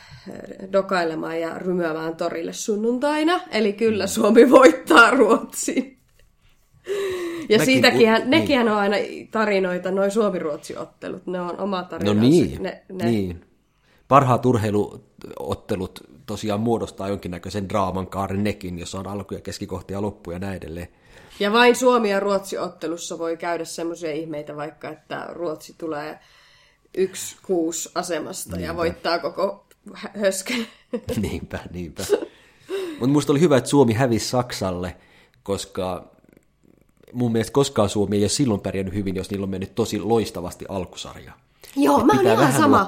dokailemaan 0.72 1.40
ja 1.42 1.60
rymyämään 1.60 2.16
torille 2.16 2.54
sunnuntaina. 2.54 3.40
Eli 3.52 3.74
kyllä 3.74 4.04
mm. 4.04 4.08
Suomi 4.10 4.50
voittaa 4.52 5.12
Ruotsin. 5.12 5.98
Ja 7.50 7.58
Mäkin, 7.58 7.66
siitäkin, 7.66 8.10
u- 8.10 8.26
nekin 8.26 8.60
niin. 8.60 8.70
on 8.70 8.78
aina 8.78 8.96
tarinoita, 9.32 9.92
noin 9.92 10.12
Suomi-Ruotsi-ottelut. 10.12 11.28
Ne 11.28 11.42
on 11.42 11.60
oma 11.60 11.84
tarina. 11.84 12.14
No 12.14 12.22
niin, 12.22 12.64
ne, 12.64 12.84
ne... 12.92 13.06
niin. 13.06 13.46
Parhaat 14.08 14.46
urheiluottelut 14.46 16.00
tosiaan 16.26 16.60
muodostaa 16.60 17.10
jonkinnäköisen 17.10 17.70
draaman 17.70 18.08
kaaren 18.08 18.44
nekin, 18.44 18.80
jossa 18.80 19.00
on 19.00 19.08
alku- 19.08 19.34
ja 19.34 19.42
keskikohta 19.42 19.94
ja 19.94 20.02
loppu 20.02 20.32
ja 20.32 20.40
näin 20.40 20.58
edelleen. 20.58 20.88
Ja 21.40 21.52
vain 21.52 21.76
Suomi 21.76 22.12
ja 22.12 22.20
Ruotsi 22.20 22.58
ottelussa 22.58 23.18
voi 23.18 23.38
käydä 23.38 23.66
semmoisia 23.66 24.12
ihmeitä, 24.12 24.56
vaikka 24.56 24.90
että 24.90 25.28
Ruotsi 25.30 25.76
tulee 25.78 26.20
yksi 26.98 27.38
kuusi 27.44 27.90
asemasta 27.96 28.56
niinpä. 28.56 28.66
ja 28.66 28.76
voittaa 28.76 29.20
koko 29.20 29.66
hösken. 30.22 30.68
Niinpä, 31.22 31.60
niinpä. 31.72 32.04
Mutta 33.00 33.14
musta 33.14 33.34
oli 33.34 33.40
hyvä, 33.40 33.58
että 33.58 33.70
Suomi 33.70 33.94
hävisi 33.94 34.30
Saksalle, 34.30 34.96
koska 35.44 36.12
mun 37.14 37.32
mielestä 37.32 37.54
koskaan 37.54 37.90
Suomi 37.90 38.16
ei 38.16 38.24
ole 38.24 38.30
silloin 38.30 38.62
pärjännyt 38.62 38.94
hyvin, 38.94 39.16
jos 39.16 39.32
niillä 39.32 39.44
on 39.44 39.50
mennyt 39.50 39.76
tosi 39.76 40.00
loistavasti 40.00 40.66
alkusarja. 40.70 41.32
Joo, 41.76 42.06
mä 42.06 42.14
oon 42.14 42.28
ihan 42.28 42.54
sama. 42.54 42.88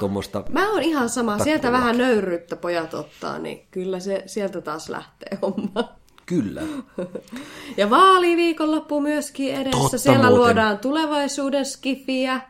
Mä 0.49 0.71
oon 0.71 0.83
ihan 0.83 1.09
sama. 1.09 1.39
Sieltä 1.39 1.71
vähän 1.71 1.97
nöyryyttä 1.97 2.55
pojat 2.55 2.93
ottaa, 2.93 3.39
niin 3.39 3.67
kyllä 3.71 3.99
se 3.99 4.23
sieltä 4.25 4.61
taas 4.61 4.89
lähtee 4.89 5.37
homma. 5.41 5.98
Kyllä. 6.29 6.61
Ja 7.77 7.89
vaaliviikonloppu 7.89 9.01
myöskin 9.01 9.53
edessä. 9.55 9.79
Totta 9.81 9.97
Siellä 9.97 10.19
muuten. 10.19 10.37
luodaan 10.37 10.77
tulevaisuuden 10.77 11.65
skifiä. 11.65 12.41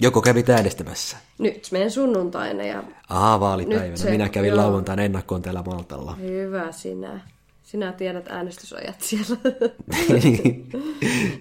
Joko 0.00 0.22
kävit 0.22 0.48
äänestämässä? 0.50 1.16
Nyt 1.38 1.68
menen 1.72 1.90
sunnuntaina. 1.90 2.62
Ja 2.64 2.82
Aa, 3.08 3.40
vaalipäivänä. 3.40 3.96
Se, 3.96 4.10
Minä 4.10 4.28
kävin 4.28 4.48
joo. 4.48 4.56
lauantaina 4.56 5.02
ennakkoon 5.02 5.42
täällä 5.42 5.62
Maltalla. 5.66 6.14
Hyvä 6.14 6.72
sinä. 6.72 7.20
Sinä 7.62 7.92
tiedät 7.92 8.28
äänestysajat 8.28 9.00
siellä. 9.08 9.36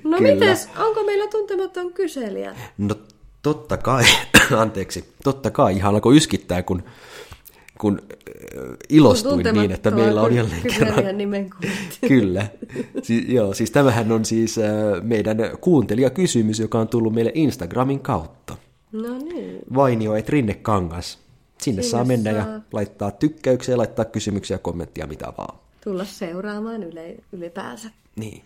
no 0.03 0.18
Kyllä. 0.18 0.34
mites, 0.34 0.70
onko 0.78 1.03
meillä 1.03 1.28
tuntematon 1.28 1.93
kyselijä? 1.93 2.55
No 2.78 2.95
totta 3.41 3.78
kai, 3.78 4.03
anteeksi, 4.57 5.14
totta 5.24 5.51
kai 5.51 5.76
ihan 5.76 5.95
alkoi 5.95 6.18
yskittää, 6.18 6.64
kun 6.64 6.84
kun 7.82 8.02
äh, 8.02 8.64
ilostuin 8.90 9.46
niin, 9.54 9.72
että 9.72 9.92
meillä 9.92 10.22
on 10.22 10.36
jälleen 10.36 10.62
kerran. 10.62 11.18
nimen 11.18 11.50
Kyllä. 12.08 12.48
Si- 13.02 13.34
joo, 13.34 13.54
siis 13.54 13.72
tämähän 13.72 14.12
on 14.12 14.26
siis 14.26 14.58
äh, 14.58 14.64
meidän 15.04 15.38
kuuntelijakysymys, 15.62 16.60
joka 16.60 16.80
on 16.80 16.88
tullut 16.88 17.14
meille 17.14 17.32
Instagramin 17.36 18.00
kautta. 18.00 18.58
No 18.92 19.18
niin. 19.18 19.60
Vainio 19.76 20.16
et 20.16 20.30
Rinnekangas. 20.30 21.20
Sinne, 21.62 21.82
Sinne 21.82 21.92
saa 21.92 22.06
mennä 22.06 22.32
saa... 22.32 22.40
ja 22.40 22.60
laittaa 22.72 23.12
tykkäyksiä, 23.12 23.78
laittaa 23.78 24.06
kysymyksiä, 24.06 24.58
kommenttia, 24.58 25.08
mitä 25.08 25.34
vaan. 25.38 25.60
Tulla 25.84 26.06
seuraamaan 26.06 26.84
yle, 26.84 27.16
ylipäänsä. 27.32 27.90
Niin. 28.16 28.42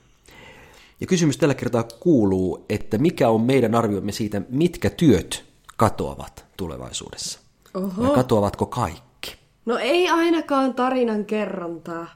Ja 1.02 1.08
kysymys 1.08 1.38
tällä 1.38 1.54
kertaa 1.54 1.84
kuuluu, 2.00 2.66
että 2.70 2.98
mikä 2.98 3.30
on 3.30 3.42
meidän 3.42 3.76
arviomme 3.76 4.12
siitä, 4.12 4.42
mitkä 4.50 4.90
työt 4.90 5.46
katoavat 5.78 6.46
tulevaisuudessa? 6.58 7.40
Oho. 7.74 8.04
Ja 8.04 8.10
katoavatko 8.10 8.66
kaikki? 8.66 9.05
No 9.66 9.78
ei 9.78 10.10
ainakaan 10.10 10.74
tarinan 10.74 11.26
kerrontaa. 11.26 12.08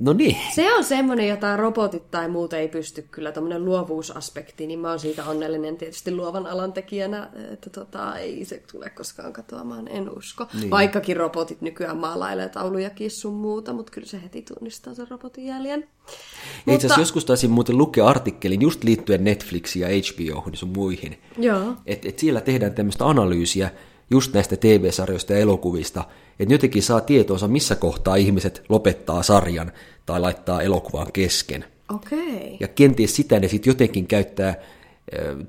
No 0.00 0.12
niin. 0.12 0.36
Se 0.54 0.74
on 0.74 0.84
semmoinen, 0.84 1.28
jota 1.28 1.56
robotit 1.56 2.10
tai 2.10 2.28
muut 2.28 2.52
ei 2.52 2.68
pysty 2.68 3.08
kyllä, 3.10 3.32
tämmöinen 3.32 3.64
luovuusaspekti, 3.64 4.66
niin 4.66 4.78
mä 4.78 4.88
oon 4.88 4.98
siitä 4.98 5.24
onnellinen 5.24 5.76
tietysti 5.76 6.14
luovan 6.14 6.46
alan 6.46 6.72
tekijänä, 6.72 7.30
että 7.52 7.70
tota, 7.70 8.16
ei 8.16 8.44
se 8.44 8.62
tule 8.72 8.90
koskaan 8.90 9.32
katoamaan, 9.32 9.88
en 9.88 10.18
usko. 10.18 10.46
Niin. 10.60 10.70
Vaikkakin 10.70 11.16
robotit 11.16 11.60
nykyään 11.60 11.96
maalailee 11.96 12.48
taulujakin 12.48 13.10
sun 13.10 13.34
muuta, 13.34 13.72
mutta 13.72 13.92
kyllä 13.92 14.06
se 14.06 14.22
heti 14.22 14.42
tunnistaa 14.42 14.94
sen 14.94 15.08
robotin 15.10 15.46
jäljen. 15.46 15.80
Ja 15.80 15.86
mutta... 15.86 16.72
Itse 16.72 16.86
asiassa 16.86 17.00
joskus 17.00 17.24
taisin 17.24 17.50
muuten 17.50 17.78
lukea 17.78 18.06
artikkelin 18.06 18.60
just 18.60 18.84
liittyen 18.84 19.24
Netflixiin 19.24 19.82
ja 19.82 19.88
HBOhun 19.88 20.52
ja 20.52 20.58
sun 20.58 20.68
muihin. 20.68 21.18
Joo. 21.38 21.74
Että 21.86 22.08
et 22.08 22.18
siellä 22.18 22.40
tehdään 22.40 22.74
tämmöistä 22.74 23.06
analyysiä 23.06 23.70
just 24.10 24.34
näistä 24.34 24.56
TV-sarjoista 24.56 25.32
ja 25.32 25.38
elokuvista, 25.38 26.04
että 26.40 26.54
jotenkin 26.54 26.82
saa 26.82 27.00
tietoonsa, 27.00 27.48
missä 27.48 27.76
kohtaa 27.76 28.16
ihmiset 28.16 28.62
lopettaa 28.68 29.22
sarjan 29.22 29.72
tai 30.06 30.20
laittaa 30.20 30.62
elokuvan 30.62 31.12
kesken. 31.12 31.64
Okay. 31.94 32.56
Ja 32.60 32.68
kenties 32.68 33.16
sitä 33.16 33.40
ne 33.40 33.48
sitten 33.48 33.70
jotenkin 33.70 34.06
käyttää 34.06 34.54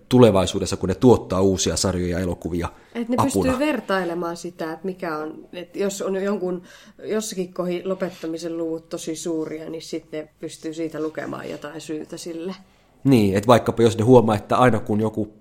tulevaisuudessa, 0.09 0.77
kun 0.77 0.89
ne 0.89 0.95
tuottaa 0.95 1.41
uusia 1.41 1.75
sarjoja 1.75 2.17
ja 2.17 2.23
elokuvia 2.23 2.69
Et 2.95 3.09
ne 3.09 3.15
apuna. 3.17 3.51
pystyy 3.51 3.67
vertailemaan 3.67 4.37
sitä, 4.37 4.73
että 4.73 4.85
mikä 4.85 5.17
on, 5.17 5.47
että 5.53 5.79
jos 5.79 6.01
on 6.01 6.23
jonkun, 6.23 6.61
jossakin 7.03 7.53
kohi 7.53 7.81
lopettamisen 7.85 8.57
luvut 8.57 8.89
tosi 8.89 9.15
suuria, 9.15 9.69
niin 9.69 9.81
sitten 9.81 10.23
ne 10.23 10.29
pystyy 10.39 10.73
siitä 10.73 11.01
lukemaan 11.01 11.49
jotain 11.49 11.81
syytä 11.81 12.17
sille. 12.17 12.55
Niin, 13.03 13.35
että 13.37 13.47
vaikkapa 13.47 13.83
jos 13.83 13.97
ne 13.97 14.03
huomaa, 14.03 14.35
että 14.35 14.57
aina 14.57 14.79
kun 14.79 14.99
joku 14.99 15.33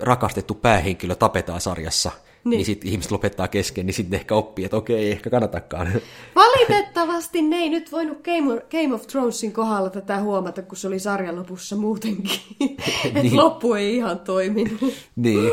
rakastettu 0.00 0.54
päähenkilö 0.54 1.14
tapetaan 1.14 1.60
sarjassa, 1.60 2.10
niin, 2.44 2.56
niin 2.56 2.64
sitten 2.66 2.90
ihmiset 2.90 3.12
lopettaa 3.12 3.48
kesken, 3.48 3.86
niin 3.86 3.94
sitten 3.94 4.20
ehkä 4.20 4.34
oppii, 4.34 4.64
että 4.64 4.76
okei, 4.76 4.96
ei 4.96 5.10
ehkä 5.10 5.30
kannatakaan. 5.30 5.92
Valitettavasti 6.34 7.42
ne 7.42 7.56
ei 7.56 7.68
nyt 7.68 7.92
voinut 7.92 8.18
Game, 8.22 8.62
Game 8.70 8.94
of 8.94 9.06
Thronesin 9.06 9.52
kohdalla 9.52 9.90
tätä 9.90 10.20
huomata, 10.20 10.62
kun 10.62 10.76
se 10.76 10.86
oli 10.86 10.98
sarjan 10.98 11.36
lopussa 11.36 11.76
muutenkin. 11.76 12.40
että 13.04 13.22
niin. 13.22 13.36
loppu 13.36 13.74
ei 13.74 13.96
ihan 13.96 14.20
toiminut. 14.20 14.94
niin. 15.16 15.52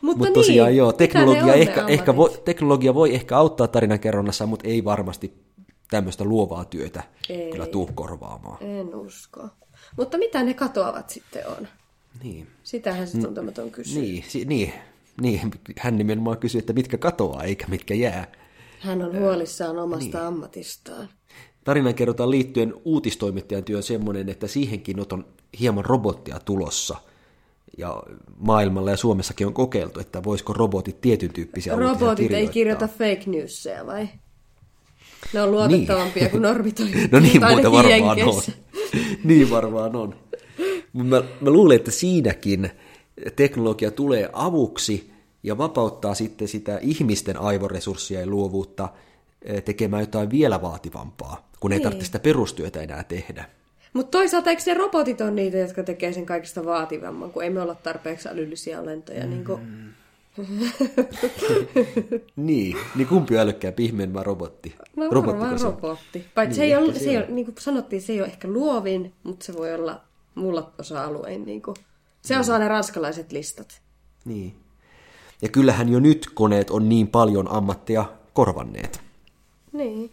Mutta 0.00 0.24
Mut 0.24 0.32
tosiaan 0.32 0.68
niin, 0.68 0.78
joo, 0.78 0.92
teknologia, 0.92 1.54
ehkä, 1.54 1.84
ehkä 1.88 2.16
voi, 2.16 2.30
teknologia 2.44 2.94
voi 2.94 3.14
ehkä 3.14 3.36
auttaa 3.38 3.68
tarinankerronnassa, 3.68 4.46
mutta 4.46 4.68
ei 4.68 4.84
varmasti 4.84 5.34
tämmöistä 5.90 6.24
luovaa 6.24 6.64
työtä 6.64 7.02
ei, 7.28 7.50
kyllä 7.50 7.66
tuu 7.66 7.90
korvaamaan. 7.94 8.58
En 8.60 8.94
usko. 8.94 9.48
Mutta 9.96 10.18
mitä 10.18 10.42
ne 10.42 10.54
katoavat 10.54 11.10
sitten 11.10 11.46
on? 11.46 11.68
Niin. 12.22 12.46
Sitähän 12.62 13.08
se 13.08 13.18
tuntematon 13.18 13.70
kysyy. 13.70 14.02
Niin, 14.02 14.24
si- 14.28 14.44
niin, 14.44 14.72
niin, 15.20 15.40
hän 15.78 15.98
nimenomaan 15.98 16.38
kysyy, 16.38 16.58
että 16.58 16.72
mitkä 16.72 16.98
katoaa 16.98 17.42
eikä 17.42 17.66
mitkä 17.68 17.94
jää. 17.94 18.26
Hän 18.80 19.02
on 19.02 19.18
huolissaan 19.18 19.78
omasta 19.78 20.18
niin. 20.18 20.26
ammatistaan. 20.26 21.08
Tarinan 21.64 21.94
kerrotaan 21.94 22.30
liittyen 22.30 22.74
uutistoimittajan 22.84 23.64
työn 23.64 23.82
semmoinen, 23.82 24.28
että 24.28 24.46
siihenkin 24.46 25.00
on 25.12 25.24
hieman 25.60 25.84
robottia 25.84 26.38
tulossa. 26.44 26.96
Ja 27.78 28.02
maailmalla 28.36 28.90
ja 28.90 28.96
Suomessakin 28.96 29.46
on 29.46 29.54
kokeiltu, 29.54 30.00
että 30.00 30.24
voisiko 30.24 30.52
robotit 30.52 31.00
tietyn 31.00 31.32
tyyppisiä 31.32 31.76
Robotit 31.76 32.32
ei 32.32 32.48
kirjoita 32.48 32.88
fake 32.88 33.22
newsia 33.26 33.86
vai? 33.86 34.08
Ne 35.32 35.42
on 35.42 35.50
luotettavampia 35.50 36.22
niin. 36.22 36.30
kuin 36.30 36.42
normitoimittajat. 36.42 37.12
no 37.12 37.20
niin, 37.20 37.40
muuta 37.46 37.72
varmaan 37.72 38.22
on. 38.22 38.42
niin 39.24 39.50
varmaan 39.50 39.96
on. 39.96 40.14
Mä, 40.92 41.22
mä 41.40 41.50
luulen, 41.50 41.76
että 41.76 41.90
siinäkin 41.90 42.70
teknologia 43.36 43.90
tulee 43.90 44.30
avuksi 44.32 45.09
ja 45.42 45.58
vapauttaa 45.58 46.14
sitten 46.14 46.48
sitä 46.48 46.78
ihmisten 46.82 47.40
aivoresurssia 47.40 48.20
ja 48.20 48.26
luovuutta 48.26 48.88
eh, 49.42 49.62
tekemään 49.62 50.02
jotain 50.02 50.30
vielä 50.30 50.62
vaativampaa, 50.62 51.48
kun 51.60 51.72
ei 51.72 51.78
niin. 51.78 51.82
tarvitse 51.82 52.06
sitä 52.06 52.18
perustyötä 52.18 52.80
enää 52.80 53.04
tehdä. 53.04 53.44
Mutta 53.92 54.18
toisaalta 54.18 54.50
eikö 54.50 54.62
ne 54.66 54.74
robotit 54.74 55.20
on 55.20 55.36
niitä, 55.36 55.56
jotka 55.56 55.82
tekee 55.82 56.12
sen 56.12 56.26
kaikista 56.26 56.64
vaativamman, 56.64 57.30
kun 57.30 57.42
ei 57.42 57.50
me 57.50 57.60
olla 57.60 57.74
tarpeeksi 57.74 58.28
älyllisiä 58.28 58.80
olentoja. 58.80 59.24
Mm. 59.24 59.30
Niin, 59.30 59.44
kuin... 59.44 59.60
niin, 62.36 62.76
niin 62.96 63.08
kumpi 63.08 63.34
on 63.34 63.40
älykkäämpi 63.40 63.84
ihmeen 63.84 64.14
vai 64.14 64.24
robotti? 64.24 64.74
No 64.96 65.10
varmaan 65.10 65.60
robotti. 65.60 66.26
Paitsi 66.34 66.60
niin, 66.60 66.70
se 66.70 66.74
ei 66.74 66.84
ole, 66.84 66.94
se 66.94 67.10
ei 67.10 67.16
ole, 67.16 67.26
niin 67.28 67.44
kuin 67.44 67.54
sanottiin, 67.58 68.02
se 68.02 68.12
ei 68.12 68.20
ole 68.20 68.28
ehkä 68.28 68.48
luovin, 68.48 69.12
mutta 69.22 69.44
se 69.44 69.54
voi 69.54 69.74
olla 69.74 70.00
mulla 70.34 70.72
osa-alueen. 70.78 71.44
Niin 71.44 71.62
kuin. 71.62 71.76
Se 72.22 72.34
niin. 72.34 72.40
osaa 72.40 72.58
ne 72.58 72.68
ranskalaiset 72.68 73.32
listat. 73.32 73.80
Niin. 74.24 74.54
Ja 75.42 75.48
kyllähän 75.48 75.88
jo 75.88 76.00
nyt 76.00 76.26
koneet 76.34 76.70
on 76.70 76.88
niin 76.88 77.08
paljon 77.08 77.50
ammattia 77.50 78.04
korvanneet. 78.32 79.00
Niin. 79.72 80.12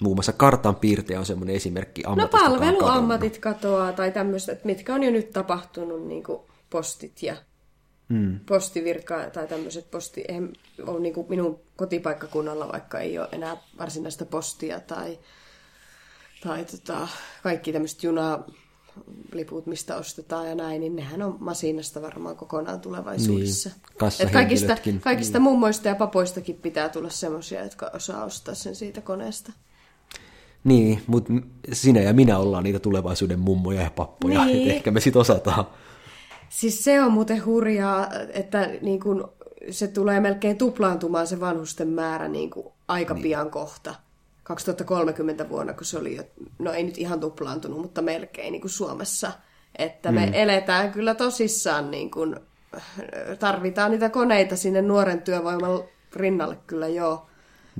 Muun 0.00 0.16
muassa 0.16 0.32
kartan 0.32 0.76
piirtejä 0.76 1.18
on 1.18 1.26
semmoinen 1.26 1.56
esimerkki 1.56 2.02
No 2.16 2.28
palveluammatit 2.28 3.38
katoaa 3.38 3.92
tai 3.92 4.12
tämmöiset, 4.12 4.64
mitkä 4.64 4.94
on 4.94 5.02
jo 5.02 5.10
nyt 5.10 5.30
tapahtunut, 5.30 6.06
niin 6.06 6.24
kuin 6.24 6.38
postit 6.70 7.22
ja 7.22 7.36
mm. 8.08 8.40
postivirka 8.46 9.30
tai 9.30 9.46
tämmöiset 9.48 9.90
posti, 9.90 10.24
on 10.86 11.02
niin 11.02 11.14
kuin 11.14 11.26
minun 11.28 11.60
kotipaikkakunnalla, 11.76 12.72
vaikka 12.72 13.00
ei 13.00 13.18
ole 13.18 13.28
enää 13.32 13.56
varsinaista 13.78 14.24
postia 14.24 14.80
tai, 14.80 15.18
tai 16.42 16.64
tota, 16.64 17.08
kaikki 17.42 17.72
tämmöiset 17.72 18.02
juna 18.02 18.44
liput, 19.32 19.66
mistä 19.66 19.96
ostetaan 19.96 20.48
ja 20.48 20.54
näin, 20.54 20.80
niin 20.80 20.96
nehän 20.96 21.22
on 21.22 21.36
masinasta 21.40 22.02
varmaan 22.02 22.36
kokonaan 22.36 22.80
tulevaisuudessa. 22.80 23.70
Niin, 24.00 24.12
Et 24.20 24.30
kaikista, 24.30 24.76
kaikista 25.00 25.38
niin. 25.38 25.42
mummoista 25.42 25.88
ja 25.88 25.94
papoistakin 25.94 26.56
pitää 26.56 26.88
tulla 26.88 27.10
semmoisia, 27.10 27.64
jotka 27.64 27.90
osaa 27.94 28.24
ostaa 28.24 28.54
sen 28.54 28.74
siitä 28.74 29.00
koneesta. 29.00 29.52
Niin, 30.64 31.02
mutta 31.06 31.32
sinä 31.72 32.00
ja 32.00 32.12
minä 32.12 32.38
ollaan 32.38 32.64
niitä 32.64 32.78
tulevaisuuden 32.78 33.38
mummoja 33.38 33.82
ja 33.82 33.90
pappoja, 33.90 34.44
niin. 34.44 34.58
että 34.58 34.74
ehkä 34.74 34.90
me 34.90 35.00
sit 35.00 35.16
osataan. 35.16 35.66
Siis 36.48 36.84
se 36.84 37.02
on 37.02 37.12
muuten 37.12 37.44
hurjaa, 37.44 38.08
että 38.32 38.70
niin 38.82 39.00
kun 39.00 39.32
se 39.70 39.88
tulee 39.88 40.20
melkein 40.20 40.58
tuplaantumaan 40.58 41.26
se 41.26 41.40
vanhusten 41.40 41.88
määrä 41.88 42.28
niin 42.28 42.50
kuin 42.50 42.66
aika 42.88 43.14
niin. 43.14 43.22
pian 43.22 43.50
kohta. 43.50 43.94
2030 44.44 45.48
vuonna, 45.48 45.72
kun 45.72 45.84
se 45.84 45.98
oli 45.98 46.16
jo, 46.16 46.22
no 46.58 46.72
ei 46.72 46.82
nyt 46.82 46.98
ihan 46.98 47.20
tuplaantunut, 47.20 47.80
mutta 47.80 48.02
melkein 48.02 48.52
niin 48.52 48.60
kuin 48.60 48.70
Suomessa. 48.70 49.32
Että 49.78 50.12
me 50.12 50.26
mm. 50.26 50.32
eletään 50.34 50.92
kyllä 50.92 51.14
tosissaan, 51.14 51.90
niin 51.90 52.10
kuin, 52.10 52.36
tarvitaan 53.38 53.90
niitä 53.90 54.10
koneita 54.10 54.56
sinne 54.56 54.82
nuoren 54.82 55.22
työvoiman 55.22 55.84
rinnalle 56.16 56.58
kyllä 56.66 56.88
joo. 56.88 57.26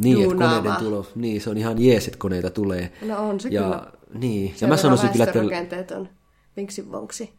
Niin, 0.02 0.22
että 0.22 0.34
koneiden 0.34 0.76
tulo, 0.78 1.06
niin 1.14 1.40
se 1.40 1.50
on 1.50 1.56
ihan 1.56 1.82
jees, 1.82 2.06
että 2.06 2.18
koneita 2.18 2.50
tulee. 2.50 2.92
No 3.02 3.28
on 3.28 3.40
se 3.40 3.48
ja, 3.48 3.62
kyllä. 3.62 3.92
Niin, 4.14 4.54
ja 4.60 4.68
mä 4.68 4.76
sanoisin 4.76 5.08
kyllä, 5.08 5.24
että... 5.24 5.42
rakenteet 5.42 5.90
on 5.90 6.08
vinksi 6.56 6.92
vonksi. 6.92 7.32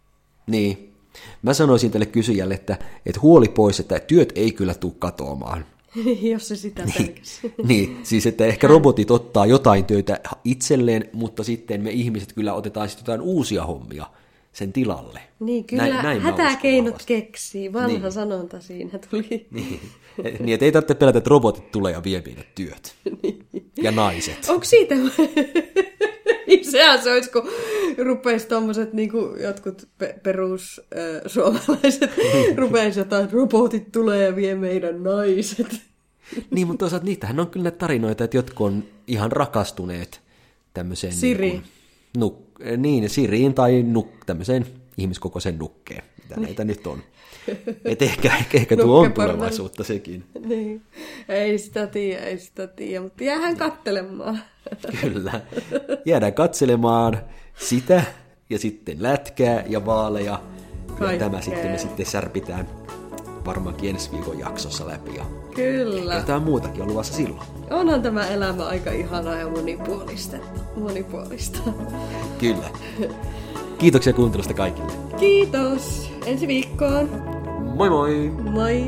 Niin, 0.48 0.94
mä 1.42 1.54
sanoisin 1.54 1.92
tälle 1.92 2.06
kysyjälle, 2.06 2.54
että, 2.54 2.78
että 3.06 3.22
huoli 3.22 3.48
pois, 3.48 3.80
että 3.80 4.00
työt 4.00 4.34
ei 4.36 4.52
kyllä 4.52 4.74
tule 4.74 4.94
katoamaan. 5.00 5.66
Jos 6.32 6.48
se 6.48 6.56
sitä 6.56 6.86
niin, 6.86 7.16
niin, 7.68 8.00
siis 8.04 8.26
että 8.26 8.46
ehkä 8.56 8.68
robotit 8.68 9.12
ottaa 9.12 9.46
jotain 9.46 9.86
töitä 9.86 10.20
itselleen, 10.44 11.10
mutta 11.14 11.44
sitten 11.44 11.82
me 11.82 11.92
ihmiset 11.92 12.34
kyllä 12.34 12.54
otetaan 12.54 12.90
sitten 12.90 13.04
jotain 13.04 13.22
uusia 13.22 13.66
hommia 13.66 14.06
sen 14.54 14.74
tilalle. 14.74 15.20
Niin, 15.40 15.66
kyllä 15.66 15.84
näin, 15.84 16.04
näin 16.04 16.22
hätäkeinot 16.22 17.04
keksii. 17.06 17.74
Vanha 17.74 17.88
niin. 17.88 18.12
sanonta 18.12 18.62
siinä 18.62 19.00
tuli. 19.10 19.48
Niin. 19.52 19.80
niin, 20.40 20.54
että 20.54 20.66
ei 20.66 20.72
tarvitse 20.72 20.96
pelätä, 20.96 21.18
että 21.18 21.30
robotit 21.30 21.72
tulee 21.72 21.94
ja 21.94 22.04
vie 22.04 22.24
työt. 22.56 22.96
niin. 23.24 23.46
Ja 23.78 23.92
naiset. 23.92 24.50
Onko 24.50 24.66
siitä... 24.66 24.96
Sehän 26.72 27.04
se 27.04 27.12
olisi, 27.12 27.32
kun 27.32 27.50
rupeisi 27.98 28.48
tuommoiset 28.48 28.94
niin 28.94 29.12
jotkut 29.42 29.88
pe- 29.98 30.20
perus 30.24 30.82
äh, 30.98 31.22
suomalaiset 31.26 32.12
rupeisi 32.58 33.00
jotain, 33.00 33.32
robotit 33.32 33.92
tulee 33.92 34.24
ja 34.26 34.36
vie 34.36 34.56
meidän 34.56 35.04
naiset. 35.04 35.82
niin, 36.52 36.68
mutta 36.68 36.80
toisaalta 36.80 37.06
niitähän 37.06 37.40
on 37.40 37.50
kyllä 37.50 37.72
tarinoita, 37.72 38.24
että 38.24 38.38
jotkut 38.38 38.68
on 38.68 38.84
ihan 39.08 39.32
rakastuneet 39.32 40.22
tämmöiseen... 40.74 41.14
Siri. 41.14 41.50
Niin, 41.50 41.62
kuin, 41.62 41.72
nuk, 42.18 42.60
niin 42.78 43.10
Siriin 43.10 43.54
tai 43.54 43.84
nuk, 43.84 44.26
tämmöiseen 44.26 44.66
ihmiskokoisen 44.98 45.60
nukkeen. 45.60 46.04
mitä 46.24 46.40
näitä 46.40 46.64
nyt 46.64 46.88
on. 46.88 47.04
Et 47.86 48.02
ehkä, 48.02 48.36
ehkä, 48.40 48.58
ehkä 48.58 48.78
tuo 48.78 49.00
on 49.00 49.14
tulevaisuutta 49.14 49.84
sekin. 49.84 50.24
Niin. 50.46 50.82
Ei 51.30 51.58
sitä 51.58 51.88
tiedä, 51.88 52.22
ei 52.22 52.38
sitä 52.38 52.68
tiedä, 52.68 53.02
mutta 53.02 53.24
jäähän 53.24 53.58
kattelemaan. 53.58 54.40
Kyllä. 55.02 55.42
Jäädään 56.06 56.34
katselemaan 56.34 57.22
sitä 57.58 58.04
ja 58.50 58.60
sitten 58.60 59.04
lätkää 59.04 59.64
ja 59.68 59.86
vaaleja. 59.86 60.42
Ja 61.12 61.20
tämä 61.20 61.42
sitten 61.42 61.72
me 61.72 61.78
sitten 61.78 62.06
särpitään 62.06 62.68
varmaankin 63.46 63.90
ensi 63.90 64.12
viikon 64.12 64.40
jaksossa 64.40 64.88
läpi. 64.88 65.16
Ja 65.16 65.26
Kyllä. 65.56 66.16
jotain 66.16 66.44
muutakin 66.44 66.82
on 66.82 66.88
luvassa 66.88 67.14
silloin. 67.14 67.48
Onhan 67.70 68.02
tämä 68.02 68.28
elämä 68.28 68.66
aika 68.66 68.92
ihanaa 68.92 69.36
ja 69.36 69.48
monipuolista. 69.50 70.38
monipuolista. 70.76 71.60
Kyllä. 72.40 72.70
Kiitoksia 73.78 74.14
kuuntelusta 74.14 74.54
kaikille. 74.54 74.92
Kiitos. 75.20 76.12
Ensi 76.26 76.48
viikkoon. 76.48 77.35
Moi 77.66 77.90
moi! 77.90 78.30
Moi! 78.54 78.88